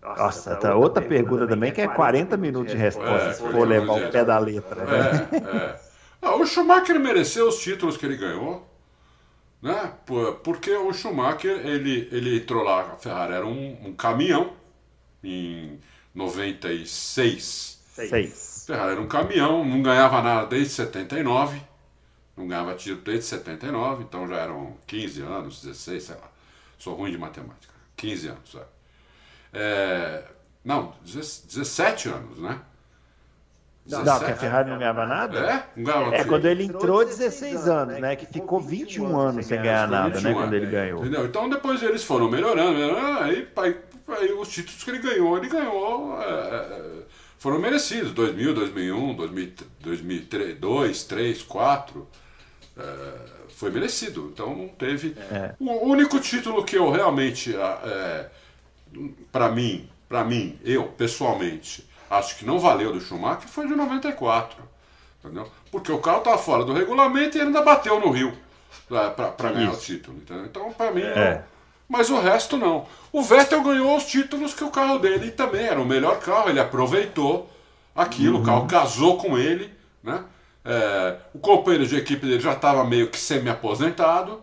[0.00, 4.10] Nossa, tá outra pergunta também que é 40 minutos de resposta, se for levar o
[4.10, 4.84] pé da letra.
[4.84, 5.28] Né?
[5.32, 5.80] É, é.
[6.22, 8.66] Ah, o Schumacher mereceu os títulos que ele ganhou,
[9.60, 9.92] né?
[10.44, 14.52] Porque o Schumacher, ele, ele entrou lá, a Ferrari era um, um caminhão
[15.22, 15.80] em
[16.14, 17.75] 96.
[18.04, 18.64] Seis.
[18.64, 21.62] A Ferrari era um caminhão, não ganhava nada desde 79,
[22.36, 26.30] não ganhava título desde 79, então já eram 15 anos, 16, sei lá.
[26.78, 27.72] Sou ruim de matemática.
[27.96, 28.66] 15 anos, sabe?
[29.52, 30.24] É,
[30.62, 32.60] não, 17 anos, né?
[33.88, 35.38] Não, não que a Ferrari não ganhava nada?
[35.38, 35.66] É?
[35.76, 38.16] Não ganhava é quando ele entrou 16 anos, né?
[38.16, 40.34] Que ficou 21 anos sem ganhar nada, né?
[40.34, 41.00] Quando ele ganhou.
[41.00, 41.24] Entendeu?
[41.24, 42.78] Então depois eles foram melhorando,
[43.20, 43.76] aí, aí,
[44.08, 46.20] aí os títulos que ele ganhou, ele ganhou.
[46.20, 46.82] É, é
[47.38, 48.12] foram merecidos.
[48.12, 52.08] 2000, 2001, 2003, 2002, 3, 2004.
[52.78, 52.82] É,
[53.48, 54.30] foi merecido.
[54.32, 55.16] Então não teve.
[55.30, 55.54] É.
[55.58, 58.30] O único título que eu realmente, é,
[59.32, 64.62] para mim, para mim, eu pessoalmente acho que não valeu do Schumacher foi de 94.
[65.18, 65.50] Entendeu?
[65.72, 68.32] Porque o carro estava fora do regulamento e ele ainda bateu no Rio
[68.88, 70.18] para ganhar o título.
[70.18, 70.44] Entendeu?
[70.44, 71.42] Então, para mim, é.
[71.88, 72.86] Mas o resto não.
[73.12, 76.60] O Vettel ganhou os títulos que o carro dele também era o melhor carro, ele
[76.60, 77.50] aproveitou
[77.94, 78.42] aquilo, uhum.
[78.42, 79.72] o carro casou com ele.
[80.02, 80.22] Né?
[80.64, 84.40] É, o companheiro de equipe dele já estava meio que semi-aposentado,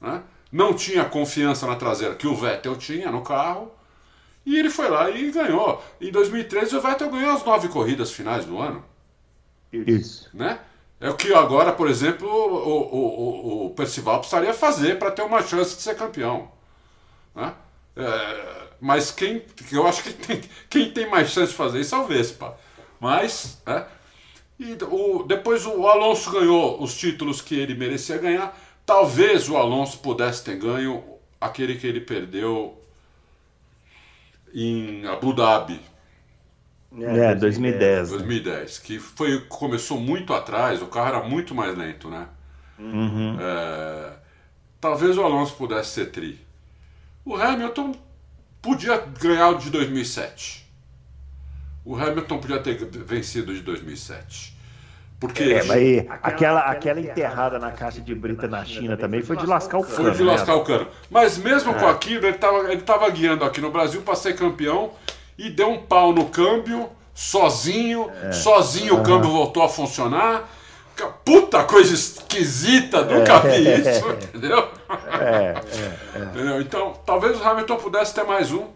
[0.00, 0.22] né?
[0.52, 3.72] não tinha confiança na traseira que o Vettel tinha no carro.
[4.46, 5.82] E ele foi lá e ganhou.
[5.98, 8.84] Em 2013 o Vettel ganhou as nove corridas finais do ano.
[9.72, 10.28] Isso.
[10.34, 10.58] Né?
[11.00, 15.22] É o que agora, por exemplo, o, o, o, o Percival precisaria fazer para ter
[15.22, 16.53] uma chance de ser campeão.
[17.34, 17.54] Né?
[17.96, 21.98] É, mas quem, eu acho que tem, quem tem mais chance de fazer isso é
[21.98, 22.56] o Vespa.
[23.00, 23.86] Mas, né?
[24.58, 28.58] e o, depois o Alonso ganhou os títulos que ele merecia ganhar.
[28.86, 31.02] Talvez o Alonso pudesse ter ganho
[31.40, 32.80] aquele que ele perdeu
[34.54, 35.80] em Abu Dhabi.
[37.00, 38.10] É, 2010.
[38.10, 42.28] 2010, que foi, começou muito atrás, o carro era muito mais lento, né?
[42.78, 43.36] Uhum.
[43.40, 44.12] É,
[44.80, 46.43] talvez o Alonso pudesse ser tri.
[47.24, 47.94] O Hamilton
[48.60, 50.64] podia ganhar o de 2007.
[51.84, 54.54] O Hamilton podia ter vencido o de 2007.
[55.18, 59.36] Porque é, mas aí, aquela, aquela enterrada na caixa de brita na China também foi
[59.36, 59.94] de lascar o cano.
[59.94, 60.86] Foi de lascar o cano.
[61.10, 61.74] Mas mesmo é.
[61.78, 64.92] com aquilo, ele estava ele tava guiando aqui no Brasil para ser campeão
[65.38, 68.10] e deu um pau no câmbio, sozinho.
[68.22, 68.32] É.
[68.32, 69.00] Sozinho uhum.
[69.00, 70.48] o câmbio voltou a funcionar.
[71.24, 73.80] Puta coisa esquisita, nunca vi é.
[73.80, 74.68] isso, entendeu?
[75.20, 75.54] É,
[76.14, 76.60] é, entendeu?
[76.60, 78.68] Então, talvez o Hamilton pudesse ter mais um.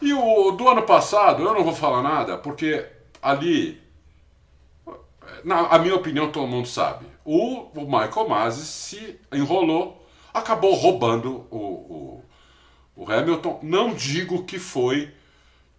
[0.00, 2.84] E o do ano passado, eu não vou falar nada, porque
[3.22, 3.80] ali
[5.44, 7.06] na a minha opinião, todo mundo sabe.
[7.24, 12.24] O, o Michael Masi se enrolou, acabou roubando o, o,
[12.96, 13.60] o, Hamilton.
[13.62, 15.12] Não digo que foi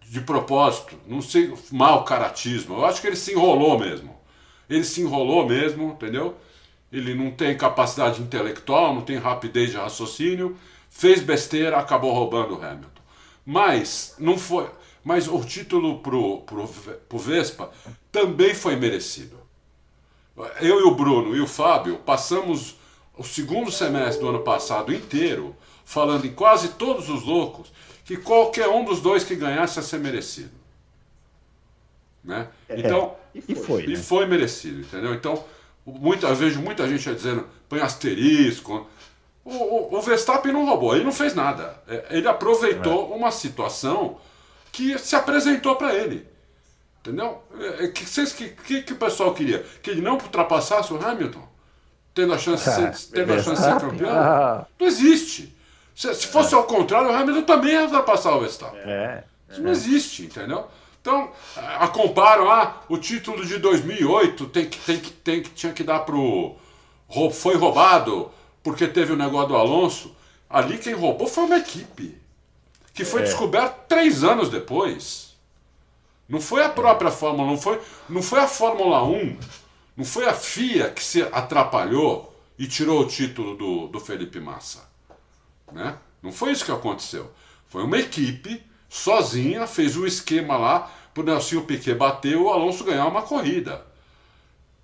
[0.02, 2.76] de propósito, não sei, mau caratismo.
[2.76, 4.14] Eu acho que ele se enrolou mesmo.
[4.68, 6.36] Ele se enrolou mesmo, entendeu?
[6.92, 10.56] Ele não tem capacidade intelectual, não tem rapidez de raciocínio,
[10.88, 13.02] fez besteira, acabou roubando o Hamilton.
[13.44, 14.68] Mas não foi.
[15.02, 17.70] Mas o título pro, pro, pro Vespa
[18.10, 19.36] também foi merecido.
[20.60, 22.76] Eu e o Bruno e o Fábio passamos
[23.16, 25.54] o segundo semestre do ano passado inteiro
[25.84, 27.70] falando em quase todos os loucos
[28.04, 30.52] que qualquer um dos dois que ganhasse ia ser merecido.
[32.22, 32.48] Né?
[32.68, 33.84] É, então, e foi.
[33.84, 33.96] E né?
[33.96, 35.14] foi merecido, entendeu?
[35.14, 35.44] Então,
[35.84, 38.88] muitas vezes muita gente dizendo, põe asterisco.
[39.44, 41.82] O, o, o, Verstappen não roubou, ele não fez nada.
[41.86, 43.16] É, ele aproveitou é.
[43.16, 44.18] uma situação
[44.72, 46.26] que se apresentou para ele.
[47.00, 47.42] Entendeu?
[47.78, 49.64] É, que, que, que, que o pessoal queria?
[49.82, 51.46] Que ele não ultrapassasse o Hamilton?
[52.14, 54.66] Tendo a chance, de ser, tendo a chance de ser campeão?
[54.78, 55.54] Não existe.
[55.94, 58.80] Se, se fosse ao contrário, o Hamilton também ia ultrapassar o Verstappen.
[58.80, 59.24] É.
[59.50, 60.66] Isso não existe, entendeu?
[61.04, 65.70] Então, a comparam, ah, o título de 2008 tem que, tem que, tem que, tinha
[65.70, 66.56] que dar pro.
[67.30, 68.30] Foi roubado
[68.62, 70.16] porque teve o negócio do Alonso.
[70.48, 72.18] Ali quem roubou foi uma equipe.
[72.94, 73.24] Que foi é.
[73.24, 75.36] descoberto três anos depois.
[76.26, 77.78] Não foi a própria Fórmula, não foi,
[78.08, 79.38] não foi a Fórmula 1,
[79.98, 84.88] não foi a FIA que se atrapalhou e tirou o título do, do Felipe Massa.
[85.70, 85.98] Né?
[86.22, 87.30] Não foi isso que aconteceu.
[87.68, 88.64] Foi uma equipe
[88.94, 93.84] sozinha, fez um esquema lá para o Nelson Piquet bater o Alonso ganhar uma corrida.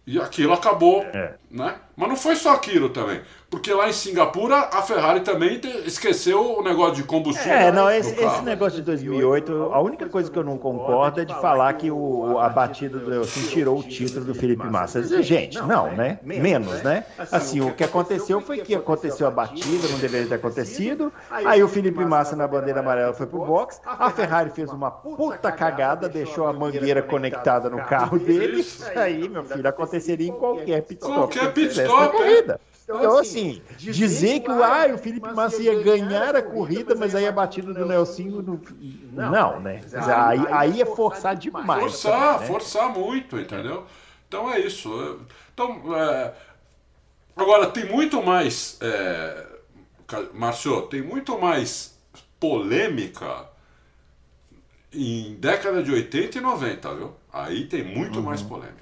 [0.05, 1.37] E aquilo acabou, é.
[1.51, 1.77] Né?
[1.97, 3.21] Mas não foi só aquilo também.
[3.51, 7.53] Porque lá em Singapura a Ferrari também esqueceu o negócio de combustível.
[7.53, 11.25] É, não, esse, esse, negócio de 2008, a única coisa que eu não concordo é
[11.25, 15.03] de falar que o, a batida do Nelson tirou o título do Felipe Massa.
[15.23, 16.21] Gente, não, né?
[16.23, 17.05] Menos, né?
[17.19, 21.13] Assim, o que aconteceu foi que aconteceu a batida, não deveria ter acontecido.
[21.29, 23.81] Aí o Felipe Massa na bandeira amarela foi pro box.
[23.85, 28.65] A Ferrari fez uma puta cagada, deixou a mangueira conectada no carro dele.
[28.95, 31.40] Aí, meu filho, aconteceria em qualquer pit stop.
[31.41, 32.61] Qualquer pit stop, corrida.
[32.85, 37.15] Então, então, assim, assim dizer que ah, o Felipe Massa ia ganhar a corrida, mas
[37.15, 38.43] aí a batida do Nelsinho.
[38.43, 38.61] Do...
[39.13, 39.81] Não, né?
[39.95, 41.83] Aí, aí é forçar demais.
[41.83, 42.47] Forçar, também, né?
[42.47, 43.87] forçar muito, entendeu?
[44.27, 45.21] Então é isso.
[45.55, 46.33] Então, é...
[47.37, 48.77] agora, tem muito mais.
[48.81, 49.47] É...
[50.35, 51.97] Márcio, tem muito mais
[52.41, 53.49] polêmica
[54.93, 57.13] em década de 80 e 90, viu?
[57.33, 58.25] Aí tem muito uhum.
[58.25, 58.81] mais polêmica.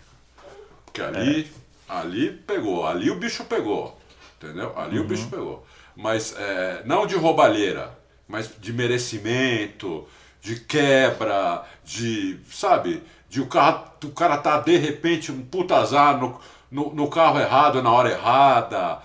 [0.87, 1.58] Porque ali, é.
[1.89, 3.99] Ali pegou, ali o bicho pegou.
[4.37, 4.73] Entendeu?
[4.77, 5.05] Ali uhum.
[5.05, 5.67] o bicho pegou.
[5.97, 7.99] Mas é, não de roubalheira,
[8.29, 10.07] mas de merecimento,
[10.41, 12.39] de quebra, de.
[12.51, 13.03] Sabe?
[13.29, 16.41] De o cara, o cara tá de repente um puta azar no,
[16.71, 19.01] no, no carro errado na hora errada,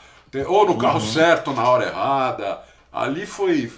[0.47, 1.05] ou no carro uhum.
[1.05, 2.59] certo na hora errada.
[2.91, 3.71] Ali foi.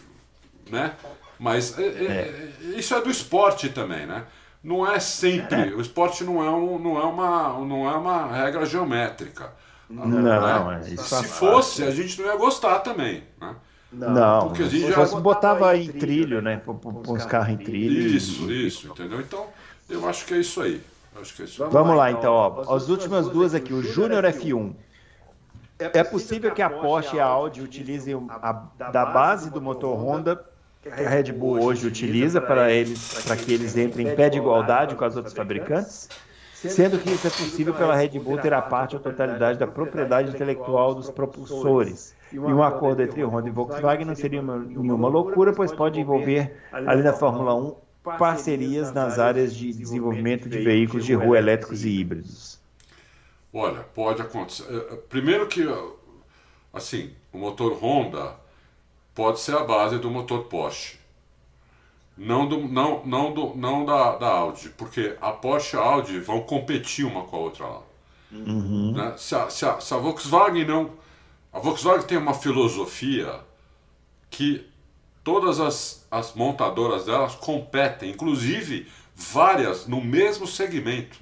[0.69, 0.93] né?
[1.39, 1.85] Mas é, é.
[1.85, 2.77] é.
[2.77, 4.25] isso é do esporte também, né?
[4.65, 5.69] Não é sempre.
[5.69, 5.75] É.
[5.75, 9.53] O esporte não é, um, não, é uma, não é uma regra geométrica.
[9.87, 13.23] Não, não é Se fosse, a gente não ia gostar também.
[13.39, 13.55] Né?
[13.91, 16.59] Não, porque a gente já botava em trilho, né?
[16.65, 18.07] Com os carros em trilho.
[18.07, 19.21] Isso, isso, entendeu?
[19.21, 19.45] Então,
[19.87, 20.81] eu acho que é isso aí.
[21.21, 21.69] Acho que é isso aí.
[21.69, 22.75] Vamos lá, então, ó.
[22.75, 24.73] As últimas duas aqui, o Júnior F1.
[25.77, 28.51] É possível que a Porsche e a Audi utilizem a,
[28.91, 30.43] da base do motor Honda
[30.91, 34.95] a Red Bull hoje utiliza para eles, para que eles entrem em pé de igualdade
[34.95, 36.09] com as outras fabricantes?
[36.69, 40.31] sendo que isso é possível pela Red Bull ter a parte ou totalidade da propriedade
[40.31, 42.15] intelectual dos propulsores.
[42.31, 46.55] E um acordo entre Honda e Volkswagen não seria uma, nenhuma loucura, pois pode envolver,
[46.71, 47.75] além da Fórmula 1,
[48.17, 52.59] parcerias nas áreas de desenvolvimento de veículos de rua elétricos e híbridos.
[53.53, 54.65] Olha, pode acontecer.
[54.69, 55.65] Eh, eh, primeiro que,
[56.73, 58.35] assim, o motor Honda
[59.15, 61.05] pode ser a base do motor Porsche
[62.17, 66.19] não, do, não, não, do, não da, da Audi, porque a Porsche e a Audi
[66.19, 67.81] vão competir uma com a outra lá.
[68.31, 68.93] Uhum.
[68.93, 69.13] Né?
[69.17, 70.91] Se, a, se, a, se a Volkswagen não.
[71.51, 73.41] A Volkswagen tem uma filosofia
[74.29, 74.65] que
[75.23, 81.19] todas as, as montadoras delas competem, inclusive várias no mesmo segmento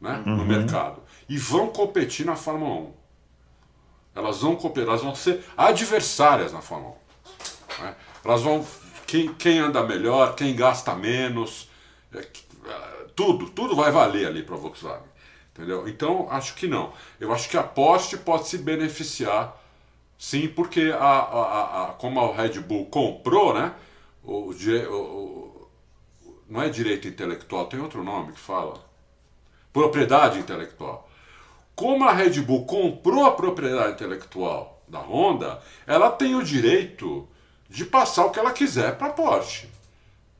[0.00, 0.36] né, uhum.
[0.36, 1.02] no mercado.
[1.28, 2.92] E vão competir na Fórmula 1.
[4.16, 6.94] Elas vão competir, elas vão ser adversárias na Fórmula
[7.78, 7.82] 1.
[7.82, 7.96] Né?
[8.24, 8.66] Elas vão
[9.06, 11.68] quem, quem anda melhor, quem gasta menos,
[12.14, 15.06] é, é, tudo, tudo vai valer ali para a Volkswagen.
[15.52, 15.86] Entendeu?
[15.88, 16.92] Então, acho que não.
[17.20, 19.56] Eu acho que a Porsche pode se beneficiar,
[20.18, 23.74] sim, porque a, a, a, como a Red Bull comprou, né?
[24.24, 25.68] O, o, o,
[26.48, 28.84] não é direito intelectual, tem outro nome que fala.
[29.72, 31.05] Propriedade intelectual.
[31.76, 37.28] Como a Red Bull comprou a propriedade intelectual da Honda, ela tem o direito
[37.68, 39.68] de passar o que ela quiser para a Porsche.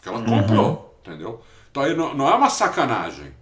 [0.02, 1.12] Que ela comprou, uhum.
[1.12, 1.42] entendeu?
[1.70, 3.34] Então aí não, não, é uma sacanagem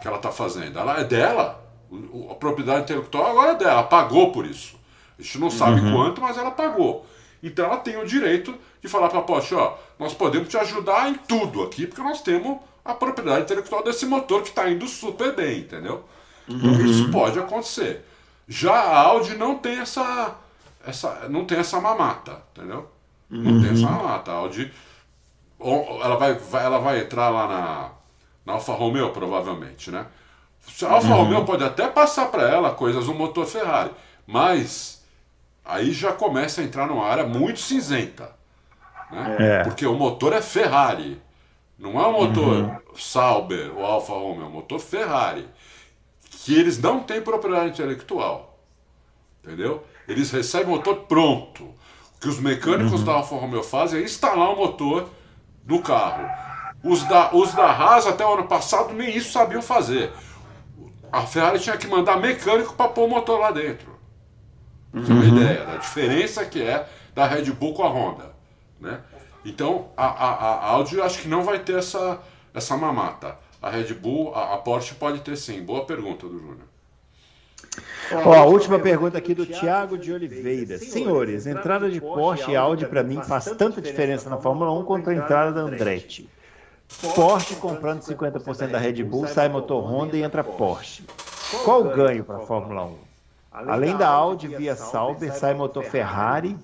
[0.00, 0.78] que ela está fazendo.
[0.78, 1.60] Ela é dela.
[1.90, 3.72] O, a propriedade intelectual agora é dela.
[3.72, 4.78] Ela pagou por isso.
[5.18, 5.92] A gente não sabe uhum.
[5.92, 7.04] quanto, mas ela pagou.
[7.42, 11.08] Então ela tem o direito de falar para a Porsche, ó, nós podemos te ajudar
[11.08, 15.34] em tudo aqui, porque nós temos a propriedade intelectual desse motor que está indo super
[15.34, 16.04] bem, entendeu?
[16.48, 16.84] Uhum.
[16.84, 18.04] Isso pode acontecer.
[18.48, 20.34] Já a Audi não tem essa,
[20.86, 22.90] essa, não tem essa mamata, entendeu?
[23.30, 24.30] Não tem essa mamata.
[24.30, 24.70] A Audi,
[25.60, 27.90] ela vai, vai, ela vai entrar lá na,
[28.44, 30.06] na Alfa Romeo, provavelmente, né?
[30.82, 31.24] A Alfa uhum.
[31.24, 33.90] Romeo pode até passar para ela coisas do motor Ferrari,
[34.26, 35.02] mas
[35.64, 38.30] aí já começa a entrar numa área muito cinzenta.
[39.10, 39.36] Né?
[39.38, 39.64] É.
[39.64, 41.20] Porque o motor é Ferrari.
[41.78, 42.78] Não é um motor uhum.
[42.96, 45.48] Sauber ou Alfa Romeo, é um motor Ferrari.
[46.44, 48.58] Que eles não têm propriedade intelectual.
[49.44, 49.84] Entendeu?
[50.08, 51.64] Eles recebem o motor pronto.
[51.64, 53.04] O que os mecânicos uhum.
[53.04, 55.08] da Alfa Romeo fazem é instalar o motor
[55.64, 56.28] no carro.
[56.84, 60.12] Os da, os da Haas até o ano passado nem isso sabiam fazer.
[61.12, 63.92] A Ferrari tinha que mandar mecânico para pôr o motor lá dentro.
[64.92, 65.04] Uhum.
[65.04, 68.32] Tem uma ideia da diferença que é da Red Bull com a Honda.
[68.80, 69.00] Né?
[69.44, 72.20] Então a, a, a Audi acho que não vai ter essa,
[72.52, 73.38] essa mamata.
[73.62, 75.62] A Red Bull, a, a Porsche pode ter sim.
[75.62, 76.72] Boa pergunta do Júnior.
[78.12, 80.78] Ó, a última pergunta aqui do Tiago de Oliveira.
[80.78, 85.10] Senhores, entrada de Porsche e Audi para mim faz tanta diferença na Fórmula 1 quanto
[85.10, 86.28] a entrada da Andretti.
[87.14, 91.04] Porsche comprando 50% da Red Bull, sai motor Honda e entra Porsche.
[91.64, 92.98] Qual o ganho para a Fórmula 1?
[93.52, 96.58] Além da Audi via Sauber, sai motor Ferrari.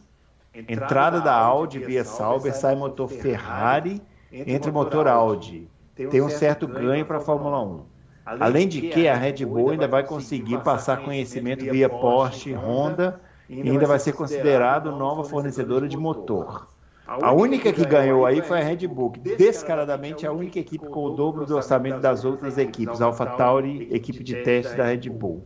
[0.53, 4.03] Entrada da Audi via Sauber, sai motor Ferrari,
[4.33, 5.71] entra motor Audi.
[6.07, 7.83] Tem um certo ganho para a Fórmula 1.
[8.25, 13.71] Além de que a Red Bull ainda vai conseguir passar conhecimento via Porsche, Honda e
[13.71, 16.69] ainda vai ser considerado nova fornecedora de motor.
[17.07, 21.11] A única que ganhou aí foi a Red Bull, descaradamente a única equipe com o
[21.11, 25.43] dobro do orçamento das outras equipes, Alpha Tauri, equipe de teste da Red Bull.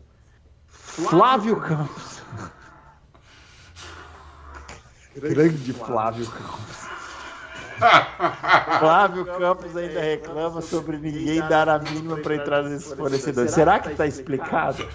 [0.66, 2.20] Flávio Campos.
[5.16, 6.71] Grande Flávio Campos.
[8.78, 13.52] Flávio Campos ainda reclama sobre ninguém dar a mínima para entrar nesses fornecedores.
[13.52, 14.86] Será que está explicado?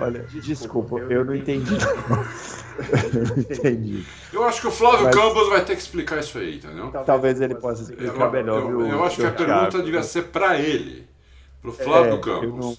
[0.00, 1.74] Olha, desculpa, eu não entendi.
[1.74, 4.04] eu não entendi.
[4.32, 5.14] Eu acho que o Flávio Mas...
[5.14, 6.90] Campos vai ter que explicar isso aí, entendeu?
[7.04, 8.60] Talvez ele possa explicar eu, melhor.
[8.60, 11.08] Eu, eu, eu acho que a pergunta devia ser para ele,
[11.60, 12.42] para o Flávio é, Campos.
[12.42, 12.76] Eu não,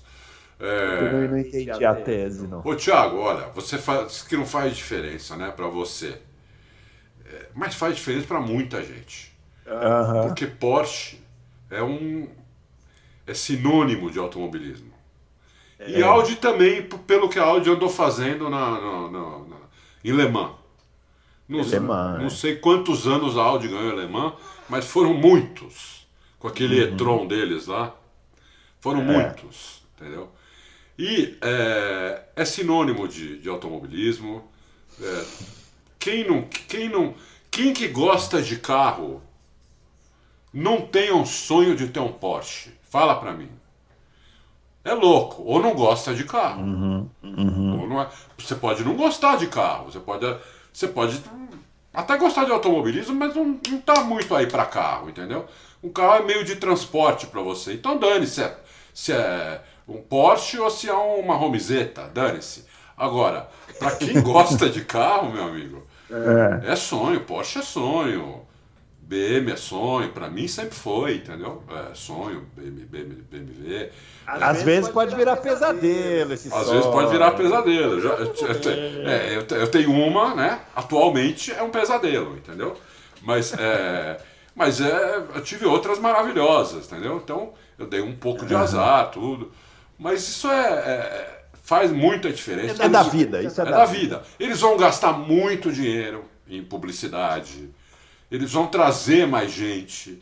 [0.60, 1.24] é...
[1.24, 2.62] eu não entendi a tese, não.
[2.64, 6.18] Ô, Thiago, olha, você faz que não faz diferença, né, para você.
[7.26, 9.33] É, mas faz diferença para muita gente.
[9.74, 10.28] Uhum.
[10.28, 11.20] Porque Porsche
[11.70, 12.28] é um
[13.26, 14.92] é sinônimo de automobilismo.
[15.80, 16.04] E é.
[16.04, 19.56] Audi também, pelo que a Audi andou fazendo na, na, na, na
[20.04, 20.52] em Le Mans.
[21.48, 22.30] Não, Le Mans, não é.
[22.30, 24.34] sei quantos anos a Audi ganhou em Le Mans,
[24.70, 26.06] mas foram muitos.
[26.40, 26.94] Com aquele uhum.
[26.94, 27.96] e-tron deles lá.
[28.80, 29.04] Foram é.
[29.04, 30.30] muitos, entendeu?
[30.98, 34.44] E é, é sinônimo de, de automobilismo.
[35.02, 35.26] É,
[35.98, 37.16] quem não, quem não,
[37.50, 39.22] quem que gosta de carro
[40.54, 42.72] não tem um sonho de ter um Porsche?
[42.90, 43.50] Fala pra mim
[44.84, 46.62] é louco, ou não gosta de carro.
[46.62, 47.82] Uhum, uhum.
[47.82, 48.08] Ou não é,
[48.38, 50.38] você pode não gostar de carro, você pode,
[50.74, 51.22] você pode
[51.94, 55.46] até gostar de automobilismo, mas não, não tá muito aí para carro, entendeu?
[55.82, 57.74] Um carro é meio de transporte para você.
[57.74, 58.58] Então dane-se se, é,
[58.94, 62.66] se é um Porsche ou se é uma Romizeta, dane-se.
[62.98, 63.50] Agora,
[63.80, 66.74] para quem gosta de carro, meu amigo, é.
[66.74, 68.42] é sonho, Porsche é sonho.
[69.06, 71.62] BM é sonho, para mim sempre foi, entendeu?
[71.70, 73.24] É sonho, BMW.
[73.30, 73.90] BMW.
[74.26, 76.78] Às, Às vezes, pode virar pesadelo esse Às sonho.
[76.78, 78.02] vezes pode virar pesadelo.
[78.02, 80.62] Já, eu, eu, é, eu, eu, tenho uma, né?
[80.74, 82.78] Atualmente é um pesadelo, entendeu?
[83.22, 84.20] Mas, é,
[84.56, 87.20] mas é, eu tive outras maravilhosas, entendeu?
[87.22, 89.52] Então eu dei um pouco de azar, tudo.
[90.00, 92.84] Mas isso é, é faz muita diferença.
[92.84, 94.20] É da vida, isso é, é da, da vida.
[94.20, 94.24] vida.
[94.40, 97.70] Eles vão gastar muito dinheiro em publicidade
[98.34, 100.20] eles vão trazer mais gente.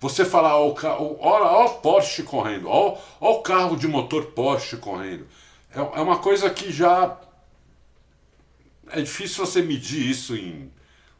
[0.00, 0.72] Você falar, ó,
[1.18, 5.26] olha, o Porsche correndo, ó o carro de motor Porsche correndo.
[5.74, 7.18] É, é uma coisa que já.
[8.90, 10.70] É difícil você medir isso em.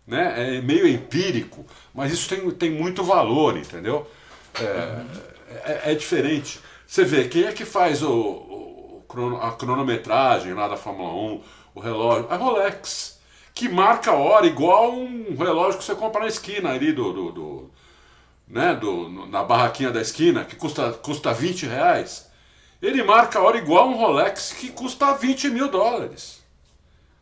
[0.07, 0.57] Né?
[0.59, 4.09] É meio empírico, mas isso tem, tem muito valor, entendeu?
[4.55, 5.03] É,
[5.65, 6.61] é, é diferente.
[6.87, 9.05] Você vê, quem é que faz o, o,
[9.43, 11.43] a cronometragem lá da Fórmula 1,
[11.75, 12.27] o relógio?
[12.31, 13.18] A Rolex
[13.59, 17.33] que marca a hora igual um relógio que você compra na esquina ali do, do,
[17.33, 17.71] do
[18.47, 22.31] né, do, na barraquinha da esquina, que custa, custa 20 reais.
[22.81, 26.41] Ele marca a hora igual um Rolex que custa 20 mil dólares.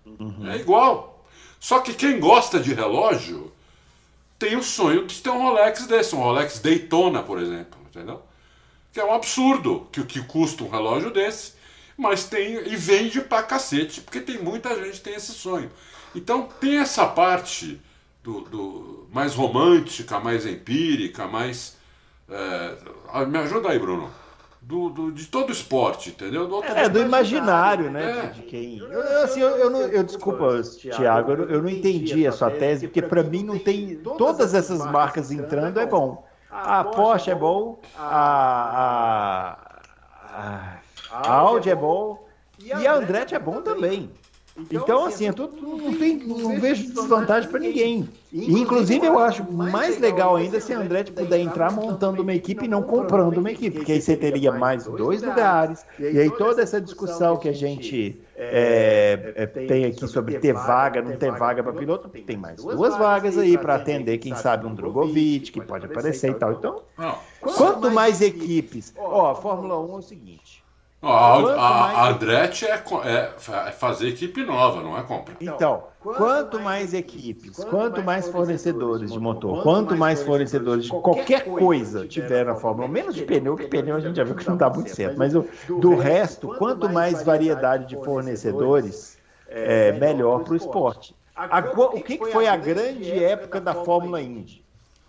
[0.04, 0.50] Uhum.
[0.50, 1.26] É igual.
[1.58, 3.50] Só que quem gosta de relógio
[4.38, 8.22] tem o sonho de ter um Rolex desse, um Rolex Daytona, por exemplo, entendeu?
[8.92, 11.54] Que é um absurdo que o que custa um relógio desse,
[11.96, 15.70] mas tem e vende pra cacete, porque tem muita gente que tem esse sonho.
[16.16, 17.80] Então tem essa parte
[18.22, 21.76] do, do mais romântica, mais empírica, mais.
[22.28, 23.24] É...
[23.26, 24.10] Me ajuda aí, Bruno.
[24.66, 26.48] do, do, de todo o esporte, entendeu?
[26.48, 28.26] Do é, do imaginário, né?
[28.26, 28.28] É.
[28.30, 28.78] De quem.
[28.78, 32.88] Eu, assim, eu, eu, não, eu desculpa, Tiago, eu, eu, não entendi a sua tese,
[32.88, 33.96] porque para mim não tem.
[33.96, 36.26] Todas essas marcas entrando é bom.
[36.50, 39.56] A Porsche é bom, a,
[40.32, 40.78] a,
[41.12, 42.26] a Audi é bom,
[42.58, 44.10] e a Andretti é bom também.
[44.58, 48.08] Então, então assim, assim, é tudo, não, tem, não vejo desvantagem para ninguém.
[48.32, 52.64] E, inclusive, eu acho mais legal ainda se a Andretti puder entrar montando uma equipe
[52.64, 56.62] e não comprando uma equipe, porque aí você teria mais dois lugares, e aí toda
[56.62, 61.62] essa discussão que a gente é, é, tem aqui sobre ter vaga, não ter vaga
[61.62, 65.86] para piloto, tem mais duas vagas aí para atender, quem sabe, um Drogovic, que pode
[65.86, 66.52] aparecer e tal.
[66.52, 66.82] Então,
[67.40, 68.92] quanto mais equipes.
[68.96, 70.55] Ó, a Fórmula 1 é o seguinte.
[71.02, 73.32] A, a, a Andretti é, é,
[73.68, 75.36] é, fazer equipe nova, não é compra.
[75.40, 82.06] Então, quanto mais equipes, quanto mais fornecedores de motor, quanto mais fornecedores de qualquer coisa
[82.06, 84.56] tiver na Fórmula 1, menos de pneu, que pneu a gente já viu que não
[84.56, 89.18] dá muito certo, mas o, do resto, quanto mais variedade de fornecedores,
[89.48, 91.14] é, melhor para o esporte.
[91.94, 94.64] o que, que foi a grande época da Fórmula Indy?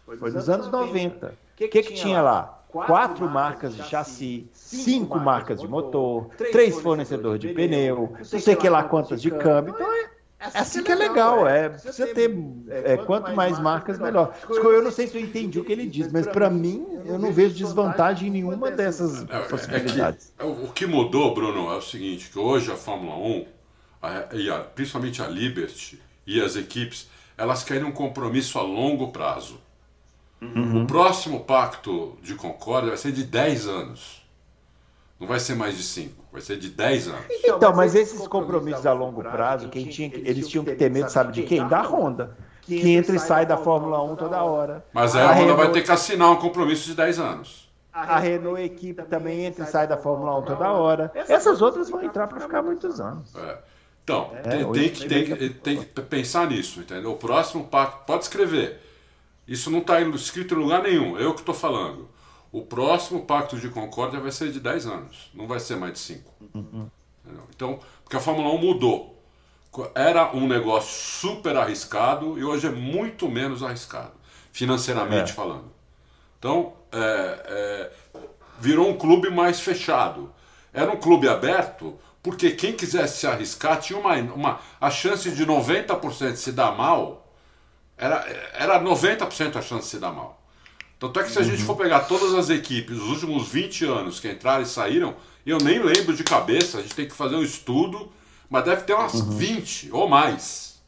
[0.05, 1.27] Foi nos anos 90.
[1.27, 2.56] O que, que tinha lá?
[2.67, 8.69] Quatro marcas de chassi, cinco marcas de motor, três fornecedores de pneu, não sei que
[8.69, 9.73] lá quantas de câmbio.
[9.73, 12.31] Então é, é assim que é legal, é precisa ter
[12.69, 14.35] é, quanto mais marcas melhor.
[14.49, 17.31] Eu não sei se eu entendi o que ele diz, mas para mim eu não
[17.31, 20.33] vejo desvantagem em nenhuma dessas possibilidades.
[20.37, 23.45] É, é que, o que mudou, Bruno, é o seguinte, que hoje a Fórmula 1,
[24.01, 29.11] a, e a, principalmente a Liberty e as equipes, elas querem um compromisso a longo
[29.11, 29.59] prazo.
[30.41, 30.83] Uhum.
[30.83, 34.27] O próximo pacto de concórdia vai ser de 10 anos.
[35.19, 37.25] Não vai ser mais de 5, vai ser de 10 anos.
[37.29, 41.09] Então, então mas esses compromissos a longo prazo, quem tinha, eles tinham que ter medo,
[41.09, 41.67] sabe de quem?
[41.67, 42.37] Da Honda.
[42.61, 44.85] Que entra e sai da Fórmula 1 toda hora.
[44.93, 45.63] Mas aí a, a Honda Renault...
[45.63, 47.67] vai ter que assinar um compromisso de 10 anos.
[47.91, 51.11] A Renault equipe também entra e sai da Fórmula 1 toda hora.
[51.15, 53.33] Essas outras vão entrar para ficar muitos anos.
[53.35, 53.57] É.
[54.03, 57.11] Então, é, tem, tem, que, tem, tem que pensar nisso, entendeu?
[57.11, 58.86] O próximo pacto, pode escrever
[59.47, 62.09] isso não está escrito em lugar nenhum, eu que estou falando.
[62.51, 65.99] O próximo pacto de concórdia vai ser de 10 anos, não vai ser mais de
[65.99, 66.33] 5.
[66.53, 66.89] Uhum.
[67.49, 69.13] Então, porque a Fórmula 1 mudou.
[69.93, 74.13] Era um negócio super arriscado e hoje é muito menos arriscado,
[74.51, 75.35] financeiramente é.
[75.35, 75.71] falando.
[76.39, 77.91] Então, é, é,
[78.59, 80.33] virou um clube mais fechado.
[80.73, 85.45] Era um clube aberto porque quem quisesse se arriscar tinha uma, uma a chance de
[85.45, 87.26] 90% se dar mal
[87.97, 90.41] era, era 90% a chance de se dar mal.
[90.99, 94.19] Tanto é que se a gente for pegar todas as equipes dos últimos 20 anos
[94.19, 95.15] que entraram e saíram,
[95.45, 98.11] eu nem lembro de cabeça, a gente tem que fazer um estudo,
[98.49, 99.31] mas deve ter umas uhum.
[99.31, 100.79] 20 ou mais.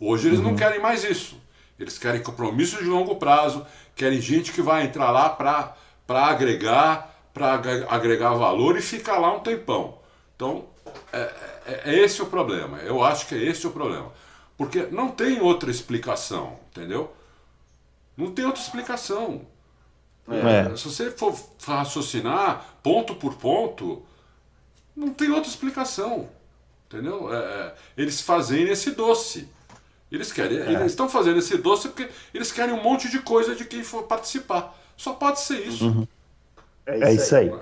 [0.00, 0.46] Hoje eles uhum.
[0.46, 1.36] não querem mais isso.
[1.78, 3.64] Eles querem compromisso de longo prazo,
[3.94, 5.76] querem gente que vai entrar lá para
[6.08, 7.54] agregar, para
[7.88, 9.98] agregar valor e ficar lá um tempão.
[10.34, 10.66] Então,
[11.12, 11.32] é,
[11.66, 12.78] é, é esse o problema.
[12.78, 14.10] Eu acho que é esse o problema.
[14.58, 17.14] Porque não tem outra explicação, entendeu?
[18.16, 19.42] Não tem outra explicação.
[20.28, 20.76] É.
[20.76, 24.02] Se você for raciocinar ponto por ponto,
[24.94, 26.28] não tem outra explicação.
[26.86, 27.32] Entendeu?
[27.32, 29.48] É, é eles fazem esse doce.
[30.10, 30.72] Eles querem, é.
[30.72, 34.02] eles estão fazendo esse doce porque eles querem um monte de coisa de quem for
[34.04, 34.76] participar.
[34.96, 35.86] Só pode ser isso.
[35.86, 36.08] Uhum.
[36.88, 37.52] É isso aí.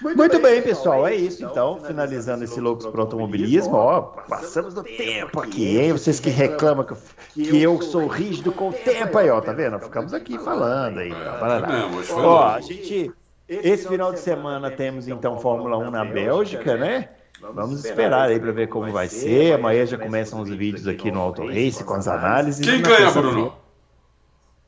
[0.00, 1.06] Muito, Muito bem, bem, pessoal.
[1.06, 1.76] É isso, então.
[1.76, 3.74] então finalizando esse Loucos para Automobilismo.
[3.74, 5.92] Ó, passamos do tempo aqui, hein?
[5.92, 6.96] Vocês que reclamam que,
[7.44, 9.40] que eu sou rígido com o tempo aí, ó.
[9.40, 9.78] Tá vendo?
[9.78, 11.10] Ficamos aqui falando aí.
[11.10, 11.68] Tá,
[12.16, 13.12] ó, a gente.
[13.48, 17.10] Esse final de semana temos então Fórmula 1 na Bélgica, né?
[17.40, 19.54] Vamos esperar aí para ver como vai ser.
[19.54, 22.64] Amanhã já começam os vídeos aqui no Auto Race com as análises.
[22.64, 23.54] Quem ganha, Bruno?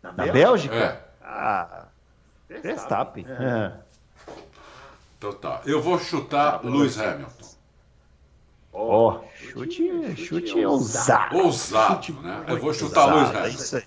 [0.02, 0.74] Na Bélgica?
[0.74, 0.98] É.
[1.22, 1.86] Ah,
[2.48, 3.26] Verstappen.
[3.28, 3.83] É.
[5.24, 5.62] Então tá.
[5.64, 7.46] Eu vou chutar tá, Lewis Hamilton.
[8.74, 11.38] Ó, oh, chute, chute ousado.
[11.38, 12.44] Ousado, né?
[12.46, 13.46] Eu vou chutar Lewis Hamilton.
[13.46, 13.84] É isso aí.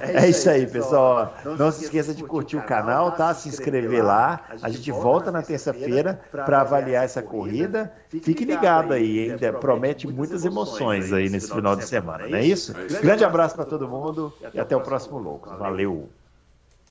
[0.00, 1.34] É isso aí, pessoal.
[1.58, 3.34] Não se esqueça de curtir o canal, tá?
[3.34, 4.46] Se inscrever lá.
[4.62, 7.92] A gente volta na terça-feira para avaliar essa corrida.
[8.08, 12.74] Fique ligado aí, ainda promete muitas emoções aí nesse final de semana, não é isso?
[13.02, 15.58] Grande abraço para todo mundo e até o próximo Loucos.
[15.58, 16.08] Valeu!